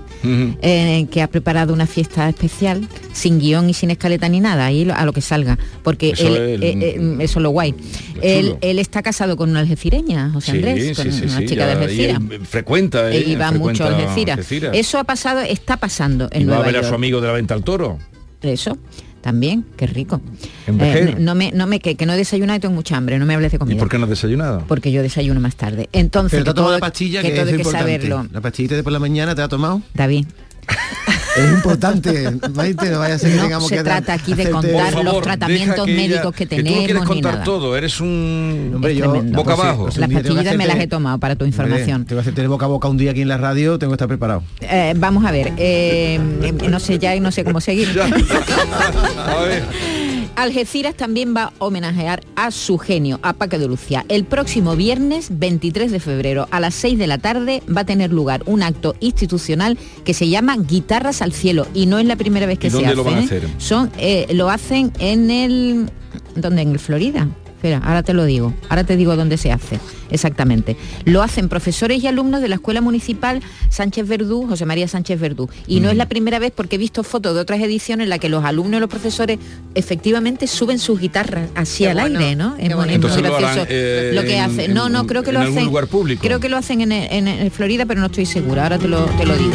Eh, 0.62 1.08
que 1.12 1.22
ha 1.22 1.28
preparado 1.28 1.74
una 1.74 1.86
fiesta 1.88 2.28
especial 2.30 2.88
sin 3.14 3.39
guion 3.39 3.70
y 3.70 3.74
sin 3.74 3.91
escaleta 3.91 4.28
ni 4.30 4.39
nada, 4.39 4.66
ahí 4.66 4.89
a 4.93 5.06
lo 5.06 5.14
que 5.14 5.22
salga, 5.22 5.58
porque 5.84 6.12
Eso 6.12 6.28
él, 6.28 6.36
es 6.36 6.39
el- 6.56 6.64
eh, 6.64 6.95
eh, 6.97 7.18
eso 7.22 7.39
es 7.39 7.43
lo 7.43 7.50
guay. 7.52 7.74
Él, 8.22 8.56
él 8.62 8.80
está 8.80 9.02
casado 9.02 9.38
con 9.38 9.50
una 9.50 9.60
algecireña, 9.62 10.32
José 10.32 10.52
Sí, 10.52 10.58
Andrés, 10.58 10.88
sí, 10.97 11.04
con 11.04 11.12
sí, 11.12 11.24
una 11.26 11.39
chica 11.45 11.68
de 11.68 11.74
ya- 11.74 11.80
y 11.80 11.84
Algeciras. 12.12 12.47
frecuenta, 12.50 13.12
eh, 13.12 13.24
iba 13.28 13.52
mucho 13.52 13.84
a 13.86 13.88
Algeciras. 13.88 14.38
Algeciras. 14.38 14.76
Eso 14.76 14.97
ha 15.00 15.04
pasado, 15.04 15.41
está 15.41 15.78
pasando 15.78 16.28
en 16.32 16.41
y 16.41 16.45
va 16.45 16.58
a 16.58 16.62
ver 16.62 16.78
a 16.78 16.84
su 16.84 16.93
amigo 16.95 17.22
de 17.22 17.28
la 17.28 17.34
venta 17.34 17.54
al 17.54 17.64
toro. 17.64 17.97
Eso, 18.41 18.78
también, 19.22 19.65
qué 19.78 19.88
rico. 19.88 20.22
Eh, 20.67 21.15
no 21.20 21.36
me, 21.36 21.51
no 21.51 21.67
me, 21.67 21.80
que, 21.80 21.95
que 21.95 22.05
no 22.05 22.13
he 22.13 22.17
desayunado 22.17 22.57
y 22.57 22.59
tengo 22.59 22.74
mucha 22.76 22.97
hambre, 22.97 23.17
no 23.20 23.26
me 23.26 23.34
hables 23.36 23.51
de 23.51 23.55
¿Y 23.57 23.59
comida. 23.59 23.78
por 23.80 23.89
qué 23.89 23.97
no 23.97 24.03
has 24.05 24.09
desayunado? 24.09 24.63
Porque 24.67 24.91
yo 24.91 25.01
desayuno 25.01 25.39
más 25.39 25.55
tarde. 25.55 25.89
Entonces, 25.93 26.32
Pero 26.32 26.43
te 26.43 26.45
que 26.45 26.51
ha 26.51 26.53
tomado 26.53 26.70
todo, 26.74 26.80
la 26.80 26.86
pastilla, 26.88 27.22
que 27.22 27.30
que, 27.30 27.34
todo 27.36 27.41
es 27.45 27.47
hay 27.51 27.55
que 27.57 27.61
importante. 27.61 27.93
saberlo. 27.99 28.28
La 28.32 28.41
pastillita 28.41 28.76
de 28.76 28.84
por 28.84 28.91
la 28.93 28.99
mañana 28.99 29.36
te 29.36 29.41
ha 29.41 29.47
tomado. 29.47 29.82
David. 29.93 30.26
Es 31.38 31.51
importante, 31.53 32.32
Maite, 32.53 32.89
no 32.89 32.99
vaya 32.99 33.15
a 33.15 33.19
ser 33.19 33.30
que 33.32 33.36
No 33.38 33.43
tengamos 33.43 33.67
se 33.69 33.75
que 33.77 33.84
trata 33.84 34.13
aquí 34.13 34.34
de 34.34 34.49
contar 34.49 35.03
los 35.03 35.21
tratamientos 35.21 35.86
que 35.86 35.91
ella- 35.93 36.01
médicos 36.15 36.36
que 36.36 36.45
tú 36.47 36.55
no 36.55 36.63
tenemos 36.63 36.80
quieres 36.86 37.01
ni 37.01 37.07
contar 37.07 37.34
nada. 37.34 37.43
todo, 37.45 37.77
eres 37.77 37.99
un 38.01 38.71
Hombre, 38.75 38.95
yo 38.95 39.09
boca 39.11 39.55
pues 39.55 39.59
abajo. 39.59 39.84
pues 39.84 39.97
Las 39.97 40.09
que 40.09 40.15
pastillitas 40.15 40.55
me 40.55 40.65
las 40.67 40.80
he 40.80 40.88
tomado 40.88 41.17
para 41.19 41.36
tu 41.36 41.45
información. 41.45 41.97
Hombre, 41.97 42.07
Tengo 42.09 42.19
que 42.19 42.21
hacerte 42.21 42.41
el 42.41 42.47
boca 42.47 42.65
a 42.65 42.69
boca 42.69 42.88
un 42.88 42.97
día 42.97 43.11
aquí 43.11 43.21
en 43.21 43.27
la 43.27 43.38
radio, 43.38 43.77
tengo 43.77 43.91
que 43.91 43.95
estar 43.95 44.07
preparado. 44.07 44.43
Eh, 44.61 44.93
vamos 44.97 45.23
a 45.25 45.32
ver, 45.32 45.53
eh, 45.57 46.19
no 46.69 46.80
sé 46.80 46.97
ya 46.99 47.15
y 47.15 47.19
no 47.19 47.32
sé 47.32 47.43
cómo 47.43 47.61
seguir. 47.61 47.89
a 48.01 49.43
ver. 49.45 49.63
Algeciras 50.39 50.95
también 50.95 51.35
va 51.35 51.43
a 51.43 51.53
homenajear 51.59 52.21
a 52.37 52.51
su 52.51 52.77
genio, 52.77 53.19
a 53.23 53.33
Paco 53.33 53.59
de 53.59 53.67
Lucía. 53.67 54.05
El 54.07 54.23
próximo 54.23 54.77
viernes 54.77 55.27
23 55.31 55.91
de 55.91 55.99
febrero 55.99 56.47
a 56.49 56.61
las 56.61 56.75
6 56.75 56.97
de 56.97 57.07
la 57.07 57.17
tarde 57.17 57.61
va 57.67 57.81
a 57.81 57.85
tener 57.85 58.13
lugar 58.13 58.43
un 58.45 58.63
acto 58.63 58.95
institucional 59.01 59.77
que 60.05 60.13
se 60.13 60.29
llama 60.29 60.55
Guitarras 60.55 61.21
al 61.21 61.33
Cielo 61.33 61.67
y 61.73 61.87
no 61.87 61.99
es 61.99 62.05
la 62.05 62.15
primera 62.15 62.45
vez 62.45 62.57
que 62.57 62.67
¿Y 62.67 62.69
se 62.69 62.77
dónde 62.77 62.87
hace. 62.87 62.95
lo 62.95 63.03
van 63.03 63.15
a 63.15 63.19
¿eh? 63.19 63.25
hacer? 63.25 63.49
Son, 63.57 63.91
eh, 63.97 64.27
lo 64.31 64.49
hacen 64.49 64.93
en 64.99 65.29
el... 65.29 65.91
¿Dónde? 66.37 66.61
En 66.61 66.71
el 66.71 66.79
Florida. 66.79 67.27
Espera, 67.60 67.82
ahora 67.84 68.03
te 68.03 68.14
lo 68.14 68.24
digo. 68.24 68.53
Ahora 68.70 68.86
te 68.86 68.95
digo 68.95 69.18
dónde 69.18 69.36
se 69.38 69.51
hace. 69.51 69.82
Exactamente. 70.12 70.78
Lo 71.03 71.22
hacen 71.22 71.49
profesores 71.49 72.01
y 72.01 72.07
alumnos 72.07 72.41
de 72.41 72.47
la 72.47 72.55
Escuela 72.55 72.80
Municipal 72.80 73.41
Sánchez 73.70 74.07
Verdú, 74.07 74.47
José 74.47 74.66
María 74.66 74.88
Sánchez 74.88 75.20
Verdú. 75.20 75.49
Y 75.68 75.82
no 75.82 75.89
es 75.89 75.97
la 75.97 76.07
primera 76.07 76.39
vez 76.39 76.53
porque 76.55 76.78
he 76.78 76.80
visto 76.80 77.03
fotos 77.03 77.36
de 77.36 77.41
otras 77.41 77.60
ediciones 77.60 78.05
en 78.05 78.10
las 78.12 78.20
que 78.20 78.30
los 78.30 78.45
alumnos 78.45 78.78
y 78.78 78.80
los 78.80 78.89
profesores 78.89 79.39
efectivamente 79.76 80.47
suben 80.47 80.80
sus 80.80 81.01
guitarras 81.01 81.49
así 81.53 81.84
Qué 81.84 81.89
al 81.89 81.99
bueno, 81.99 82.20
aire, 82.20 82.36
¿no? 82.38 82.55
Es 82.57 82.68
muy, 82.68 82.76
bonito. 82.76 82.95
Entonces 82.95 83.22
lo 83.24 83.36
harán, 83.36 83.66
eh, 83.70 84.12
lo 84.16 84.22
que 84.22 84.38
en- 84.38 84.43
hacen. 84.43 84.74
No, 84.74 84.88
no, 84.88 85.05
creo 85.05 85.22
que 85.24 85.32
en 85.32 85.34
lo 85.36 85.39
algún 85.41 85.57
hacen. 85.57 85.66
lugar 85.68 85.88
público. 85.88 86.22
Creo 86.24 86.39
que 86.39 86.47
lo 86.47 86.55
hacen 86.55 86.80
en, 86.80 86.93
en- 86.93 87.28
en 87.28 87.51
Florida, 87.51 87.86
pero 87.86 87.99
no 87.99 88.05
estoy 88.05 88.26
segura. 88.26 88.64
Ahora 88.64 88.80
te 88.80 88.88
lo, 88.88 89.03
te 89.03 89.26
lo 89.26 89.36
digo. 89.36 89.51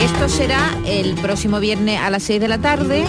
Esto 0.00 0.28
será 0.28 0.78
el 0.86 1.14
próximo 1.14 1.58
viernes 1.58 1.98
a 1.98 2.10
las 2.10 2.22
6 2.22 2.40
de 2.40 2.46
la 2.46 2.58
tarde. 2.58 3.04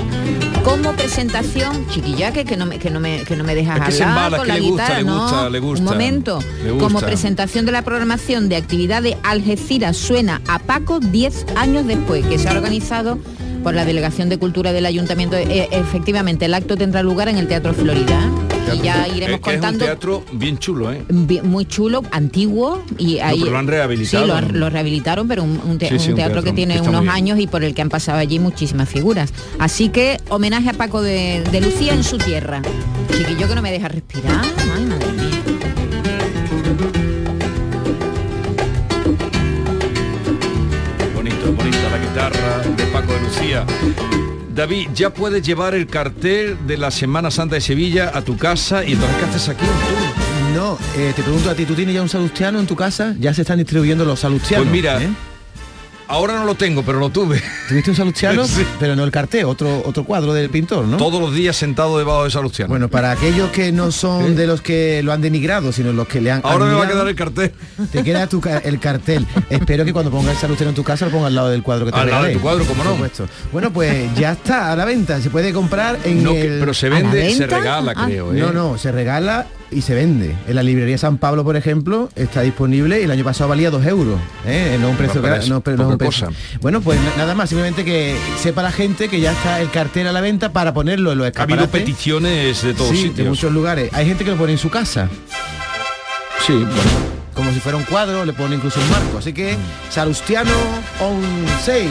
Como 0.63 0.91
presentación, 0.93 1.87
chiquillaque, 1.89 2.45
que 2.45 2.55
no 2.55 2.67
me, 2.67 2.77
que 2.77 2.91
no 2.91 2.99
me, 2.99 3.23
que 3.23 3.35
no 3.35 3.43
me 3.43 3.55
dejas 3.55 3.89
Es 3.89 3.97
que 3.97 4.03
hablar 4.03 4.30
con 4.37 4.45
que 4.47 4.53
la 4.53 4.59
le 4.59 4.61
gusta, 4.61 4.83
guitarra, 4.83 4.99
le 4.99 5.05
no. 5.05 5.21
gusta, 5.21 5.49
le 5.49 5.59
gusta. 5.59 5.83
Un 5.83 5.89
momento. 5.89 6.39
Le 6.63 6.77
Como 6.77 6.99
presentación 6.99 7.65
de 7.65 7.71
la 7.71 7.81
programación 7.81 8.49
de 8.49 8.55
actividad 8.55 9.01
de 9.01 9.17
Algeciras 9.23 9.97
suena 9.97 10.41
a 10.47 10.59
Paco 10.59 10.99
10 10.99 11.45
años 11.55 11.87
después, 11.87 12.25
que 12.25 12.37
se 12.37 12.49
ha 12.49 12.53
organizado 12.53 13.17
por 13.61 13.73
la 13.73 13.85
Delegación 13.85 14.29
de 14.29 14.37
Cultura 14.37 14.73
del 14.73 14.85
Ayuntamiento. 14.85 15.35
Eh, 15.37 15.67
efectivamente, 15.71 16.45
el 16.45 16.53
acto 16.53 16.75
tendrá 16.77 17.03
lugar 17.03 17.27
en 17.29 17.37
el 17.37 17.47
Teatro 17.47 17.73
Florida. 17.73 18.29
Y 18.73 18.79
ya 18.83 19.05
iremos 19.07 19.35
Es 19.39 19.41
que 19.41 19.51
contando 19.51 19.67
Es 19.69 19.73
un 19.91 19.97
teatro 19.99 20.23
bien 20.31 20.57
chulo, 20.57 20.93
¿eh? 20.93 21.01
Bien- 21.09 21.49
muy 21.49 21.65
chulo, 21.65 22.03
antiguo 22.11 22.81
y 22.97 23.17
ahí 23.19 23.39
pero 23.39 23.51
lo 23.51 23.57
han 23.57 23.67
rehabilitado. 23.67 24.23
Sí, 24.23 24.27
lo, 24.29 24.35
han- 24.35 24.59
lo 24.59 24.69
rehabilitaron, 24.69 25.27
pero 25.27 25.43
un, 25.43 25.59
un 25.67 25.77
te- 25.77 25.89
Sí, 25.89 25.99
sí, 25.99 26.05
un 26.05 26.11
un 26.11 26.15
teatro, 26.17 26.43
que 26.43 26.53
tiene 26.53 26.79
unos 26.79 27.05
años 27.07 27.37
y 27.39 27.47
por 27.47 27.63
el 27.63 27.73
que 27.73 27.81
han 27.81 27.89
pasado 27.89 28.19
allí 28.19 28.39
muchísimas 28.39 28.87
figuras. 28.87 29.33
Así 29.59 29.89
que 29.89 30.19
homenaje 30.29 30.69
a 30.69 30.73
Paco 30.73 31.01
de, 31.01 31.43
de 31.51 31.59
Lucía 31.61 31.93
en 31.93 32.03
su 32.03 32.17
tierra. 32.17 32.61
Chiquillo 33.17 33.47
que 33.49 33.55
no 33.55 33.61
me 33.61 33.71
deja 33.71 33.87
respirar. 33.89 34.41
Ay, 34.73 34.85
David, 44.53 44.89
ya 44.93 45.13
puedes 45.13 45.45
llevar 45.45 45.75
el 45.75 45.87
cartel 45.87 46.57
de 46.67 46.77
la 46.77 46.91
Semana 46.91 47.31
Santa 47.31 47.55
de 47.55 47.61
Sevilla 47.61 48.11
a 48.13 48.21
tu 48.21 48.37
casa 48.37 48.83
y 48.83 48.93
entonces 48.93 49.17
¿qué 49.17 49.25
haces 49.25 49.49
aquí? 49.49 49.65
No, 50.53 50.77
eh, 50.97 51.13
te 51.15 51.23
pregunto 51.23 51.49
a 51.49 51.55
ti, 51.55 51.65
¿tú 51.65 51.73
tienes 51.73 51.95
ya 51.95 52.01
un 52.01 52.09
salustiano 52.09 52.59
en 52.59 52.67
tu 52.67 52.75
casa? 52.75 53.15
Ya 53.19 53.33
se 53.33 53.41
están 53.41 53.57
distribuyendo 53.57 54.03
los 54.03 54.19
salustianos. 54.19 54.67
Pues 54.67 54.71
mira, 54.71 55.01
¿eh? 55.01 55.09
Ahora 56.11 56.35
no 56.37 56.45
lo 56.45 56.55
tengo, 56.55 56.83
pero 56.83 56.99
lo 56.99 57.09
tuve. 57.09 57.41
¿Tuviste 57.67 57.89
un 57.89 57.95
salustiano? 57.95 58.45
Sí. 58.51 58.65
Pero 58.79 58.95
no 58.95 59.03
el 59.03 59.11
cartel, 59.11 59.45
otro, 59.45 59.81
otro 59.85 60.03
cuadro 60.03 60.33
del 60.33 60.49
pintor, 60.49 60.85
¿no? 60.85 60.97
Todos 60.97 61.21
los 61.21 61.33
días 61.33 61.55
sentado 61.55 61.97
debajo 61.97 62.25
de 62.25 62.31
Salustiano. 62.31 62.69
Bueno, 62.69 62.89
para 62.89 63.11
aquellos 63.11 63.49
que 63.51 63.71
no 63.71 63.91
son 63.91 64.35
de 64.35 64.45
los 64.47 64.61
que 64.61 65.01
lo 65.03 65.13
han 65.13 65.21
denigrado, 65.21 65.71
sino 65.71 65.93
los 65.93 66.07
que 66.07 66.19
le 66.19 66.31
han 66.31 66.41
ahora 66.43 66.65
me 66.65 66.73
va 66.73 66.83
a 66.83 66.87
quedar 66.87 67.07
el 67.07 67.15
cartel. 67.15 67.53
Te 67.91 68.03
queda 68.03 68.27
tu 68.27 68.41
el 68.63 68.79
cartel. 68.79 69.25
Espero 69.49 69.85
que 69.85 69.93
cuando 69.93 70.11
pongas 70.11 70.33
el 70.35 70.39
salustiano 70.39 70.69
en 70.71 70.75
tu 70.75 70.83
casa 70.83 71.05
lo 71.05 71.11
pongas 71.11 71.27
al 71.27 71.35
lado 71.35 71.49
del 71.49 71.63
cuadro 71.63 71.85
que 71.85 71.91
te 71.93 71.97
Al 71.99 72.09
lado 72.09 72.23
de 72.25 72.33
tu 72.33 72.41
cuadro, 72.41 72.65
cómo 72.65 72.83
no. 72.83 72.91
Supuesto. 72.91 73.27
Bueno, 73.53 73.71
pues 73.71 74.13
ya 74.15 74.33
está 74.33 74.71
a 74.71 74.75
la 74.75 74.83
venta. 74.85 75.21
Se 75.21 75.29
puede 75.29 75.53
comprar 75.53 75.97
en 76.03 76.23
No, 76.23 76.31
el... 76.31 76.59
pero 76.59 76.73
se 76.73 76.87
¿A 76.87 76.89
la 76.89 76.95
vende, 76.97 77.33
se 77.35 77.47
regala, 77.47 77.93
Ah, 77.95 78.05
creo. 78.05 78.33
¿eh? 78.33 78.39
No, 78.39 78.51
no, 78.51 78.77
se 78.77 78.91
regala 78.91 79.47
y 79.71 79.81
se 79.81 79.95
vende. 79.95 80.35
En 80.47 80.55
la 80.55 80.63
librería 80.63 80.97
San 80.97 81.17
Pablo, 81.17 81.43
por 81.43 81.55
ejemplo, 81.55 82.09
está 82.15 82.41
disponible 82.41 82.99
y 82.99 83.03
el 83.05 83.11
año 83.11 83.23
pasado 83.23 83.49
valía 83.49 83.69
2 83.71 83.85
euros. 83.85 84.19
¿eh? 84.45 84.77
No 84.79 84.89
un 84.89 84.97
precio 84.97 85.21
para 85.21 85.35
gra- 85.37 85.39
eso, 85.39 85.49
no, 85.49 85.55
un 85.87 85.97
precio. 85.97 86.29
Bueno, 86.61 86.81
pues 86.81 86.99
na- 86.99 87.15
nada 87.17 87.33
más, 87.35 87.49
simplemente 87.49 87.85
que 87.85 88.15
sepa 88.41 88.61
la 88.63 88.71
gente 88.71 89.07
que 89.09 89.19
ya 89.21 89.31
está 89.31 89.61
el 89.61 89.69
cartel 89.71 90.07
a 90.07 90.11
la 90.11 90.21
venta 90.21 90.51
para 90.51 90.73
ponerlo 90.73 91.11
en 91.13 91.17
los 91.19 91.25
Ha 91.25 91.41
habido 91.43 91.59
escaparates. 91.61 91.81
peticiones 91.81 92.61
de 92.63 92.73
todos 92.73 92.89
Sí, 92.89 92.95
de 92.97 93.01
sitios. 93.09 93.27
muchos 93.29 93.51
lugares. 93.51 93.89
Hay 93.93 94.05
gente 94.05 94.23
que 94.25 94.31
lo 94.31 94.37
pone 94.37 94.51
en 94.53 94.57
su 94.57 94.69
casa. 94.69 95.09
Sí, 96.45 96.53
bueno. 96.53 97.11
Como 97.33 97.51
si 97.53 97.59
fuera 97.61 97.77
un 97.77 97.83
cuadro, 97.85 98.25
le 98.25 98.33
pone 98.33 98.55
incluso 98.55 98.79
un 98.81 98.89
marco. 98.89 99.17
Así 99.19 99.31
que 99.31 99.55
Salustiano 99.89 100.51
on 100.99 101.21
sale. 101.63 101.87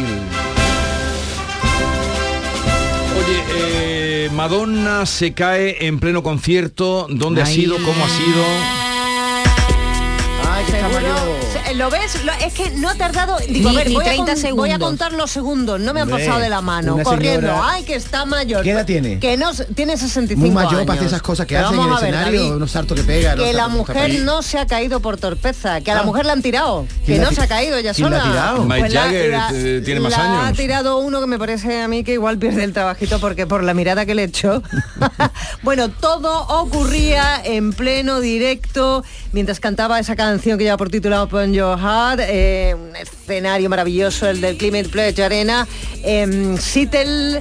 Oye, 3.19 3.43
eh, 3.55 4.00
Madonna 4.29 5.07
se 5.07 5.33
cae 5.33 5.87
en 5.87 5.99
pleno 5.99 6.23
concierto. 6.23 7.07
¿Dónde 7.09 7.43
ha 7.43 7.47
sido? 7.47 7.77
¿Cómo 7.77 8.05
ha 8.05 8.09
sido? 8.09 8.80
Ay, 10.61 10.67
Seguro. 10.71 11.75
¿Lo 11.75 11.89
ves? 11.91 12.25
Lo- 12.25 12.33
es 12.33 12.53
que 12.53 12.71
no 12.73 12.91
ha 12.91 12.95
tardado. 12.95 13.39
Digo, 13.49 13.71
Ni- 13.71 13.77
a 13.77 13.79
ver, 13.79 13.89
ni 13.89 13.95
voy, 13.95 14.05
30 14.05 14.33
a 14.33 14.35
con- 14.35 14.57
voy 14.57 14.69
a 14.71 14.73
segundos. 14.75 14.89
contar 14.89 15.13
los 15.13 15.31
segundos. 15.31 15.81
No 15.81 15.95
me 15.95 16.01
han 16.01 16.09
pasado 16.11 16.39
de 16.41 16.49
la 16.49 16.61
mano. 16.61 16.99
corriendo. 17.03 17.47
señora- 17.49 17.69
Ay, 17.71 17.85
que 17.85 17.95
está 17.95 18.25
mayor. 18.25 18.63
¿Qué 18.63 18.73
edad 18.73 18.85
tiene? 18.85 19.19
Que 19.21 19.37
no, 19.37 19.53
tiene 19.75 19.97
65 19.97 20.41
Muy 20.41 20.51
mayor 20.51 20.75
años. 20.75 20.87
para 20.87 20.97
hacer 20.99 21.07
esas 21.09 21.23
cosas 21.23 21.47
que 21.47 21.57
hacen 21.57 21.75
en 21.79 21.81
el 21.85 21.87
ver, 21.89 21.97
escenario, 21.97 22.41
David, 22.41 22.55
unos 22.57 22.71
saltos 22.73 22.99
que 22.99 23.05
pega. 23.05 23.35
Que 23.37 23.53
la 23.53 23.69
mujer 23.69 24.21
no 24.23 24.43
se 24.43 24.59
ha 24.59 24.67
caído 24.67 25.01
por 25.01 25.17
torpeza, 25.17 25.81
que 25.81 25.91
a 25.91 25.95
la 25.95 26.01
Ah. 26.01 26.05
mujer 26.05 26.27
la 26.27 26.33
han 26.33 26.43
tirado, 26.43 26.87
que 27.01 27.07
¿Quién 27.07 27.23
la 27.23 27.31
no 27.31 27.33
se 27.37 27.43
ha 27.43 27.47
caído 27.49 27.77
ella 27.77 27.95
sola. 27.95 28.23
tirado? 28.23 28.65
Mike 28.65 28.81
Pues 28.81 28.93
la- 28.95 29.01
Jagger, 29.03 29.35
eh, 29.55 29.83
tiene 29.85 30.01
más 30.01 30.13
la 30.13 30.19
ha 30.19 30.47
años. 30.49 30.59
tirado 30.59 30.99
uno 30.99 31.21
que 31.21 31.27
me 31.27 31.39
parece 31.39 31.81
a 31.83 31.89
mí 31.89 32.05
que 32.05 32.13
igual 32.15 32.39
pierde 32.39 32.65
el 32.65 32.73
trabajito 32.73 33.21
porque 33.21 33.47
por 33.47 33.63
la 33.63 33.75
mirada 33.75 34.05
que 34.07 34.15
le 34.15 34.25
echó. 34.25 34.63
bueno, 35.63 35.89
todo 35.91 36.47
ocurría 36.49 37.41
en 37.45 37.73
pleno 37.73 38.21
directo 38.21 39.05
mientras 39.33 39.61
cantaba 39.61 39.99
esa 40.01 40.17
canción 40.17 40.50
que 40.59 40.65
lleva 40.65 40.77
por 40.77 40.91
título 40.91 41.23
Open 41.23 41.53
Your 41.53 41.79
Heart, 41.79 42.21
eh, 42.23 42.75
un 42.75 42.95
escenario 42.97 43.69
maravilloso, 43.69 44.29
el 44.29 44.41
del 44.41 44.57
Climate 44.57 44.89
Pledge 44.89 45.23
Arena. 45.23 45.67
en 46.03 46.59
Seattle 46.59 47.41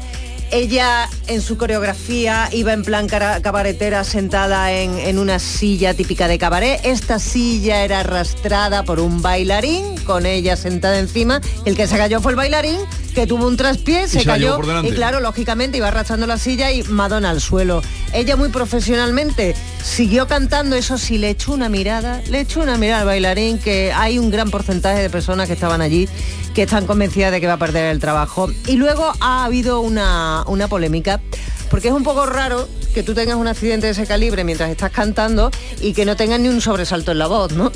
ella 0.51 1.07
en 1.27 1.41
su 1.41 1.57
coreografía 1.57 2.49
iba 2.51 2.73
en 2.73 2.83
plan 2.83 3.07
cabaretera 3.07 4.03
sentada 4.03 4.71
en, 4.71 4.97
en 4.97 5.19
una 5.19 5.37
silla 5.37 5.93
típica 5.93 6.27
de 6.27 6.39
cabaret. 6.39 6.79
Esta 6.83 7.19
silla 7.19 7.83
era 7.83 7.99
arrastrada 7.99 8.83
por 8.83 8.99
un 8.99 9.21
bailarín 9.21 9.95
con 10.05 10.25
ella 10.25 10.55
sentada 10.55 10.97
encima. 10.97 11.39
El 11.65 11.75
que 11.75 11.87
se 11.87 11.97
cayó 11.97 12.19
fue 12.19 12.31
el 12.31 12.35
bailarín 12.35 12.79
que 13.11 13.27
tuvo 13.27 13.47
un 13.47 13.57
traspié, 13.57 14.07
se, 14.07 14.23
cayó 14.23 14.59
y 14.83 14.91
claro, 14.91 15.19
lógicamente 15.19 15.77
iba 15.77 15.87
arrastrando 15.87 16.27
la 16.27 16.37
silla 16.37 16.71
y 16.71 16.83
Madonna 16.83 17.29
al 17.29 17.41
suelo. 17.41 17.81
Ella 18.13 18.35
muy 18.35 18.49
profesionalmente 18.49 19.55
siguió 19.83 20.27
cantando, 20.27 20.75
eso 20.75 20.97
sí, 20.97 21.17
le 21.17 21.29
echó 21.29 21.53
una 21.53 21.69
mirada, 21.69 22.21
le 22.29 22.41
echó 22.41 22.61
una 22.61 22.77
mirada 22.77 23.01
al 23.01 23.07
bailarín 23.07 23.59
que 23.59 23.91
hay 23.93 24.19
un 24.19 24.31
gran 24.31 24.49
porcentaje 24.49 25.01
de 25.01 25.09
personas 25.09 25.47
que 25.47 25.53
estaban 25.53 25.81
allí 25.81 26.07
que 26.53 26.63
están 26.63 26.85
convencidas 26.85 27.31
de 27.31 27.39
que 27.39 27.47
va 27.47 27.53
a 27.53 27.57
perder 27.57 27.85
el 27.85 27.99
trabajo. 27.99 28.49
Y 28.67 28.75
luego 28.75 29.13
ha 29.19 29.45
habido 29.45 29.81
una, 29.81 30.43
una 30.47 30.67
polémica, 30.67 31.21
porque 31.69 31.89
es 31.89 31.93
un 31.93 32.03
poco 32.03 32.25
raro 32.25 32.67
que 32.93 33.03
tú 33.03 33.13
tengas 33.13 33.35
un 33.35 33.47
accidente 33.47 33.85
de 33.87 33.91
ese 33.93 34.05
calibre 34.05 34.43
mientras 34.43 34.69
estás 34.69 34.91
cantando 34.91 35.51
y 35.81 35.93
que 35.93 36.05
no 36.05 36.15
tengas 36.15 36.39
ni 36.39 36.47
un 36.49 36.59
sobresalto 36.61 37.11
en 37.11 37.19
la 37.19 37.27
voz, 37.27 37.51
¿no? 37.53 37.71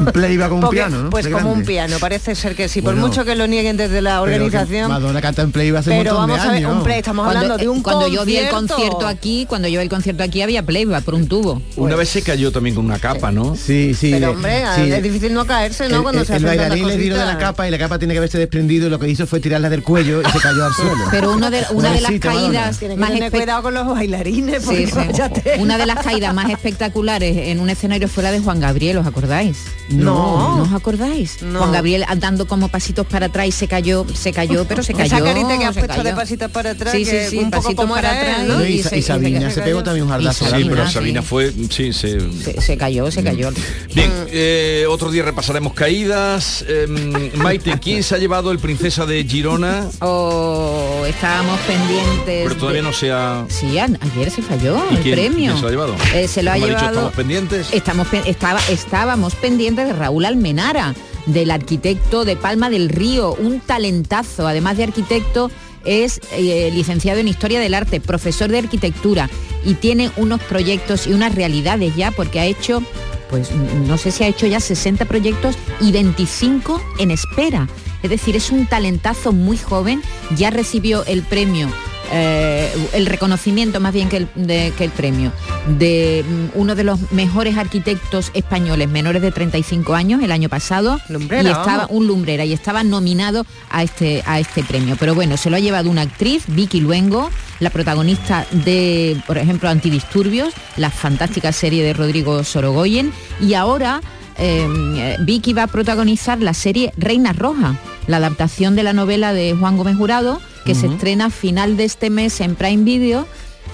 Un 0.00 0.06
playback 0.06 0.48
con 0.50 0.64
un 0.64 0.70
piano, 0.70 1.02
¿no? 1.04 1.10
Pues 1.10 1.24
De 1.26 1.30
como 1.30 1.52
un 1.52 1.64
piano, 1.64 1.96
parece 1.98 2.34
ser 2.34 2.54
que 2.54 2.68
sí, 2.68 2.82
por 2.82 2.96
mucho 2.96 3.24
que 3.24 3.34
lo 3.34 3.46
nieguen 3.46 3.76
desde 3.76 4.02
la 4.02 4.20
organización. 4.20 4.88
Madonna 4.90 5.20
canta 5.20 5.42
en 5.42 5.52
playback 5.52 5.80
hace 5.80 5.90
Pero 5.90 6.14
un 6.14 6.20
montón 6.22 6.28
vamos 6.30 6.36
de 6.42 6.48
a 6.48 6.52
ver, 6.52 6.64
años. 6.64 6.76
un 6.78 6.82
play, 6.84 6.98
estamos 6.98 7.24
Cuando, 7.24 7.40
hablando 7.40 7.62
de 7.62 7.68
un 7.68 7.82
cuando 7.82 8.08
yo 8.08 8.24
vi 8.24 8.36
el 8.36 8.48
concierto. 8.48 9.06
aquí, 9.06 9.46
cuando 9.48 9.68
yo 9.68 9.78
vi 9.80 9.84
el 9.84 9.88
concierto 9.90 10.22
aquí 10.22 10.42
había 10.42 10.62
playback 10.64 11.04
por 11.04 11.14
un 11.14 11.28
tubo. 11.28 11.62
Una 11.76 11.96
vez 11.96 12.08
se 12.08 12.22
cayó 12.22 12.50
también 12.52 12.74
con 12.74 12.84
una 12.84 12.98
capa, 12.98 13.30
¿no? 13.30 13.54
Sí, 13.56 13.94
sí. 13.94 14.10
Pero 14.12 14.32
hombre, 14.32 14.64
sí, 14.76 14.90
es 14.92 15.02
difícil 15.02 15.32
no 15.34 15.46
caerse, 15.46 15.88
¿no? 15.88 15.96
el, 15.98 16.02
Cuando 16.02 16.20
el- 16.22 16.26
se 16.26 16.36
el 16.36 16.44
bailarín 16.44 16.86
le 16.86 16.96
tiró 16.96 17.16
de 17.18 17.24
la 17.26 17.38
capa 17.38 17.66
y 17.66 17.70
la 17.70 17.78
capa 17.78 17.98
tiene 17.98 18.14
que 18.14 18.18
haberse 18.18 18.38
desprendido 18.38 18.86
y 18.86 18.90
lo 18.90 18.98
que 18.98 19.08
hizo 19.08 19.26
fue 19.26 19.40
tirarla 19.40 19.70
del 19.70 19.82
cuello 19.82 20.20
y 20.22 20.24
se 20.30 20.38
cayó 20.40 20.64
al 20.64 20.72
suelo. 20.74 21.04
Pero 21.10 21.32
uno 21.32 21.50
de, 21.50 21.64
una 21.70 21.92
de 21.92 22.00
las 22.00 22.12
caídas 22.20 22.78
Tiene 22.78 22.94
que 22.94 23.00
más 23.00 23.30
cuidado 23.30 23.62
con 23.62 23.74
los 23.74 23.86
bailarines, 23.86 24.47
porque 24.64 24.86
Sí, 24.86 24.86
sí. 24.86 24.92
vaya 24.94 25.28
tela. 25.32 25.62
Una 25.62 25.78
de 25.78 25.86
las 25.86 26.04
caídas 26.04 26.34
más 26.34 26.50
espectaculares 26.50 27.36
en 27.36 27.60
un 27.60 27.70
escenario 27.70 28.08
fue 28.08 28.22
la 28.22 28.30
de 28.32 28.40
Juan 28.40 28.60
Gabriel, 28.60 28.98
¿os 28.98 29.06
acordáis? 29.06 29.58
No. 29.88 30.56
¿No 30.58 30.62
os 30.64 30.72
acordáis? 30.72 31.42
No. 31.42 31.60
Juan 31.60 31.72
Gabriel 31.72 32.04
dando 32.18 32.46
como 32.46 32.68
pasitos 32.68 33.06
para 33.06 33.26
atrás 33.26 33.46
y 33.46 33.52
se 33.52 33.66
cayó, 33.68 34.04
se 34.14 34.32
cayó, 34.32 34.66
pero 34.66 34.82
se 34.82 34.92
cayó. 34.94 35.16
Esa 35.16 35.24
carita 35.24 35.58
que 35.58 35.64
has 35.64 35.74
se 35.74 35.84
puesto 35.84 36.02
de 36.04 36.12
pasitos 36.14 36.50
para 36.50 36.70
atrás, 36.70 36.92
Sí, 36.94 37.04
sí, 37.04 37.16
sí, 37.30 37.38
un 37.38 37.50
poco 37.50 37.74
como 37.74 37.94
para 37.94 38.10
atrás, 38.12 38.46
¿no? 38.46 38.64
y, 38.64 38.74
y 38.74 38.82
Sa- 38.82 38.90
se- 38.90 38.96
y 38.96 38.98
y 38.98 39.02
se 39.02 39.08
Sabina 39.08 39.38
cayó. 39.40 39.50
se 39.54 39.62
pegó 39.62 39.82
también 39.82 40.04
un 40.04 40.10
jardazo. 40.10 40.44
Sí, 40.46 40.64
pero 40.68 40.88
Sabina 40.90 41.22
sí. 41.22 41.26
fue, 41.28 41.52
sí, 41.70 41.92
se... 41.92 42.18
Se, 42.42 42.60
se 42.60 42.76
cayó, 42.76 43.10
se 43.10 43.22
cayó. 43.22 43.50
Bien, 43.94 44.10
eh, 44.30 44.84
otro 44.88 45.10
día 45.10 45.22
repasaremos 45.22 45.72
caídas. 45.72 46.64
Em, 46.68 47.30
Maite, 47.36 47.78
¿quién 47.80 48.02
se 48.02 48.14
ha 48.14 48.18
llevado 48.18 48.52
el 48.52 48.58
Princesa 48.58 49.06
de 49.06 49.24
Girona? 49.24 49.88
O 50.00 51.04
estábamos 51.06 51.58
pendientes. 51.60 52.42
Pero 52.44 52.56
todavía 52.56 52.82
de- 52.82 52.88
no 52.88 52.92
se 52.92 53.10
ha... 53.12 53.44
Sí, 53.48 53.78
ayer 53.78 54.30
se 54.42 54.48
falló 54.48 54.78
¿Y 54.90 54.94
el 54.96 55.02
quién- 55.02 55.14
premio. 55.14 55.52
quién 55.52 55.56
se 55.56 55.62
lo 55.62 55.68
ha 55.68 55.70
llevado? 55.70 55.96
Eh, 56.14 56.28
se 56.28 56.42
lo 56.42 56.50
ha 56.50 56.54
Como 56.54 56.66
ha 56.66 56.68
dicho, 56.70 56.84
estamos 56.86 57.12
pendientes. 57.14 57.68
Estamos 57.72 58.06
estaba, 58.26 58.60
estábamos 58.70 59.34
pendientes 59.34 59.86
de 59.86 59.92
Raúl 59.92 60.24
Almenara, 60.24 60.94
del 61.26 61.50
arquitecto 61.50 62.24
de 62.24 62.36
Palma 62.36 62.70
del 62.70 62.88
Río, 62.88 63.34
un 63.34 63.60
talentazo, 63.60 64.46
además 64.48 64.76
de 64.76 64.84
arquitecto, 64.84 65.50
es 65.84 66.20
eh, 66.32 66.70
licenciado 66.74 67.20
en 67.20 67.28
Historia 67.28 67.60
del 67.60 67.74
Arte, 67.74 68.00
profesor 68.00 68.50
de 68.50 68.58
arquitectura 68.58 69.30
y 69.64 69.74
tiene 69.74 70.10
unos 70.16 70.40
proyectos 70.42 71.06
y 71.06 71.12
unas 71.12 71.34
realidades 71.34 71.94
ya, 71.96 72.10
porque 72.10 72.40
ha 72.40 72.44
hecho, 72.46 72.82
pues 73.30 73.50
no 73.86 73.96
sé 73.98 74.10
si 74.10 74.24
ha 74.24 74.28
hecho 74.28 74.46
ya 74.46 74.60
60 74.60 75.04
proyectos 75.04 75.56
y 75.80 75.92
25 75.92 76.82
en 76.98 77.10
espera. 77.10 77.68
Es 78.02 78.10
decir, 78.10 78.36
es 78.36 78.50
un 78.50 78.66
talentazo 78.66 79.32
muy 79.32 79.56
joven, 79.58 80.02
ya 80.36 80.50
recibió 80.50 81.04
el 81.06 81.22
premio 81.22 81.68
eh, 82.12 82.72
el 82.94 83.06
reconocimiento 83.06 83.80
más 83.80 83.92
bien 83.92 84.08
que 84.08 84.16
el, 84.18 84.28
de- 84.34 84.72
que 84.76 84.84
el 84.84 84.90
premio. 84.90 85.32
De 85.78 86.24
mm, 86.28 86.58
uno 86.58 86.74
de 86.74 86.84
los 86.84 87.12
mejores 87.12 87.56
arquitectos 87.56 88.30
españoles 88.34 88.88
menores 88.88 89.22
de 89.22 89.30
35 89.32 89.94
años 89.94 90.22
el 90.22 90.32
año 90.32 90.48
pasado. 90.48 90.98
Lumbrera, 91.08 91.42
y 91.42 91.52
estaba 91.52 91.86
un 91.90 92.06
lumbrera 92.06 92.44
y 92.44 92.52
estaba 92.52 92.82
nominado 92.84 93.44
a 93.70 93.82
este 93.82 94.22
a 94.26 94.38
este 94.40 94.62
premio. 94.64 94.96
Pero 94.98 95.14
bueno 95.14 95.36
se 95.36 95.50
lo 95.50 95.56
ha 95.56 95.60
llevado 95.60 95.90
una 95.90 96.02
actriz 96.02 96.44
Vicky 96.48 96.80
Luengo 96.80 97.30
la 97.60 97.70
protagonista 97.70 98.46
de 98.52 99.20
por 99.26 99.36
ejemplo 99.38 99.68
Antidisturbios 99.68 100.54
la 100.76 100.90
fantástica 100.90 101.52
serie 101.52 101.82
de 101.84 101.92
Rodrigo 101.92 102.42
Sorogoyen. 102.44 103.12
Y 103.40 103.54
ahora 103.54 104.00
eh, 104.38 105.16
Vicky 105.20 105.52
va 105.52 105.64
a 105.64 105.66
protagonizar 105.66 106.40
la 106.40 106.54
serie 106.54 106.92
Reina 106.96 107.32
Roja, 107.32 107.74
la 108.06 108.18
adaptación 108.18 108.76
de 108.76 108.84
la 108.84 108.92
novela 108.92 109.32
de 109.32 109.54
Juan 109.58 109.76
Gómez 109.76 109.96
Jurado, 109.96 110.40
que 110.68 110.74
se 110.74 110.86
estrena 110.86 111.24
a 111.24 111.30
final 111.30 111.78
de 111.78 111.84
este 111.84 112.10
mes 112.10 112.42
en 112.42 112.54
Prime 112.54 112.84
Video. 112.84 113.26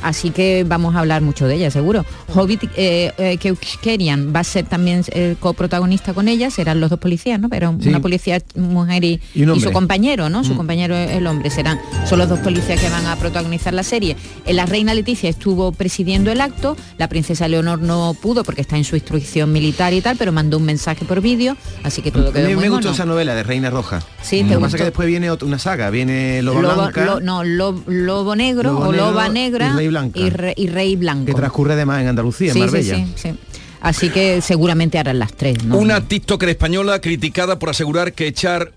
Así 0.04 0.30
que 0.30 0.64
vamos 0.68 0.94
a 0.94 0.98
hablar 1.00 1.22
mucho 1.22 1.46
de 1.46 1.54
ella, 1.54 1.70
seguro. 1.70 2.04
Hobbit 2.34 2.64
eh, 2.76 3.10
eh, 3.16 3.38
Keukerian 3.38 4.32
va 4.36 4.40
a 4.40 4.44
ser 4.44 4.66
también 4.66 5.02
eh, 5.08 5.34
coprotagonista 5.40 6.12
con 6.12 6.28
ella, 6.28 6.50
serán 6.50 6.78
los 6.78 6.90
dos 6.90 6.98
policías, 6.98 7.40
¿no? 7.40 7.48
Pero 7.48 7.74
Sí. 7.80 7.88
una 7.88 8.00
policía 8.00 8.40
mujer 8.54 9.02
y, 9.02 9.20
su 9.34 9.72
compañero, 9.72 10.28
¿no? 10.28 10.44
Su 10.44 10.52
Mm. 10.52 10.56
compañero 10.58 10.94
el 10.94 11.26
hombre. 11.26 11.48
Serán, 11.50 11.80
son 12.06 12.18
los 12.18 12.28
dos 12.28 12.38
policías 12.40 12.78
que 12.80 12.90
van 12.90 13.06
a 13.06 13.16
protagonizar 13.16 13.72
la 13.72 13.82
serie. 13.82 14.16
Eh, 14.46 14.52
La 14.52 14.66
reina 14.66 14.92
Leticia 14.94 15.28
estuvo 15.30 15.72
presidiendo 15.72 16.30
el 16.30 16.40
acto, 16.40 16.76
la 16.98 17.08
princesa 17.08 17.48
Leonor 17.48 17.80
no 17.80 18.14
pudo 18.20 18.44
porque 18.44 18.60
está 18.60 18.76
en 18.76 18.84
su 18.84 18.94
instrucción 18.96 19.52
militar 19.52 19.92
y 19.94 20.00
tal, 20.02 20.16
pero 20.16 20.30
mandó 20.32 20.58
un 20.58 20.64
mensaje 20.64 21.04
por 21.06 21.20
vídeo, 21.22 21.56
así 21.82 22.02
que 22.02 22.10
todo 22.10 22.30
quedó 22.32 22.46
mí 22.48 22.54
muy 22.54 22.64
me 22.64 22.68
gustó 22.68 22.88
mono. 22.88 22.94
esa 22.94 23.04
novela 23.06 23.34
de 23.34 23.42
Reina 23.42 23.70
Roja. 23.70 24.02
Sí, 24.22 24.42
Lo 24.42 24.48
te 24.48 24.54
que 24.56 24.60
pasa 24.60 24.76
que 24.76 24.84
después 24.84 25.08
viene 25.08 25.30
otra- 25.30 25.48
una 25.48 25.58
saga, 25.58 25.88
viene 25.90 26.42
Lobo- 26.42 26.60
Blanca, 26.60 27.04
lo- 27.04 27.20
no, 27.20 27.42
lo- 27.42 27.82
lobo 27.86 28.36
negro 28.36 28.72
Lobo 28.72 28.88
o 28.88 28.92
loba 28.92 29.28
negra 29.28 29.72
Blanca. 29.94 30.20
y 30.20 30.30
re- 30.30 30.54
y 30.56 30.66
rey 30.66 30.96
blanco. 30.96 31.26
que 31.26 31.34
transcurre 31.34 31.72
además 31.74 32.02
en 32.02 32.08
Andalucía, 32.08 32.48
en 32.48 32.54
Sí, 32.54 32.60
Marbella. 32.60 32.96
sí, 32.96 33.06
sí. 33.16 33.34
Así 33.80 34.08
que 34.10 34.40
seguramente 34.40 34.98
harán 34.98 35.18
las 35.18 35.32
tres, 35.34 35.62
¿no? 35.64 35.76
Una 35.76 36.00
TikToker 36.00 36.48
española 36.48 37.00
criticada 37.00 37.58
por 37.58 37.68
asegurar 37.70 38.12
que 38.14 38.26
echar 38.26 38.72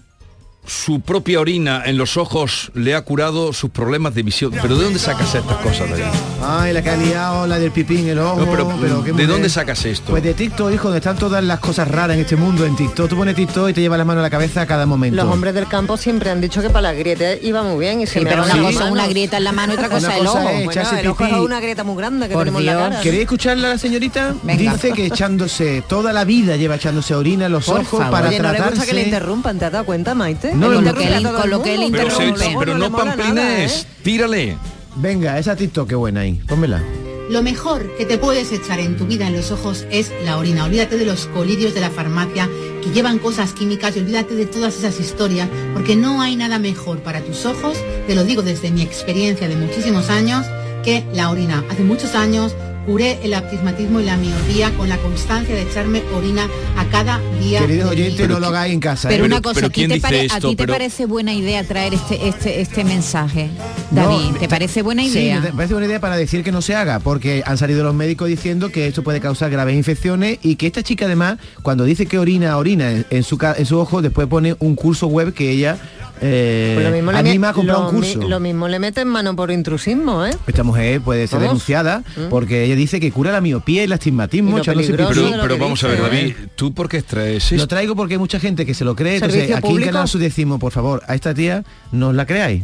su 0.67 0.99
propia 1.01 1.39
orina 1.39 1.81
en 1.85 1.97
los 1.97 2.17
ojos 2.17 2.71
le 2.73 2.93
ha 2.93 3.01
curado 3.01 3.53
sus 3.53 3.69
problemas 3.69 4.13
de 4.13 4.23
visión. 4.23 4.51
¿Pero 4.61 4.75
de 4.77 4.83
dónde 4.83 4.99
sacas 4.99 5.33
estas 5.33 5.57
cosas, 5.57 5.89
David? 5.89 6.03
Ay, 6.43 6.73
la 6.73 6.81
que 6.81 6.89
ha 6.89 6.97
liado, 6.97 7.47
la 7.47 7.57
del 7.57 7.71
pipí 7.71 7.97
en 7.99 8.09
el 8.09 8.19
ojo. 8.19 8.41
No, 8.41 8.51
pero, 8.51 8.67
qué 9.03 9.07
¿de 9.07 9.13
mujer. 9.13 9.27
dónde 9.27 9.49
sacas 9.49 9.85
esto? 9.85 10.11
Pues 10.11 10.23
de 10.23 10.33
TikTok, 10.33 10.73
hijo, 10.73 10.83
donde 10.85 10.97
están 10.99 11.17
todas 11.17 11.43
las 11.43 11.59
cosas 11.59 11.87
raras 11.87 12.15
en 12.15 12.21
este 12.21 12.35
mundo, 12.35 12.65
en 12.65 12.75
TikTok. 12.75 13.09
Tú 13.09 13.15
pones 13.15 13.35
TikTok 13.35 13.69
y 13.69 13.73
te 13.73 13.81
lleva 13.81 13.97
la 13.97 14.05
mano 14.05 14.19
a 14.19 14.23
la 14.23 14.29
cabeza 14.29 14.61
a 14.61 14.65
cada 14.65 14.85
momento. 14.85 15.15
Los 15.15 15.33
hombres 15.33 15.53
del 15.53 15.67
campo 15.67 15.95
siempre 15.97 16.29
han 16.29 16.41
dicho 16.41 16.61
que 16.61 16.69
para 16.69 16.81
la 16.81 16.93
grieta 16.93 17.35
iba 17.35 17.63
muy 17.63 17.79
bien 17.79 18.01
y 18.01 18.05
se 18.07 18.13
Sí, 18.15 18.19
me 18.19 18.29
pero 18.29 18.43
una 18.43 18.53
las 18.55 18.65
cosa 18.65 18.79
manos. 18.79 18.91
una 18.91 19.07
grieta 19.07 19.37
en 19.37 19.43
la 19.45 19.51
mano 19.53 19.73
y 19.73 19.75
otra 19.77 19.89
cosa 19.89 20.07
Una 20.07 20.17
el 20.17 20.25
cosa 20.25 20.39
ojo. 20.39 20.49
es 20.49 20.55
Bueno, 20.65 20.71
echarse 20.71 20.99
el 20.99 21.07
ojo 21.07 21.25
es 21.25 21.31
una 21.33 21.59
grieta 21.61 21.83
muy 21.85 21.95
grande 21.95 22.27
que 22.27 22.33
Por 22.33 22.43
tenemos 22.43 22.63
la 22.63 22.71
Dios. 22.75 22.83
cara. 22.89 23.01
¿Queréis 23.01 23.21
escucharla 23.23 23.67
a 23.67 23.71
la 23.71 23.77
señorita? 23.77 24.35
Venga. 24.43 24.73
Dice 24.73 24.91
que 24.91 25.05
echándose 25.05 25.81
toda 25.87 26.11
la 26.13 26.25
vida 26.25 26.57
lleva 26.57 26.75
echándose 26.75 27.15
orina 27.15 27.45
en 27.45 27.51
los 27.53 27.65
Por 27.65 27.79
ojos 27.81 27.99
favor. 27.99 28.11
para 28.11 28.27
Oye, 28.29 28.37
¿no 28.39 28.43
le 28.43 28.49
tratarse. 28.57 28.75
gusta 28.79 28.85
que 28.85 28.93
le 28.93 29.03
interrumpan? 29.05 29.59
¿Te 29.59 29.65
has 29.65 29.71
dado 29.71 29.85
cuenta, 29.85 30.13
Maite? 30.13 30.53
No, 30.57 30.73
con 30.73 30.85
lo 30.85 30.93
que 30.93 31.07
todo 31.21 31.41
con 31.41 31.49
lo 31.49 31.61
que 31.63 31.77
mundo, 31.77 31.97
Pero, 31.97 32.11
se- 32.17 32.65
no 32.73 32.89
nada, 32.89 32.97
pamplines, 33.15 33.81
¿eh? 33.83 33.85
tírale. 34.03 34.57
Venga, 34.95 35.37
esa 35.37 35.55
TikTok 35.55 35.89
qué 35.89 35.95
buena 35.95 36.21
ahí. 36.21 36.33
Pónmela. 36.47 36.81
Lo 37.29 37.43
mejor 37.43 37.93
que 37.97 38.05
te 38.05 38.17
puedes 38.17 38.51
echar 38.53 38.79
en 38.79 38.95
tu 38.97 39.05
vida 39.05 39.27
en 39.27 39.35
los 39.35 39.51
ojos 39.51 39.85
es 39.91 40.11
la 40.23 40.37
orina. 40.37 40.63
Olvídate 40.63 40.97
de 40.97 41.05
los 41.05 41.27
colirios 41.27 41.73
de 41.73 41.81
la 41.81 41.89
farmacia 41.89 42.49
que 42.81 42.89
llevan 42.91 43.19
cosas 43.19 43.51
químicas 43.51 43.95
y 43.95 43.99
olvídate 43.99 44.33
de 44.35 44.45
todas 44.45 44.77
esas 44.77 44.97
historias, 44.99 45.49
porque 45.73 45.97
no 45.97 46.21
hay 46.21 46.37
nada 46.37 46.57
mejor 46.57 46.99
para 46.99 47.19
tus 47.21 47.45
ojos, 47.45 47.77
te 48.07 48.15
lo 48.15 48.23
digo 48.23 48.43
desde 48.43 48.71
mi 48.71 48.81
experiencia 48.81 49.49
de 49.49 49.57
muchísimos 49.57 50.09
años, 50.09 50.45
que 50.85 51.03
la 51.13 51.29
orina. 51.29 51.65
Hace 51.69 51.83
muchos 51.83 52.15
años 52.15 52.55
curé 52.87 53.19
el 53.21 53.33
astigmatismo 53.33 53.99
y 53.99 54.05
la 54.05 54.15
miopía 54.15 54.71
con 54.77 54.87
la 54.87 54.97
constancia 54.97 55.53
de 55.53 55.61
echarme 55.63 56.01
orina 56.15 56.47
a 56.77 56.85
cada 56.85 57.19
día. 57.39 57.59
Queridos 57.59 57.91
oyentes, 57.91 58.29
no 58.29 58.39
lo 58.39 58.47
hagáis 58.47 58.73
en 58.73 58.79
casa. 58.79 59.09
¿eh? 59.09 59.11
Pero 59.11 59.25
una 59.25 59.41
cosa, 59.41 59.65
¿a 59.65 59.69
ti, 59.69 59.87
te, 59.87 59.99
pare- 59.99 60.27
a 60.31 60.39
ti 60.39 60.55
te 60.55 60.65
parece 60.67 61.05
buena 61.05 61.33
idea 61.33 61.63
traer 61.65 61.93
este, 61.93 62.27
este, 62.29 62.61
este 62.61 62.83
mensaje? 62.85 63.49
David, 63.91 64.31
No, 64.31 64.37
¿te 64.39 64.47
parece 64.47 64.81
buena 64.83 65.03
Sí, 65.03 65.09
idea? 65.19 65.41
me 65.41 65.51
parece 65.51 65.73
buena 65.73 65.87
idea 65.87 65.99
para 65.99 66.15
decir 66.15 66.43
que 66.45 66.51
no 66.53 66.61
se 66.61 66.75
haga, 66.75 66.99
porque 66.99 67.43
han 67.45 67.57
salido 67.57 67.83
los 67.83 67.93
médicos 67.93 68.29
diciendo 68.29 68.69
que 68.71 68.87
esto 68.87 69.03
puede 69.03 69.19
causar 69.19 69.51
graves 69.51 69.75
infecciones 69.75 70.39
y 70.41 70.55
que 70.55 70.67
esta 70.67 70.81
chica 70.81 71.05
además, 71.05 71.37
cuando 71.63 71.83
dice 71.83 72.05
que 72.05 72.17
orina, 72.17 72.55
orina 72.57 72.89
en, 72.91 73.05
en 73.09 73.23
su, 73.23 73.37
en 73.57 73.65
su 73.65 73.77
ojo, 73.79 74.01
después 74.01 74.27
pone 74.27 74.55
un 74.59 74.75
curso 74.75 75.07
web 75.07 75.33
que 75.33 75.49
ella 75.51 75.77
eh, 76.21 76.71
Pues 76.75 76.85
lo 76.85 76.91
mismo 76.91 77.11
le 77.11 77.17
anima 77.17 77.49
a 77.49 77.53
comprar 77.53 77.77
un 77.77 77.85
mi- 77.85 77.91
curso. 78.13 78.27
lo 78.27 78.39
mismo 78.39 78.67
le 78.67 78.79
mete 78.79 79.01
en 79.01 79.07
mano 79.07 79.35
por 79.35 79.51
intrusismo, 79.51 80.25
¿eh? 80.25 80.31
Esta 80.47 80.63
mujer 80.63 81.01
puede 81.01 81.27
ser 81.27 81.39
Vamos. 81.39 81.49
denunciada 81.49 82.03
¿Mm? 82.15 82.29
porque 82.29 82.63
ella 82.65 82.75
dice 82.75 82.99
que 82.99 83.11
cura 83.11 83.31
la 83.31 83.41
miopía 83.41 83.81
y 83.81 83.85
el 83.85 83.93
astigmatismo. 83.93 84.57
Y 84.57 84.61
Pero- 84.63 85.57
vamos 85.57 85.83
a 85.83 85.87
ver, 85.87 86.01
David, 86.01 86.33
¿tú 86.55 86.73
por 86.73 86.89
qué 86.89 87.01
traes? 87.01 87.51
Lo 87.51 87.67
traigo 87.67 87.95
porque 87.95 88.15
hay 88.15 88.19
mucha 88.19 88.39
gente 88.39 88.65
que 88.65 88.73
se 88.73 88.83
lo 88.85 88.95
cree. 88.95 89.15
Entonces, 89.15 89.41
¿Servicio 89.47 89.57
aquí 89.57 89.75
en? 89.77 89.83
Canal 89.89 90.07
Sur 90.07 90.21
decimos, 90.21 90.59
por 90.59 90.71
favor, 90.71 91.03
a 91.07 91.15
esta 91.15 91.33
tía 91.33 91.63
no 91.91 92.09
os 92.09 92.15
la 92.15 92.25
creáis. 92.25 92.63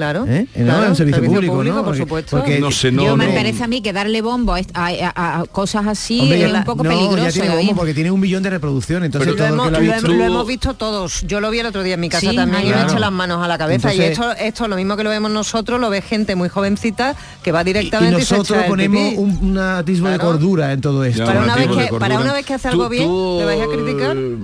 Claro. 0.00 0.24
¿Eh? 0.26 0.46
Claro, 0.54 0.82
es 0.84 0.88
un 0.90 0.96
servicio, 0.96 1.22
público, 1.24 1.62
¿no? 1.62 1.74
por 1.74 1.84
Porque- 1.84 2.00
supuesto. 2.00 2.36
porque- 2.38 2.58
No 2.58 2.70
sé, 2.70 2.90
no, 2.90 3.04
Yo 3.04 3.16
me 3.18 3.26
no. 3.28 3.34
parece 3.34 3.64
a 3.64 3.66
mí 3.66 3.82
que 3.82 3.92
darle 3.92 4.22
bombo 4.22 4.54
a, 4.54 5.44
cosas 5.52 5.86
así 5.86 6.20
Hombre, 6.20 6.44
es 6.44 6.50
ya- 6.52 6.58
un 6.58 6.64
poco 6.64 6.84
no, 6.84 6.90
peligroso. 6.90 7.16
ya 7.24 7.30
tiene 7.32 7.48
David. 7.48 7.66
bombo 7.66 7.76
porque 7.80 7.94
tiene 7.94 8.10
un 8.10 8.18
millón 8.20 8.42
de 8.42 8.50
reproducciones. 8.50 9.06
Entonces, 9.06 9.28
lo, 9.30 9.36
todo 9.36 9.46
el 9.46 9.52
hemos, 9.52 9.70
lo 9.72 9.78
visto- 9.80 10.06
hemos- 10.06 10.16
lo 10.18 10.24
hemos 10.24 10.46
visto 10.46 10.74
todos. 10.74 11.22
Yo 11.26 11.40
lo 11.40 11.50
vi 11.50 11.58
el 11.58 11.66
otro 11.66 11.82
día 11.82 11.94
en 11.94 12.00
mi 12.00 12.08
casa 12.08 12.30
Sí, 12.30 12.34
también 12.36 12.62
y 12.62 12.66
me 12.68 12.72
claro. 12.72 12.88
eché 12.88 12.98
las 12.98 13.12
manos 13.12 13.42
a 13.44 13.48
la 13.48 13.58
cabeza. 13.58 13.92
y 13.94 14.00
esto, 14.00 14.32
esto, 14.32 14.68
lo 14.68 14.76
mismo 14.76 14.96
que 14.96 15.04
lo 15.04 15.10
vemos 15.10 15.30
nosotros, 15.30 15.78
lo 15.80 15.90
ve 15.90 16.00
gente 16.02 16.34
muy 16.34 16.48
jovencita 16.48 17.14
que 17.42 17.52
va 17.52 17.60
y 17.60 17.64
directamente 17.64 18.22
y, 18.22 18.24
se 18.24 18.36
nosotros 18.36 18.62
el 18.62 18.68
ponemos 18.68 19.14
un, 19.16 19.38
un 19.50 19.58
atisbo 19.58 20.08
de 20.08 20.18
cordura 20.18 20.72
en 20.72 20.80
todo 20.80 21.04
esto. 21.04 21.24
Para 21.26 21.40
un 21.40 21.44
una, 21.44 21.56
vez 21.56 21.68
que, 21.68 21.98
para 21.98 22.18
una 22.18 22.32
vez 22.32 22.46
que 22.46 22.54
hace 22.54 22.68
Tú- 22.70 22.74
algo 22.76 22.88
bien, 22.88 23.04
tú, 23.04 23.36
¿le 23.40 23.44
vais 23.44 23.60
a 23.62 23.66
criticar? 23.66 24.14
¿Tú 24.16 24.38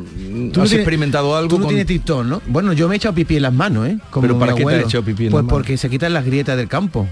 no 0.58 0.62
¿Has 0.62 0.68
tienes- 0.68 0.72
experimentado 0.74 1.34
algo 1.36 1.48
Tú 1.48 1.56
no 1.58 1.62
con- 1.64 1.68
tienes 1.70 1.86
TikTok, 1.86 2.24
¿no? 2.24 2.42
Bueno, 2.46 2.72
yo 2.72 2.88
me 2.88 2.94
he 2.94 2.98
echado 2.98 3.14
pipí 3.14 3.36
en 3.36 3.42
las 3.42 3.52
manos, 3.52 3.86
¿eh? 3.88 3.98
Como 4.10 4.22
¿Pero 4.22 4.38
para 4.38 4.54
qué 4.54 4.64
te 4.64 4.74
has 4.76 4.84
echado 4.84 5.04
pipí 5.04 5.26
en 5.26 5.30
Pues 5.30 5.44
las 5.44 5.45
manos? 5.45 5.45
Porque 5.46 5.76
se 5.76 5.90
quitan 5.90 6.12
las 6.12 6.24
grietas 6.24 6.56
del 6.56 6.68
campo. 6.68 7.08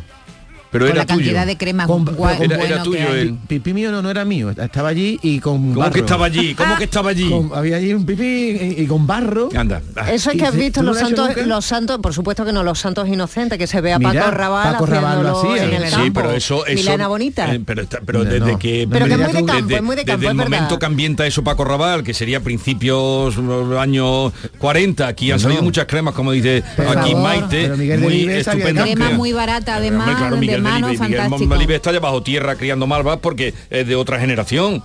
Pero 0.74 0.86
Con 0.86 0.96
era 0.96 1.02
la 1.02 1.06
tuyo. 1.06 1.18
cantidad 1.20 1.46
de 1.46 1.56
crema 1.56 1.86
Con- 1.86 2.04
guay- 2.04 2.36
con- 2.36 2.46
Era- 2.46 2.56
bueno 2.56 2.74
era 2.74 2.82
tuyo 2.82 3.14
el- 3.14 3.34
Pipí 3.46 3.72
mío 3.72 3.92
no, 3.92 4.02
no 4.02 4.10
era 4.10 4.24
mío, 4.24 4.50
estaba 4.50 4.88
allí 4.88 5.20
y 5.22 5.38
con 5.38 5.68
¿Cómo 5.68 5.74
barro. 5.80 5.92
que 5.92 6.00
estaba 6.00 6.26
allí? 6.26 6.52
¿Cómo 6.56 6.76
que 6.76 6.82
estaba 6.84 7.10
allí? 7.10 7.30
Con- 7.30 7.52
había 7.54 7.76
allí 7.76 7.92
un 7.94 8.04
pipí 8.04 8.24
y, 8.24 8.82
y 8.82 8.86
con 8.88 9.06
barro. 9.06 9.50
Anda. 9.56 9.80
ah. 9.94 10.10
Eso 10.12 10.30
es 10.30 10.34
¿Y 10.34 10.38
que 10.40 10.46
has 10.46 10.56
visto 10.56 10.82
los 10.82 10.98
santos, 10.98 11.28
nunca? 11.28 11.46
los 11.46 11.64
santos, 11.64 12.00
por 12.00 12.12
supuesto 12.12 12.44
que 12.44 12.52
no, 12.52 12.64
los 12.64 12.80
santos 12.80 13.06
inocentes, 13.06 13.56
que 13.56 13.68
se 13.68 13.80
ve 13.80 13.92
a 13.92 14.00
Paco 14.00 14.30
Rabanne 14.32 14.72
Paco 14.72 14.86
Rabanne 14.86 15.22
lo 15.22 15.28
haciéndolo 15.38 15.54
hacía. 15.62 15.76
en 15.76 15.82
el 15.84 15.88
Sí, 15.90 15.94
campo. 15.96 16.20
pero 16.20 16.30
eso, 16.32 16.66
eso 16.66 16.74
Milena 16.74 17.06
Bonita. 17.06 17.54
eh, 17.54 17.60
pero 17.64 17.82
está- 17.82 18.00
pero 18.04 18.18
No, 18.24 18.24
desde 18.24 18.52
no. 18.52 18.58
que 18.58 18.88
Pero 18.90 19.06
que 19.06 19.12
es 19.12 19.18
muy 19.18 19.26
de 19.28 19.32
desde- 19.32 19.46
campo, 19.46 19.74
es 19.76 19.82
muy 19.82 19.96
de 19.96 20.04
campo, 20.04 20.20
desde 20.22 20.30
el 20.32 20.36
momento 20.50 20.78
que 20.80 20.86
ambienta 20.86 21.24
eso 21.24 21.44
Paco 21.44 21.64
Raval, 21.64 22.02
que 22.02 22.14
sería 22.14 22.40
principios 22.40 23.36
eh, 23.36 23.78
años 23.78 24.32
40, 24.58 25.06
aquí 25.06 25.30
han 25.30 25.38
salido 25.38 25.62
muchas 25.62 25.86
cremas, 25.86 26.14
como 26.14 26.32
dice 26.32 26.64
aquí. 26.88 27.14
Maite, 27.14 27.68
muy 27.98 28.24
estupenda. 28.28 28.82
Crema 28.82 29.10
muy 29.10 29.32
barata, 29.32 29.76
además, 29.76 30.32
de 30.64 31.46
Miguel 31.46 31.70
está 31.70 31.92
ya 31.92 32.00
bajo 32.00 32.22
tierra 32.22 32.56
criando 32.56 32.86
malvas 32.86 33.18
porque 33.20 33.54
es 33.70 33.86
de 33.86 33.94
otra 33.96 34.18
generación. 34.18 34.82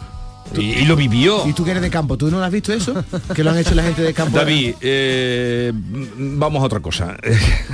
Y, 0.58 0.62
y 0.62 0.86
lo 0.86 0.96
vivió. 0.96 1.48
¿Y 1.48 1.54
tú 1.54 1.64
que 1.64 1.72
eres 1.72 1.84
de 1.84 1.92
campo? 1.92 2.18
¿Tú 2.18 2.32
no 2.32 2.40
lo 2.40 2.44
has 2.44 2.52
visto 2.52 2.74
eso? 2.74 3.04
Que 3.36 3.44
lo 3.44 3.52
han 3.52 3.58
hecho 3.60 3.76
la 3.76 3.84
gente 3.84 4.02
de 4.02 4.14
campo. 4.14 4.36
David, 4.36 4.76
eh, 4.82 5.72
vamos 5.76 6.62
a 6.64 6.66
otra 6.66 6.80
cosa. 6.80 7.16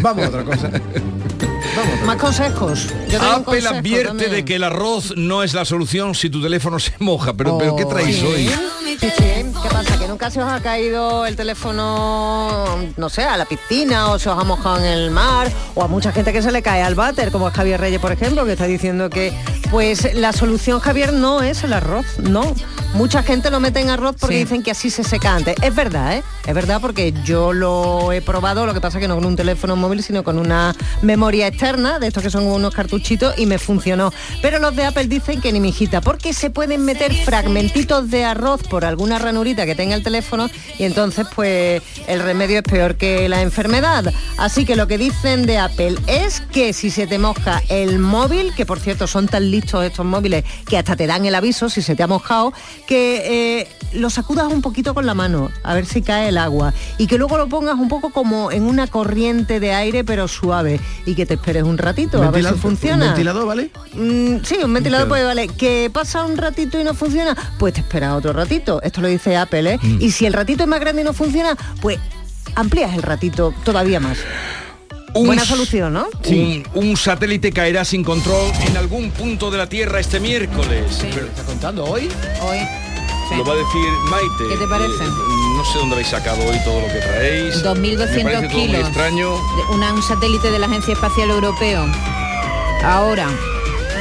Vamos 0.01 0.26
a 0.26 0.28
otra 0.30 0.43
cosa. 0.43 0.70
Más 2.06 2.18
consejos. 2.18 2.88
Yo 3.10 3.20
tengo 3.20 3.24
Apple 3.32 3.43
consejo 3.45 3.76
advierte 3.76 4.08
también. 4.10 4.32
de 4.32 4.45
que 4.45 4.56
el 4.58 4.64
arroz 4.64 5.14
no 5.18 5.41
es 5.43 5.53
la 5.53 5.66
solución 5.66 6.14
si 6.14 6.30
tu 6.30 6.41
teléfono 6.41 6.80
se 6.80 6.93
moja. 6.99 7.34
Pero, 7.34 7.58
pero 7.58 7.76
¿qué 7.76 7.86
traéis 7.86 8.18
Sí. 8.18 8.26
hoy? 8.26 8.51
¿Qué 8.99 9.70
pasa? 9.72 9.97
¿Que 9.99 10.08
nunca 10.08 10.30
se 10.32 10.41
os 10.41 10.47
ha 10.49 10.62
caído 10.62 11.26
el 11.26 11.36
teléfono, 11.36 12.66
no 12.95 13.10
sé, 13.10 13.24
a 13.24 13.36
la 13.38 13.45
piscina 13.45 14.10
o 14.12 14.20
se 14.20 14.30
os 14.30 14.39
ha 14.39 14.43
mojado 14.43 14.78
en 14.78 14.86
el 14.86 15.12
mar? 15.12 15.51
O 15.74 15.84
a 15.84 15.88
mucha 15.88 16.12
gente 16.12 16.32
que 16.32 16.41
se 16.41 16.51
le 16.51 16.62
cae 16.62 16.82
al 16.84 16.95
váter, 16.95 17.32
como 17.32 17.47
es 17.47 17.53
Javier 17.53 17.80
Reyes, 17.80 17.99
por 17.99 18.12
ejemplo, 18.12 18.45
que 18.45 18.53
está 18.53 18.66
diciendo 18.66 19.10
que 19.10 19.34
pues 19.72 20.14
la 20.14 20.32
solución, 20.32 20.80
Javier, 20.80 21.12
no 21.14 21.41
es 21.41 21.64
el 21.64 21.74
arroz, 21.74 22.06
no. 22.20 22.53
Mucha 22.93 23.24
gente 23.24 23.51
lo 23.51 23.60
mete 23.60 23.82
en 23.82 23.89
arroz 23.89 24.16
porque 24.18 24.36
Sí. 24.38 24.43
dicen 24.43 24.64
que 24.64 24.72
así 24.72 24.89
se 24.89 25.03
seca 25.03 25.36
antes. 25.36 25.56
Es 25.62 25.76
verdad, 25.76 26.14
¿eh? 26.16 26.24
Es 26.45 26.53
verdad 26.53 26.80
porque 26.80 27.14
yo 27.26 27.51
lo 27.51 28.14
he 28.14 28.22
probado, 28.22 28.66
lo 28.66 28.74
que 28.74 28.80
pasa 28.80 28.99
que 29.01 29.08
no 29.10 29.16
con 29.16 29.26
un 29.26 29.36
teléfono 29.36 29.76
móvil, 29.76 30.01
sino 30.01 30.24
con 30.24 30.39
una 30.39 30.74
memoria 31.01 31.47
externa, 31.47 31.94
de 31.99 32.07
estos 32.07 32.23
que 32.23 32.29
son 32.29 32.45
unos 32.45 32.73
cartuchitos, 32.73 33.37
y 33.37 33.45
me 33.45 33.59
funcionó. 33.59 34.11
Pero 34.41 34.59
los 34.59 34.75
de 34.75 34.85
Apple 34.85 35.07
dicen 35.07 35.41
que 35.41 35.51
ni 35.51 35.59
mijita, 35.59 36.01
porque 36.01 36.33
se 36.33 36.49
pueden 36.49 36.85
meter 36.85 37.13
fragmentitos 37.13 38.09
de 38.09 38.23
arroz 38.23 38.63
por 38.63 38.85
alguna 38.85 39.19
ranurita 39.19 39.65
que 39.65 39.75
tenga 39.75 39.95
el 39.95 40.03
teléfono 40.03 40.49
y 40.77 40.83
entonces 40.83 41.27
pues 41.35 41.81
el 42.07 42.19
remedio 42.19 42.57
es 42.57 42.63
peor 42.63 42.95
que 42.95 43.29
la 43.29 43.41
enfermedad. 43.41 44.13
Así 44.37 44.65
que 44.65 44.75
lo 44.75 44.87
que 44.87 44.97
dicen 44.97 45.45
de 45.45 45.57
Apple 45.57 45.95
es 46.07 46.41
que 46.41 46.73
si 46.73 46.89
se 46.89 47.07
te 47.07 47.17
moja 47.17 47.61
el 47.69 47.99
móvil, 47.99 48.53
que 48.55 48.65
por 48.65 48.79
cierto 48.79 49.07
son 49.07 49.27
tan 49.27 49.49
listos 49.49 49.83
estos 49.83 50.05
móviles 50.05 50.43
que 50.67 50.77
hasta 50.77 50.95
te 50.95 51.07
dan 51.07 51.25
el 51.25 51.35
aviso 51.35 51.69
si 51.69 51.81
se 51.81 51.95
te 51.95 52.03
ha 52.03 52.07
mojado, 52.07 52.53
que 52.87 53.61
eh, 53.61 53.67
lo 53.93 54.09
sacudas 54.09 54.51
un 54.51 54.61
poquito 54.61 54.93
con 54.93 55.05
la 55.05 55.13
mano, 55.13 55.51
a 55.63 55.73
ver 55.73 55.85
si 55.85 56.01
cae 56.01 56.29
el 56.29 56.37
agua, 56.37 56.73
y 56.97 57.07
que 57.07 57.17
luego 57.17 57.37
lo 57.37 57.47
pongas 57.47 57.75
un 57.75 57.87
poco 57.87 58.11
como 58.11 58.51
en 58.51 58.63
una 58.63 58.87
corriente 58.87 59.59
de 59.59 59.73
aire 59.73 60.03
pero 60.03 60.27
suave 60.27 60.79
y 61.05 61.15
que 61.15 61.25
te 61.25 61.35
esperes 61.35 61.63
un 61.63 61.77
ratito 61.86 62.21
a 62.21 62.31
ver 62.31 62.43
si 62.43 62.53
funciona. 62.55 63.05
¿Un 63.05 63.09
ventilador, 63.11 63.45
vale? 63.47 63.71
Mm, 63.93 64.43
sí, 64.43 64.57
un 64.63 64.73
ventilador 64.73 65.07
puede 65.07 65.23
valer. 65.23 65.49
¿Que 65.51 65.89
pasa 65.93 66.23
un 66.25 66.36
ratito 66.38 66.79
y 66.79 66.83
no 66.83 66.93
funciona? 66.93 67.36
Pues 67.57 67.73
te 67.75 67.79
esperas 67.79 68.13
otro 68.13 68.33
ratito. 68.33 68.81
Esto 68.81 68.99
lo 69.01 69.07
dice 69.07 69.38
Apple, 69.38 69.73
¿eh? 69.75 69.79
Mm. 69.81 70.01
Y 70.01 70.11
si 70.11 70.25
el 70.25 70.33
ratito 70.33 70.63
es 70.63 70.69
más 70.69 70.79
grande 70.81 71.01
y 71.03 71.05
no 71.05 71.13
funciona, 71.13 71.55
pues 71.81 71.97
amplías 72.55 72.93
el 72.93 73.01
ratito 73.03 73.53
todavía 73.63 73.99
más. 73.99 74.17
Un 75.13 75.27
Buena 75.27 75.45
solución, 75.45 75.93
¿no? 75.93 76.07
Un, 76.27 76.63
un 76.73 76.97
satélite 76.97 77.53
caerá 77.53 77.86
sin 77.86 78.03
control 78.03 78.51
en 78.67 78.75
algún 78.75 79.11
punto 79.11 79.49
de 79.49 79.57
la 79.57 79.69
Tierra 79.69 80.01
este 80.01 80.19
miércoles. 80.19 81.05
Pero- 81.13 81.27
¿Está 81.27 81.43
contando 81.43 81.86
hoy? 81.86 82.09
Hoy. 82.41 82.57
Sí. 83.29 83.36
Lo 83.38 83.45
va 83.45 83.53
a 83.53 83.55
decir 83.55 83.89
Maite. 84.11 84.53
¿Qué 84.53 84.57
te 84.57 84.67
parece? 84.67 85.03
Eh, 85.03 85.07
no 85.07 85.34
sé 85.72 85.80
dónde 85.80 85.95
habéis 85.95 86.09
sacado 86.09 86.45
hoy 86.45 86.57
todo 86.63 86.82
lo 86.82 86.88
que 86.88 86.99
traéis. 86.99 87.63
2.200 87.63 87.76
Me 88.16 88.24
parece 88.24 88.47
todo 88.47 88.57
muy 88.59 88.68
kilos. 88.68 88.82
extraño. 88.88 89.30
De- 89.32 89.76
una- 89.76 89.93
un 89.93 90.01
satélite 90.03 90.51
de 90.51 90.59
la 90.59 90.66
Agencia 90.68 90.93
Espacial 90.93 91.30
Europeo. 91.30 91.86
Ahora. 92.84 93.28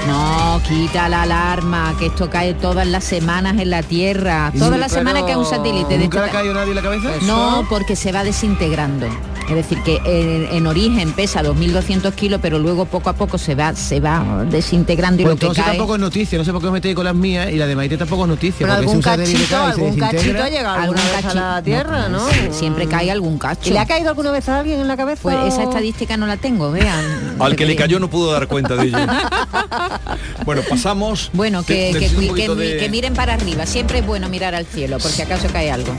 No, 0.07 0.61
quita 0.69 1.09
la 1.09 1.23
alarma, 1.23 1.95
que 1.99 2.07
esto 2.07 2.29
cae 2.29 2.53
todas 2.53 2.87
las 2.87 3.05
semanas 3.05 3.59
en 3.59 3.71
la 3.71 3.83
Tierra. 3.83 4.53
Todas 4.59 4.79
las 4.79 4.93
semanas 4.93 5.23
cae 5.23 5.35
un 5.37 5.47
satélite. 5.47 5.97
de 5.97 6.05
¿Nunca 6.05 6.19
le 6.21 6.27
esta- 6.27 6.39
ha 6.39 6.41
caído 6.43 6.53
nadie 6.55 6.71
en 6.71 6.77
la 6.77 6.83
cabeza? 6.83 7.09
No, 7.23 7.67
porque 7.71 7.97
se 7.97 8.13
va 8.13 8.23
desintegrando. 8.23 9.07
Es 9.49 9.55
decir, 9.57 9.79
que 9.83 9.99
en, 10.07 10.57
en 10.57 10.67
origen 10.67 11.13
pesa 11.13 11.43
2.200 11.43 12.13
kilos, 12.15 12.41
pero 12.43 12.59
luego 12.59 12.87
poco 12.87 13.11
a 13.11 13.13
poco 13.13 13.37
se 13.37 13.55
va, 13.55 13.75
se 13.75 14.01
va 14.01 14.45
desintegrando 14.51 15.21
y 15.21 15.25
Pues 15.25 15.35
lo 15.35 15.39
que 15.39 15.45
entonces 15.47 15.65
cae... 15.65 15.73
tampoco 15.77 15.95
es 15.97 16.01
noticia, 16.01 16.39
no 16.39 16.45
sé 16.45 16.53
por 16.53 16.61
qué 16.63 16.67
os 16.69 16.73
metéis 16.73 16.95
con 16.95 17.05
las 17.05 17.15
mías 17.15 17.51
y 17.53 17.57
la 17.57 17.67
de 17.67 17.77
Maite 17.77 17.99
tampoco 17.99 18.23
es 18.23 18.29
noticia. 18.29 18.67
Pero 18.67 18.71
porque 18.75 18.87
si 18.89 18.91
algún 18.91 19.03
cachito, 19.03 19.57
algún 19.63 19.97
cachito 19.99 20.49
llegado 20.49 20.77
alguna 20.81 21.01
a 21.31 21.35
la 21.35 21.63
Tierra, 21.63 22.09
¿no? 22.09 22.27
sí, 22.31 22.37
Siempre 22.53 22.87
cae 22.87 23.11
algún 23.11 23.39
cacho. 23.39 23.69
¿Y 23.69 23.73
le 23.73 23.79
ha 23.81 23.87
caído 23.87 24.09
alguna 24.09 24.31
vez 24.31 24.49
a 24.49 24.61
alguien 24.61 24.81
en 24.81 24.89
la 24.89 24.97
cabeza? 24.97 25.21
Pues 25.23 25.37
esa 25.53 25.65
estadística 25.65 26.17
no 26.17 26.27
la 26.27 26.39
tengo, 26.39 26.71
vean. 26.73 27.37
Al 27.39 27.55
que 27.55 27.67
le 27.67 27.77
cayó 27.77 28.01
no 28.01 28.09
pudo 28.09 28.33
dar 28.33 28.47
cuenta 28.49 28.77
de 28.77 28.87
ello. 28.87 28.97
bueno, 30.47 30.63
pasamos. 30.69 31.31
Bueno, 31.35 31.63
que, 31.65 31.93
Te- 31.93 31.99
que, 31.99 32.09
te- 32.09 32.15
un 32.17 32.21
que- 32.23 32.29
poquito 32.29 32.57
que- 32.57 32.63
de- 32.65 32.77
que 32.79 32.89
miren 32.89 33.13
para 33.15 33.35
arriba. 33.35 33.67
Siempre 33.67 33.99
es 33.99 34.07
bueno 34.07 34.29
mirar 34.29 34.55
al 34.55 34.65
cielo, 34.67 34.99
por 34.99 35.11
si 35.11 35.23
acaso 35.23 35.49
cae 35.53 35.71
algo. 35.71 35.93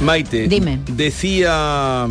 Maite, 0.00 0.48
Dime. 0.48 0.80
decía... 0.88 2.06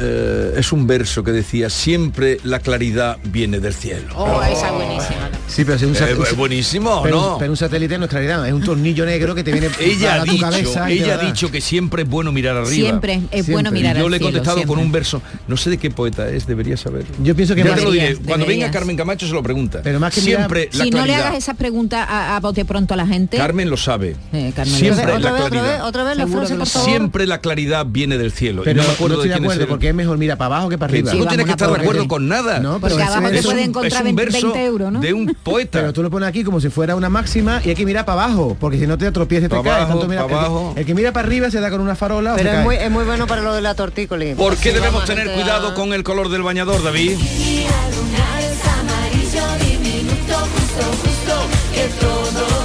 eh, 0.00 0.54
es 0.56 0.72
un 0.72 0.86
verso 0.86 1.22
que 1.22 1.32
decía, 1.32 1.68
siempre 1.70 2.38
la 2.44 2.58
claridad 2.60 3.18
viene 3.24 3.60
del 3.60 3.74
cielo. 3.74 4.14
Oh, 4.16 4.42
esa 4.42 4.68
es 4.68 4.72
buenísima. 4.74 5.28
Sí, 5.46 5.64
pero 5.64 5.78
si 5.78 5.84
un 5.84 5.92
Eh, 5.92 5.98
satélite... 5.98 6.30
es 6.30 6.36
buenísimo, 6.36 7.02
pero, 7.02 7.20
¿no? 7.20 7.38
pero 7.38 7.50
un 7.50 7.56
satélite 7.56 7.98
no 7.98 8.04
es 8.04 8.10
claridad, 8.10 8.46
es 8.46 8.52
un 8.52 8.62
tornillo 8.62 9.04
negro 9.04 9.34
que 9.34 9.42
te 9.44 9.50
viene 9.52 9.68
Ella 9.80 10.08
para 10.10 10.22
ha 10.22 10.24
tu 10.24 10.32
dicho, 10.32 10.44
cabeza 10.50 10.90
ella 10.90 11.14
ha 11.16 11.20
a 11.20 11.24
dicho 11.26 11.50
que 11.50 11.60
siempre 11.60 12.02
es 12.02 12.08
bueno 12.08 12.32
mirar 12.32 12.56
arriba. 12.56 12.70
Siempre 12.70 13.20
es 13.30 13.48
bueno 13.48 13.70
mirar 13.72 13.96
Y 13.96 14.00
yo 14.00 14.08
le 14.08 14.16
he 14.16 14.18
cielo, 14.20 14.32
contestado 14.38 14.66
con 14.66 14.78
un 14.78 14.92
verso, 14.92 15.20
no 15.48 15.56
sé 15.56 15.70
de 15.70 15.78
qué 15.78 15.90
poeta 15.90 16.28
es, 16.28 16.46
debería 16.46 16.76
saber. 16.76 17.04
Yo 17.22 17.34
pienso 17.34 17.54
que 17.54 17.62
Ya 17.64 17.70
más- 17.70 17.78
te 17.78 17.84
lo 17.84 17.90
diré, 17.90 18.04
Deberías, 18.08 18.26
cuando 18.26 18.46
venga. 18.46 18.70
Carmen 18.70 18.96
Camacho 18.96 19.26
se 19.26 19.32
lo 19.32 19.42
pregunta. 19.42 19.80
Pero 19.82 19.98
más 20.00 20.14
que 20.14 20.20
mirar- 20.22 20.36
siempre 20.42 20.68
la 20.72 20.84
Si 20.84 20.90
no 20.90 21.04
le 21.04 21.14
hagas 21.16 21.34
esa 21.34 21.54
pregunta 21.54 22.04
a, 22.04 22.36
a 22.36 22.40
bote 22.40 22.64
pronto 22.64 22.94
a 22.94 22.96
la 22.96 23.06
gente... 23.06 23.36
Carmen 23.36 23.68
lo 23.68 23.76
sabe. 23.76 24.16
Eh, 24.32 24.52
Carmen 24.54 24.72
lo 24.72 24.78
siempre 24.78 25.04
sabe. 25.04 25.18
la 25.18 25.18
Otra 25.18 25.32
vez, 25.32 25.40
otra 25.40 25.50
claridad. 25.50 25.72
vez, 25.78 25.82
otra 25.82 26.04
vez 26.04 26.16
la 26.16 26.26
frase, 26.26 26.54
por 26.54 26.66
sabe. 26.66 26.84
favor. 26.84 26.88
Siempre 26.90 27.26
la 27.26 27.40
claridad 27.40 27.86
viene 27.88 28.18
del 28.18 28.30
cielo. 28.32 28.62
Y 28.62 28.64
Pero 28.64 28.76
no 28.76 28.82
me 28.82 28.88
no, 28.88 28.94
acuerdo 28.94 29.14
estoy 29.16 29.28
de 29.28 29.34
quién 29.34 29.44
es 29.44 29.50
acuerdo 29.50 29.62
el- 29.64 29.68
es 29.90 29.96
mejor, 29.96 30.18
mira, 30.18 30.36
para 30.36 30.46
abajo 30.56 30.68
que 30.68 30.78
para 30.78 30.90
arriba. 30.92 31.12
No 31.14 31.26
tienes 31.26 31.46
que 31.46 31.52
estar 31.52 31.70
de 31.70 31.78
acuerdo 31.80 32.08
con 32.08 32.26
nada. 32.28 32.58
No, 32.60 32.80
Porque 32.80 32.94
ese 32.94 33.02
abajo 33.04 33.28
te 33.30 33.38
es 33.38 33.44
puede 33.44 33.58
un- 33.58 33.64
encontrar 33.68 33.92
es 33.92 33.98
un 34.10 34.16
20, 34.16 34.22
verso 34.32 34.46
20 34.52 34.64
euros, 34.64 34.92
¿no? 34.92 35.00
de 35.00 35.12
un 35.12 35.26
poeta. 35.42 35.78
Pero 35.80 35.92
tú 35.92 36.02
lo 36.02 36.10
pones 36.10 36.28
aquí 36.28 36.42
como 36.44 36.60
si 36.60 36.68
fuera 36.70 36.96
una 36.96 37.08
máxima 37.08 37.60
y 37.64 37.68
hay 37.70 37.74
que 37.74 37.84
mirar 37.84 38.04
para 38.04 38.24
abajo, 38.24 38.56
porque 38.58 38.78
si 38.78 38.86
no 38.86 38.96
te 38.98 39.10
tropiezas 39.12 39.46
y 39.46 39.50
te 39.50 39.62
caes. 39.62 39.88
tanto 39.88 40.06
mira- 40.08 40.20
pa' 40.22 40.26
el 40.26 40.28
que- 40.30 40.34
abajo. 40.38 40.72
El, 40.76 40.86
que 40.86 40.94
mira 40.94 41.12
para 41.12 41.26
arriba 41.26 41.50
se 41.50 41.60
da 41.60 41.70
con 41.70 41.80
una 41.80 41.94
farola 41.96 42.34
o 42.34 42.36
Pero 42.36 42.48
se 42.48 42.50
es 42.50 42.56
cae. 42.56 42.64
muy, 42.64 42.76
es 42.76 42.90
muy 42.90 43.04
bueno 43.04 43.26
para 43.26 43.42
lo 43.42 43.52
de 43.52 43.60
la 43.60 43.74
tortícoli. 43.74 44.34
¿Por 44.34 44.56
qué 44.56 44.72
debemos 44.72 45.04
tener 45.04 45.30
cuidado 45.32 45.74
con 45.74 45.92
el 45.92 46.02
color 46.02 46.28
del 46.30 46.42
bañador, 46.42 46.82
David? 46.82 47.16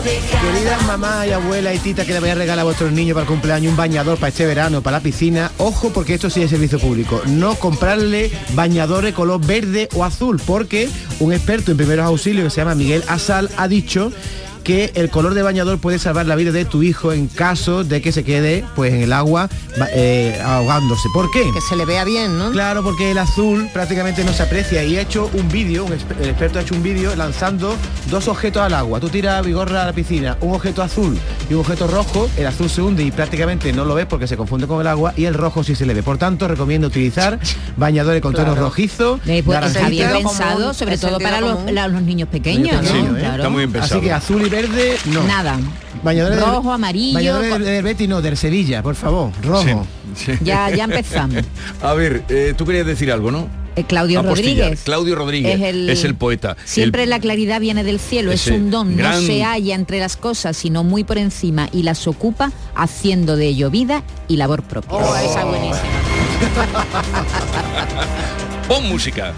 Queridas 0.05 0.85
mamá 0.85 1.25
y 1.25 1.31
abuela 1.31 1.73
y 1.73 1.79
tita 1.79 2.05
que 2.05 2.13
le 2.13 2.19
voy 2.19 2.29
a 2.29 2.35
regalar 2.35 2.59
a 2.59 2.63
vuestros 2.63 2.91
niños 2.91 3.15
para 3.15 3.23
el 3.23 3.27
cumpleaños 3.27 3.71
un 3.71 3.75
bañador 3.75 4.19
para 4.19 4.27
este 4.27 4.45
verano, 4.45 4.83
para 4.83 4.97
la 4.97 5.03
piscina, 5.03 5.51
ojo 5.57 5.89
porque 5.89 6.13
esto 6.13 6.29
sí 6.29 6.43
es 6.43 6.51
servicio 6.51 6.77
público. 6.77 7.23
No 7.25 7.55
comprarle 7.55 8.29
bañadores 8.53 9.15
color 9.15 9.43
verde 9.43 9.89
o 9.95 10.03
azul, 10.03 10.39
porque 10.45 10.89
un 11.19 11.33
experto 11.33 11.71
en 11.71 11.77
primeros 11.77 12.05
auxilios 12.05 12.43
que 12.43 12.49
se 12.51 12.61
llama 12.61 12.75
Miguel 12.75 13.03
Asal 13.07 13.49
ha 13.57 13.67
dicho 13.67 14.11
que 14.65 14.91
el 14.95 15.09
color 15.11 15.35
de 15.35 15.43
bañador 15.43 15.77
puede 15.79 15.99
salvar 15.99 16.25
la 16.25 16.35
vida 16.35 16.51
de 16.51 16.65
tu 16.65 16.81
hijo 16.83 17.13
en 17.13 17.27
caso 17.27 17.83
de 17.83 18.01
que 18.01 18.11
se 18.11 18.23
quede 18.25 18.65
pues 18.75 18.91
en 18.93 19.01
el 19.03 19.13
agua 19.13 19.47
eh, 19.93 20.37
ahogándose. 20.43 21.07
¿Por 21.13 21.29
qué? 21.31 21.43
Que 21.53 21.61
se 21.61 21.75
le 21.75 21.85
vea 21.85 22.03
bien, 22.03 22.37
¿no? 22.37 22.51
Claro, 22.51 22.83
porque 22.83 23.11
el 23.11 23.17
azul 23.19 23.69
prácticamente 23.71 24.23
no 24.23 24.33
se 24.33 24.41
aprecia 24.43 24.83
y 24.83 24.97
ha 24.97 25.01
hecho 25.01 25.29
un 25.33 25.47
vídeo, 25.49 25.85
exper- 25.87 26.19
el 26.21 26.29
experto 26.29 26.57
ha 26.59 26.63
hecho 26.63 26.73
un 26.75 26.81
vídeo 26.83 27.15
lanzando 27.15 27.75
dos 28.09 28.27
objetos 28.27 28.63
al 28.63 28.73
agua. 28.73 28.99
Tú 28.99 29.07
tiras 29.09 29.45
vigorra 29.45 29.83
a 29.83 29.85
la 29.85 29.93
piscina, 29.93 30.35
un 30.41 30.55
objeto 30.55 30.81
azul 30.81 31.15
y 31.49 31.53
un 31.53 31.59
objeto 31.59 31.85
rojo, 31.87 32.27
el 32.35 32.47
azul 32.47 32.67
se 32.69 32.81
hunde 32.81 33.03
y 33.03 33.11
prácticamente 33.11 33.71
no 33.71 33.85
lo 33.85 33.93
ves 33.93 34.07
porque 34.07 34.25
se 34.27 34.35
confunde 34.35 34.65
con 34.65 34.81
el 34.81 34.87
agua 34.87 35.13
y 35.15 35.25
el 35.25 35.35
rojo 35.35 35.63
sí 35.63 35.75
se 35.75 35.85
le 35.85 35.93
ve. 35.93 36.01
Por 36.01 36.17
tanto, 36.17 36.47
recomiendo 36.47 36.87
utilizar 36.87 37.39
bañadores 37.77 38.21
con 38.21 38.33
tonos 38.33 38.53
Claro. 38.55 38.65
rojizos, 38.67 39.19
Eh, 39.27 39.43
pues, 39.45 39.63
está 39.63 39.89
bien 39.89 40.07
naranjitas. 40.07 40.31
pensado, 40.37 40.73
sobre 40.73 40.97
todo 40.97 41.19
para 41.19 41.39
los, 41.41 42.01
niños 42.01 42.29
pequeños, 42.29 42.81
Niños 42.81 42.83
¿no? 42.83 42.91
pequeños, 42.91 43.17
¿eh? 43.17 43.19
Claro. 43.19 43.35
Está 43.37 43.49
muy 43.49 43.59
bien 43.59 43.71
pensado. 43.71 43.99
Así 43.99 44.05
que 44.07 44.11
azul 44.13 44.41
y 44.45 44.49
verde, 44.55 44.97
no. 45.05 45.23
Nada. 45.23 45.59
Bañadores 46.03 46.37
del- 46.39 46.45
Rojo, 46.47 46.71
amarillo, 46.71 47.13
Bañadores 47.15 47.49
con- 47.51 47.63
del, 47.63 47.73
del 47.73 47.83
Betis, 47.83 48.07
no, 48.09 48.21
del 48.21 48.37
Sevilla, 48.37 48.81
por 48.83 48.95
favor. 48.95 49.31
Rojo. 49.43 49.85
Sí. 50.15 50.31
Ya, 50.41 50.69
ya 50.69 50.83
empezamos. 50.85 51.43
A 51.81 51.93
ver, 51.93 52.23
eh, 52.29 52.53
tú 52.57 52.65
querías 52.65 52.85
decir 52.85 53.11
algo, 53.11 53.31
¿no? 53.31 53.47
Eh, 53.75 53.83
Claudio 53.83 54.21
Apostillar. 54.21 54.55
Rodríguez. 54.57 54.81
Claudio 54.85 55.15
Rodríguez 55.15 55.59
es 55.89 56.03
el, 56.05 56.15
poeta. 56.15 56.55
Siempre 56.63 57.03
El- 57.03 57.09
la 57.09 57.19
claridad 57.19 57.59
viene 57.59 57.83
del 57.83 57.99
cielo, 57.99 58.31
es 58.31 58.47
un 58.47 58.71
don, 58.71 58.95
gran- 58.95 59.19
no 59.21 59.27
se 59.27 59.43
halla 59.43 59.75
entre 59.75 59.99
las 59.99 60.15
cosas, 60.15 60.55
sino 60.55 60.83
muy 60.85 61.03
por 61.03 61.17
encima 61.17 61.67
y 61.73 61.83
las 61.83 62.07
ocupa 62.07 62.51
haciendo 62.75 63.35
de 63.35 63.47
ello 63.47 63.69
vida 63.69 64.03
y 64.29 64.37
labor 64.37 64.63
propia. 64.63 64.97
Oh, 64.97 65.15
esa 65.17 65.39
es 65.41 65.45
buenísima. 65.45 65.81
Pon 68.69 68.87
música. 68.87 69.33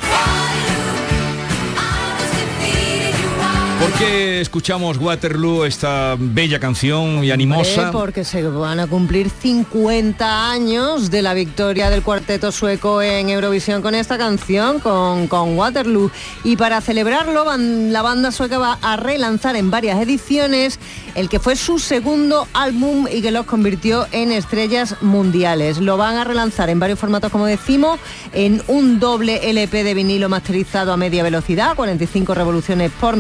¿Por 3.80 3.92
qué 3.94 4.42
escuchamos 4.42 4.98
Waterloo, 4.98 5.64
esta 5.64 6.16
bella 6.18 6.60
canción 6.60 7.24
y 7.24 7.30
animosa? 7.30 7.92
Porque 7.92 8.24
se 8.24 8.42
van 8.42 8.80
a 8.80 8.88
cumplir 8.88 9.30
50 9.30 10.50
años 10.50 11.12
de 11.12 11.22
la 11.22 11.36
victoria 11.36 11.92
del 11.92 12.02
cuarteto 12.02 12.52
sueco 12.52 13.04
en 13.04 13.30
Eurovisión 13.30 13.84
con 13.84 13.94
esta 13.94 14.18
canción, 14.18 14.80
con, 14.80 15.28
con 15.28 15.56
Waterloo. 15.56 16.10
Y 16.44 16.56
para 16.58 16.82
celebrarlo, 16.82 17.46
van- 17.46 17.94
la 17.94 18.02
banda 18.02 18.32
sueca 18.32 18.58
va 18.58 18.80
a 18.82 18.98
relanzar 18.98 19.56
en 19.56 19.70
varias 19.70 20.02
ediciones 20.02 20.80
el 21.14 21.30
que 21.30 21.40
fue 21.40 21.56
su 21.56 21.78
segundo 21.78 22.48
álbum 22.54 23.08
y 23.12 23.22
que 23.22 23.30
los 23.32 23.46
convirtió 23.46 24.08
en 24.12 24.32
estrellas 24.32 24.96
mundiales. 25.02 25.78
Lo 25.78 25.98
van 25.98 26.16
a 26.18 26.24
relanzar 26.24 26.70
en 26.72 26.80
varios 26.80 26.98
formatos, 27.00 27.32
como 27.32 27.46
decimos, 27.46 28.00
en 28.34 28.62
un 28.68 29.00
doble 29.00 29.50
LP 29.52 29.84
de 29.84 29.94
vinilo 29.94 30.30
masterizado 30.30 30.92
a 30.94 30.98
media 30.98 31.22
velocidad, 31.22 31.76
45 31.76 32.34
revoluciones 32.34 32.92
por 33.00 33.16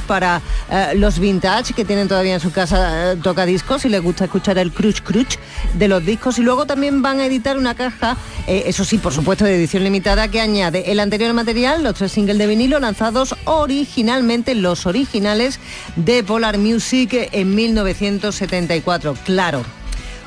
para 0.00 0.40
eh, 0.70 0.92
los 0.96 1.18
vintage 1.18 1.74
que 1.74 1.84
tienen 1.84 2.08
todavía 2.08 2.34
en 2.34 2.40
su 2.40 2.52
casa 2.52 3.12
eh, 3.12 3.16
tocadiscos 3.16 3.84
y 3.84 3.88
les 3.88 4.02
gusta 4.02 4.24
escuchar 4.24 4.58
el 4.58 4.72
cruch 4.72 5.02
cruch 5.02 5.38
de 5.74 5.88
los 5.88 6.04
discos 6.04 6.38
y 6.38 6.42
luego 6.42 6.66
también 6.66 7.02
van 7.02 7.20
a 7.20 7.26
editar 7.26 7.56
una 7.56 7.74
caja, 7.74 8.16
eh, 8.46 8.64
eso 8.66 8.84
sí, 8.84 8.98
por 8.98 9.12
supuesto, 9.12 9.44
de 9.44 9.56
edición 9.56 9.84
limitada 9.84 10.28
que 10.28 10.40
añade 10.40 10.90
el 10.90 11.00
anterior 11.00 11.32
material, 11.34 11.82
los 11.82 11.94
tres 11.94 12.12
singles 12.12 12.38
de 12.38 12.46
vinilo 12.46 12.80
lanzados 12.80 13.34
originalmente, 13.44 14.54
los 14.54 14.86
originales 14.86 15.60
de 15.96 16.22
Polar 16.22 16.58
Music 16.58 17.28
en 17.32 17.54
1974. 17.54 19.16
Claro, 19.24 19.64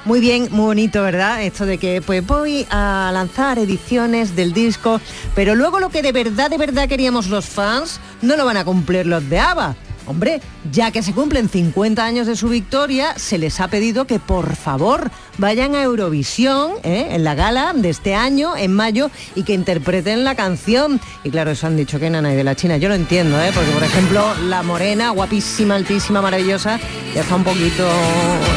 muy 0.06 0.20
bien, 0.20 0.48
muy 0.52 0.66
bonito, 0.66 1.04
¿verdad? 1.04 1.44
Esto 1.44 1.66
de 1.66 1.78
que 1.78 2.02
pues 2.02 2.26
voy 2.26 2.66
a 2.70 3.12
lanzar 3.14 3.60
ediciones 3.60 4.36
del 4.36 4.54
disco, 4.54 5.00
pero 5.36 5.56
luego 5.56 5.80
lo 5.80 5.90
que 5.90 6.02
de 6.02 6.12
verdad, 6.12 6.50
de 6.50 6.58
verdad 6.58 6.88
queríamos 6.88 7.28
los 7.28 7.46
fans, 7.46 8.00
no 8.22 8.36
lo 8.36 8.46
van 8.46 8.58
a 8.58 8.66
cumplir 8.66 9.06
los 9.06 9.30
de 9.30 9.40
ABBA. 9.40 9.76
Hombre, 10.08 10.42
ya 10.72 10.92
que 10.92 11.04
se 11.04 11.14
cumplen 11.14 11.48
50 11.48 12.04
años 12.04 12.26
de 12.26 12.36
su 12.36 12.50
victoria, 12.50 13.14
se 13.18 13.38
les 13.38 13.60
ha 13.60 13.68
pedido 13.68 14.06
que 14.06 14.20
por 14.20 14.56
favor 14.56 15.12
vayan 15.38 15.76
a 15.76 15.84
Eurovisión, 15.84 16.72
¿eh? 16.84 17.10
en 17.12 17.24
la 17.24 17.36
gala 17.36 17.72
de 17.76 17.90
este 17.90 18.16
año, 18.16 18.58
en 18.58 18.74
mayo, 18.74 19.12
y 19.36 19.44
que 19.44 19.54
interpreten 19.54 20.24
la 20.24 20.36
canción. 20.36 21.00
Y 21.24 21.30
claro, 21.30 21.52
eso 21.52 21.68
han 21.68 21.78
dicho 21.78 22.00
que 22.00 22.10
Nana 22.10 22.34
y 22.34 22.36
de 22.36 22.44
la 22.44 22.56
China. 22.56 22.78
Yo 22.78 22.90
lo 22.90 22.96
entiendo, 22.96 23.40
¿eh? 23.40 23.52
porque 23.54 23.72
por 23.72 23.84
ejemplo, 23.84 24.34
la 24.48 24.64
morena, 24.64 25.12
guapísima, 25.12 25.76
altísima, 25.76 26.22
maravillosa, 26.22 26.80
ya 27.14 27.22
está 27.22 27.36
un 27.36 27.44
poquito 27.44 27.88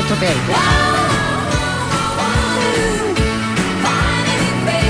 estropeada. 0.01 1.14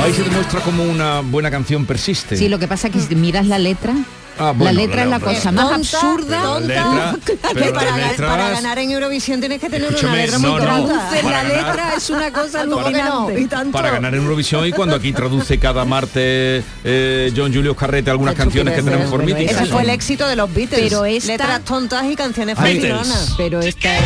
Ahí 0.05 0.13
se 0.13 0.23
demuestra 0.23 0.61
como 0.61 0.85
una 0.85 1.21
buena 1.21 1.51
canción 1.51 1.87
persiste. 1.87 2.37
Sí, 2.37 2.49
lo 2.49 2.59
que 2.59 2.69
pasa 2.69 2.89
es 2.89 2.93
que 2.95 3.01
si 3.01 3.15
miras 3.15 3.47
la 3.47 3.59
letra, 3.59 3.95
Ah, 4.37 4.51
bueno, 4.51 4.65
la 4.65 4.73
letra 4.73 5.03
es 5.05 5.09
la 5.09 5.17
hombre. 5.19 5.35
cosa 5.37 5.53
más 5.53 5.69
Tonta, 5.71 5.77
absurda. 5.77 6.41
Pero 6.41 6.61
la 6.61 6.67
letra- 6.67 7.17
que 7.25 7.37
pero 7.55 7.73
para, 7.73 7.97
letras- 7.97 8.51
ganar 8.53 8.79
en 8.81 8.91
Eurovisión 8.91 9.39
tienes 9.41 9.61
que 9.61 9.71
tener 9.71 9.89
una 9.95 10.15
letra 10.17 10.39
no, 10.39 10.49
muy 10.49 10.59
no. 10.59 10.65
Traduce 10.65 11.23
Para 11.23 11.43
la 11.45 11.49
ganar- 11.55 11.67
letra 11.77 11.95
es 11.97 12.11
una 12.11 12.33
cosa 12.33 12.59
¿Cómo 12.67 12.77
que 12.85 12.91
no? 12.93 12.99
alucinante. 13.03 13.41
Y 13.41 13.47
tanto. 13.47 13.71
Para 13.73 13.91
ganar 13.93 14.13
en 14.15 14.23
Eurovisión 14.23 14.67
y 14.67 14.73
cuando 14.73 14.97
aquí 14.97 15.13
traduce 15.13 15.59
cada 15.61 15.85
martes 15.85 16.65
eh, 16.83 17.33
John 17.35 17.55
Julio 17.55 17.77
Carrete 17.77 18.11
algunas 18.11 18.35
canciones 18.35 18.75
que 18.75 18.83
tenemos 18.83 19.09
por 19.09 19.25
pero 19.25 19.37
míticas. 19.37 19.63
Ese 19.63 19.73
fue 19.73 19.83
el 19.83 19.91
éxito 19.91 20.27
de 20.27 20.35
los 20.37 20.53
Beatles. 20.53 20.81
Pero 20.83 21.05
esta- 21.05 21.33
Letras 21.33 21.61
tontas 21.65 22.05
y 22.11 22.17
canciones 22.17 22.57
Beatles. 22.61 22.91
facilonas. 22.93 23.35
Pero 23.39 23.61
esta 23.61 23.97
es... 23.97 24.03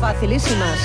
Facilísimas. 0.00 0.78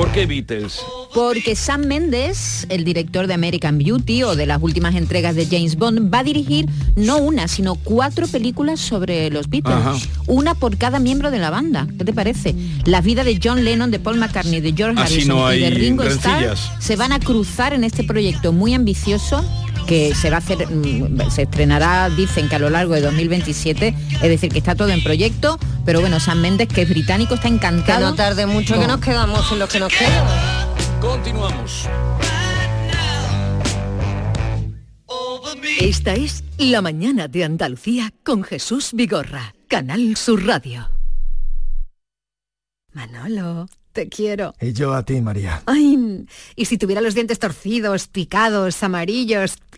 ¿Por 0.00 0.12
qué 0.12 0.24
Beatles? 0.24 0.80
Porque 1.12 1.54
Sam 1.54 1.84
Mendes, 1.84 2.66
el 2.70 2.84
director 2.84 3.26
de 3.26 3.34
American 3.34 3.76
Beauty 3.76 4.22
o 4.22 4.34
de 4.34 4.46
las 4.46 4.62
últimas 4.62 4.94
entregas 4.94 5.36
de 5.36 5.44
James 5.44 5.76
Bond, 5.76 6.10
va 6.10 6.20
a 6.20 6.24
dirigir 6.24 6.64
no 6.96 7.18
una, 7.18 7.48
sino 7.48 7.74
cuatro 7.74 8.26
películas 8.26 8.80
sobre 8.80 9.28
los 9.28 9.50
Beatles. 9.50 9.76
Ajá. 9.76 9.98
Una 10.26 10.54
por 10.54 10.78
cada 10.78 11.00
miembro 11.00 11.30
de 11.30 11.38
la 11.38 11.50
banda. 11.50 11.86
¿Qué 11.98 12.06
te 12.06 12.14
parece? 12.14 12.54
La 12.86 13.02
vida 13.02 13.24
de 13.24 13.38
John 13.44 13.62
Lennon, 13.62 13.90
de 13.90 13.98
Paul 13.98 14.16
McCartney, 14.16 14.62
de 14.62 14.72
George 14.72 14.98
Así 14.98 15.16
Harrison 15.16 15.36
no 15.36 15.52
y 15.52 15.60
de 15.60 15.68
Ringo 15.68 16.04
Starr 16.04 16.56
se 16.78 16.96
van 16.96 17.12
a 17.12 17.20
cruzar 17.20 17.74
en 17.74 17.84
este 17.84 18.02
proyecto 18.02 18.54
muy 18.54 18.72
ambicioso 18.72 19.44
que 19.90 20.14
se 20.14 20.30
va 20.30 20.36
a 20.36 20.38
hacer, 20.38 20.68
mm, 20.70 21.30
se 21.32 21.42
estrenará, 21.42 22.08
dicen 22.10 22.48
que 22.48 22.54
a 22.54 22.58
lo 22.60 22.70
largo 22.70 22.94
de 22.94 23.00
2027, 23.00 23.88
es 24.12 24.20
decir, 24.22 24.52
que 24.52 24.58
está 24.58 24.76
todo 24.76 24.88
en 24.90 25.02
proyecto, 25.02 25.58
pero 25.84 26.00
bueno, 26.00 26.20
Sam 26.20 26.38
Mendes, 26.42 26.68
que 26.68 26.82
es 26.82 26.88
británico, 26.88 27.34
está 27.34 27.48
Que 27.48 27.54
encantado. 27.56 28.10
no 28.10 28.14
tarde 28.14 28.46
mucho 28.46 28.74
que 28.74 28.82
No. 28.86 28.86
nos 28.86 29.00
quedamos 29.00 29.50
en 29.50 29.58
lo 29.58 29.66
que 29.66 29.80
nos 29.80 29.92
queda. 29.92 30.68
Continuamos. 31.00 31.88
Esta 35.80 36.14
es 36.14 36.44
La 36.56 36.82
mañana 36.82 37.26
de 37.26 37.42
Andalucía 37.42 38.12
con 38.22 38.44
Jesús 38.44 38.90
Vigorra, 38.92 39.56
Canal 39.66 40.16
Sur 40.16 40.46
Radio. 40.46 40.88
Manolo, 42.92 43.66
te 43.92 44.08
quiero. 44.08 44.54
Y 44.60 44.72
yo 44.72 44.94
a 44.94 45.04
ti, 45.04 45.20
María. 45.20 45.62
Ay, 45.66 46.26
y 46.54 46.64
si 46.66 46.78
tuviera 46.78 47.00
los 47.00 47.14
dientes 47.14 47.38
torcidos, 47.40 48.06
picados, 48.08 48.80
amarillos 48.84 49.56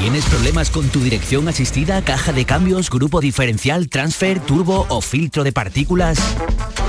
¿Tienes 0.00 0.24
problemas 0.26 0.70
con 0.70 0.88
tu 0.88 1.00
dirección 1.00 1.48
asistida, 1.48 2.02
caja 2.02 2.32
de 2.32 2.44
cambios, 2.44 2.90
grupo 2.90 3.20
diferencial, 3.20 3.88
transfer, 3.88 4.38
turbo 4.40 4.86
o 4.90 5.00
filtro 5.00 5.42
de 5.42 5.52
partículas? 5.52 6.18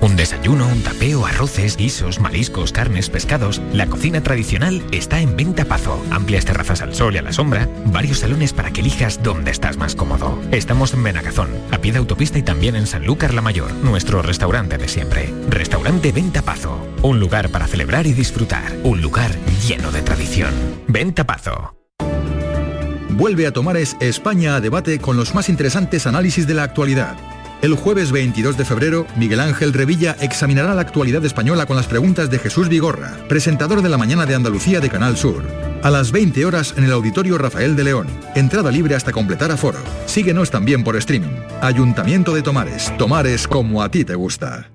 Un 0.00 0.14
desayuno, 0.14 0.68
un 0.68 0.82
tapeo, 0.82 1.26
arroces, 1.26 1.76
guisos, 1.76 2.20
mariscos, 2.20 2.72
carnes, 2.72 3.10
pescados. 3.10 3.60
La 3.72 3.86
cocina 3.86 4.22
tradicional 4.22 4.82
está 4.92 5.20
en 5.20 5.36
Venta 5.36 5.64
Pazo. 5.64 6.00
Amplias 6.10 6.44
terrazas 6.44 6.82
al 6.82 6.94
sol 6.94 7.16
y 7.16 7.18
a 7.18 7.22
la 7.22 7.32
sombra. 7.32 7.68
Varios 7.86 8.20
salones 8.20 8.52
para 8.52 8.70
que 8.70 8.80
elijas 8.80 9.20
dónde 9.22 9.50
estás 9.50 9.76
más 9.76 9.96
cómodo. 9.96 10.38
Estamos 10.52 10.94
en 10.94 11.02
Benagazón, 11.02 11.50
a 11.72 11.78
pie 11.78 11.92
de 11.92 11.98
autopista 11.98 12.38
y 12.38 12.42
también 12.42 12.76
en 12.76 12.86
Sanlúcar 12.86 13.34
la 13.34 13.42
Mayor, 13.42 13.72
nuestro 13.82 14.22
restaurante 14.22 14.78
de 14.78 14.86
siempre. 14.86 15.34
Restaurante 15.48 16.12
Venta 16.12 16.42
Pazo. 16.42 16.78
Un 17.02 17.18
lugar 17.18 17.48
para 17.48 17.66
celebrar 17.66 18.06
y 18.06 18.12
disfrutar. 18.12 18.76
Un 18.84 19.02
lugar 19.02 19.32
lleno 19.66 19.90
de 19.90 20.02
tradición. 20.02 20.54
Venta 20.86 21.26
Pazo. 21.26 21.74
Vuelve 23.10 23.48
a 23.48 23.52
Tomares 23.52 23.96
España 23.98 24.54
a 24.54 24.60
debate 24.60 25.00
con 25.00 25.16
los 25.16 25.34
más 25.34 25.48
interesantes 25.48 26.06
análisis 26.06 26.46
de 26.46 26.54
la 26.54 26.62
actualidad. 26.62 27.16
El 27.60 27.74
jueves 27.74 28.12
22 28.12 28.56
de 28.56 28.64
febrero, 28.64 29.04
Miguel 29.16 29.40
Ángel 29.40 29.72
Revilla 29.72 30.16
examinará 30.20 30.76
la 30.76 30.82
actualidad 30.82 31.24
española 31.24 31.66
con 31.66 31.76
las 31.76 31.88
preguntas 31.88 32.30
de 32.30 32.38
Jesús 32.38 32.68
Vigorra, 32.68 33.16
presentador 33.28 33.82
de 33.82 33.88
la 33.88 33.98
mañana 33.98 34.26
de 34.26 34.36
Andalucía 34.36 34.78
de 34.78 34.88
Canal 34.88 35.16
Sur. 35.16 35.42
A 35.82 35.90
las 35.90 36.12
20 36.12 36.46
horas 36.46 36.74
en 36.76 36.84
el 36.84 36.92
Auditorio 36.92 37.36
Rafael 37.36 37.74
de 37.74 37.82
León. 37.82 38.06
Entrada 38.36 38.70
libre 38.70 38.94
hasta 38.94 39.10
completar 39.10 39.50
aforo. 39.50 39.80
Síguenos 40.06 40.52
también 40.52 40.84
por 40.84 40.94
streaming. 40.96 41.34
Ayuntamiento 41.60 42.32
de 42.32 42.42
Tomares. 42.42 42.96
Tomares 42.96 43.48
como 43.48 43.82
a 43.82 43.90
ti 43.90 44.04
te 44.04 44.14
gusta. 44.14 44.70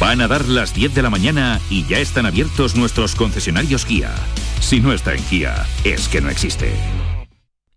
Van 0.00 0.22
a 0.22 0.28
dar 0.28 0.46
las 0.48 0.74
10 0.74 0.94
de 0.94 1.02
la 1.02 1.10
mañana 1.10 1.60
y 1.68 1.86
ya 1.86 1.98
están 1.98 2.24
abiertos 2.24 2.74
nuestros 2.74 3.14
concesionarios 3.14 3.84
Kia. 3.84 4.12
Si 4.60 4.80
no 4.80 4.94
está 4.94 5.12
en 5.12 5.22
Kia, 5.24 5.66
es 5.84 6.08
que 6.08 6.22
no 6.22 6.30
existe. 6.30 6.72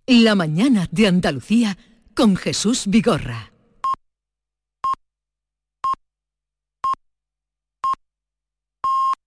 La 0.07 0.35
mañana 0.35 0.87
de 0.89 1.07
Andalucía 1.07 1.77
con 2.17 2.35
Jesús 2.35 2.87
Vigorra. 2.87 3.56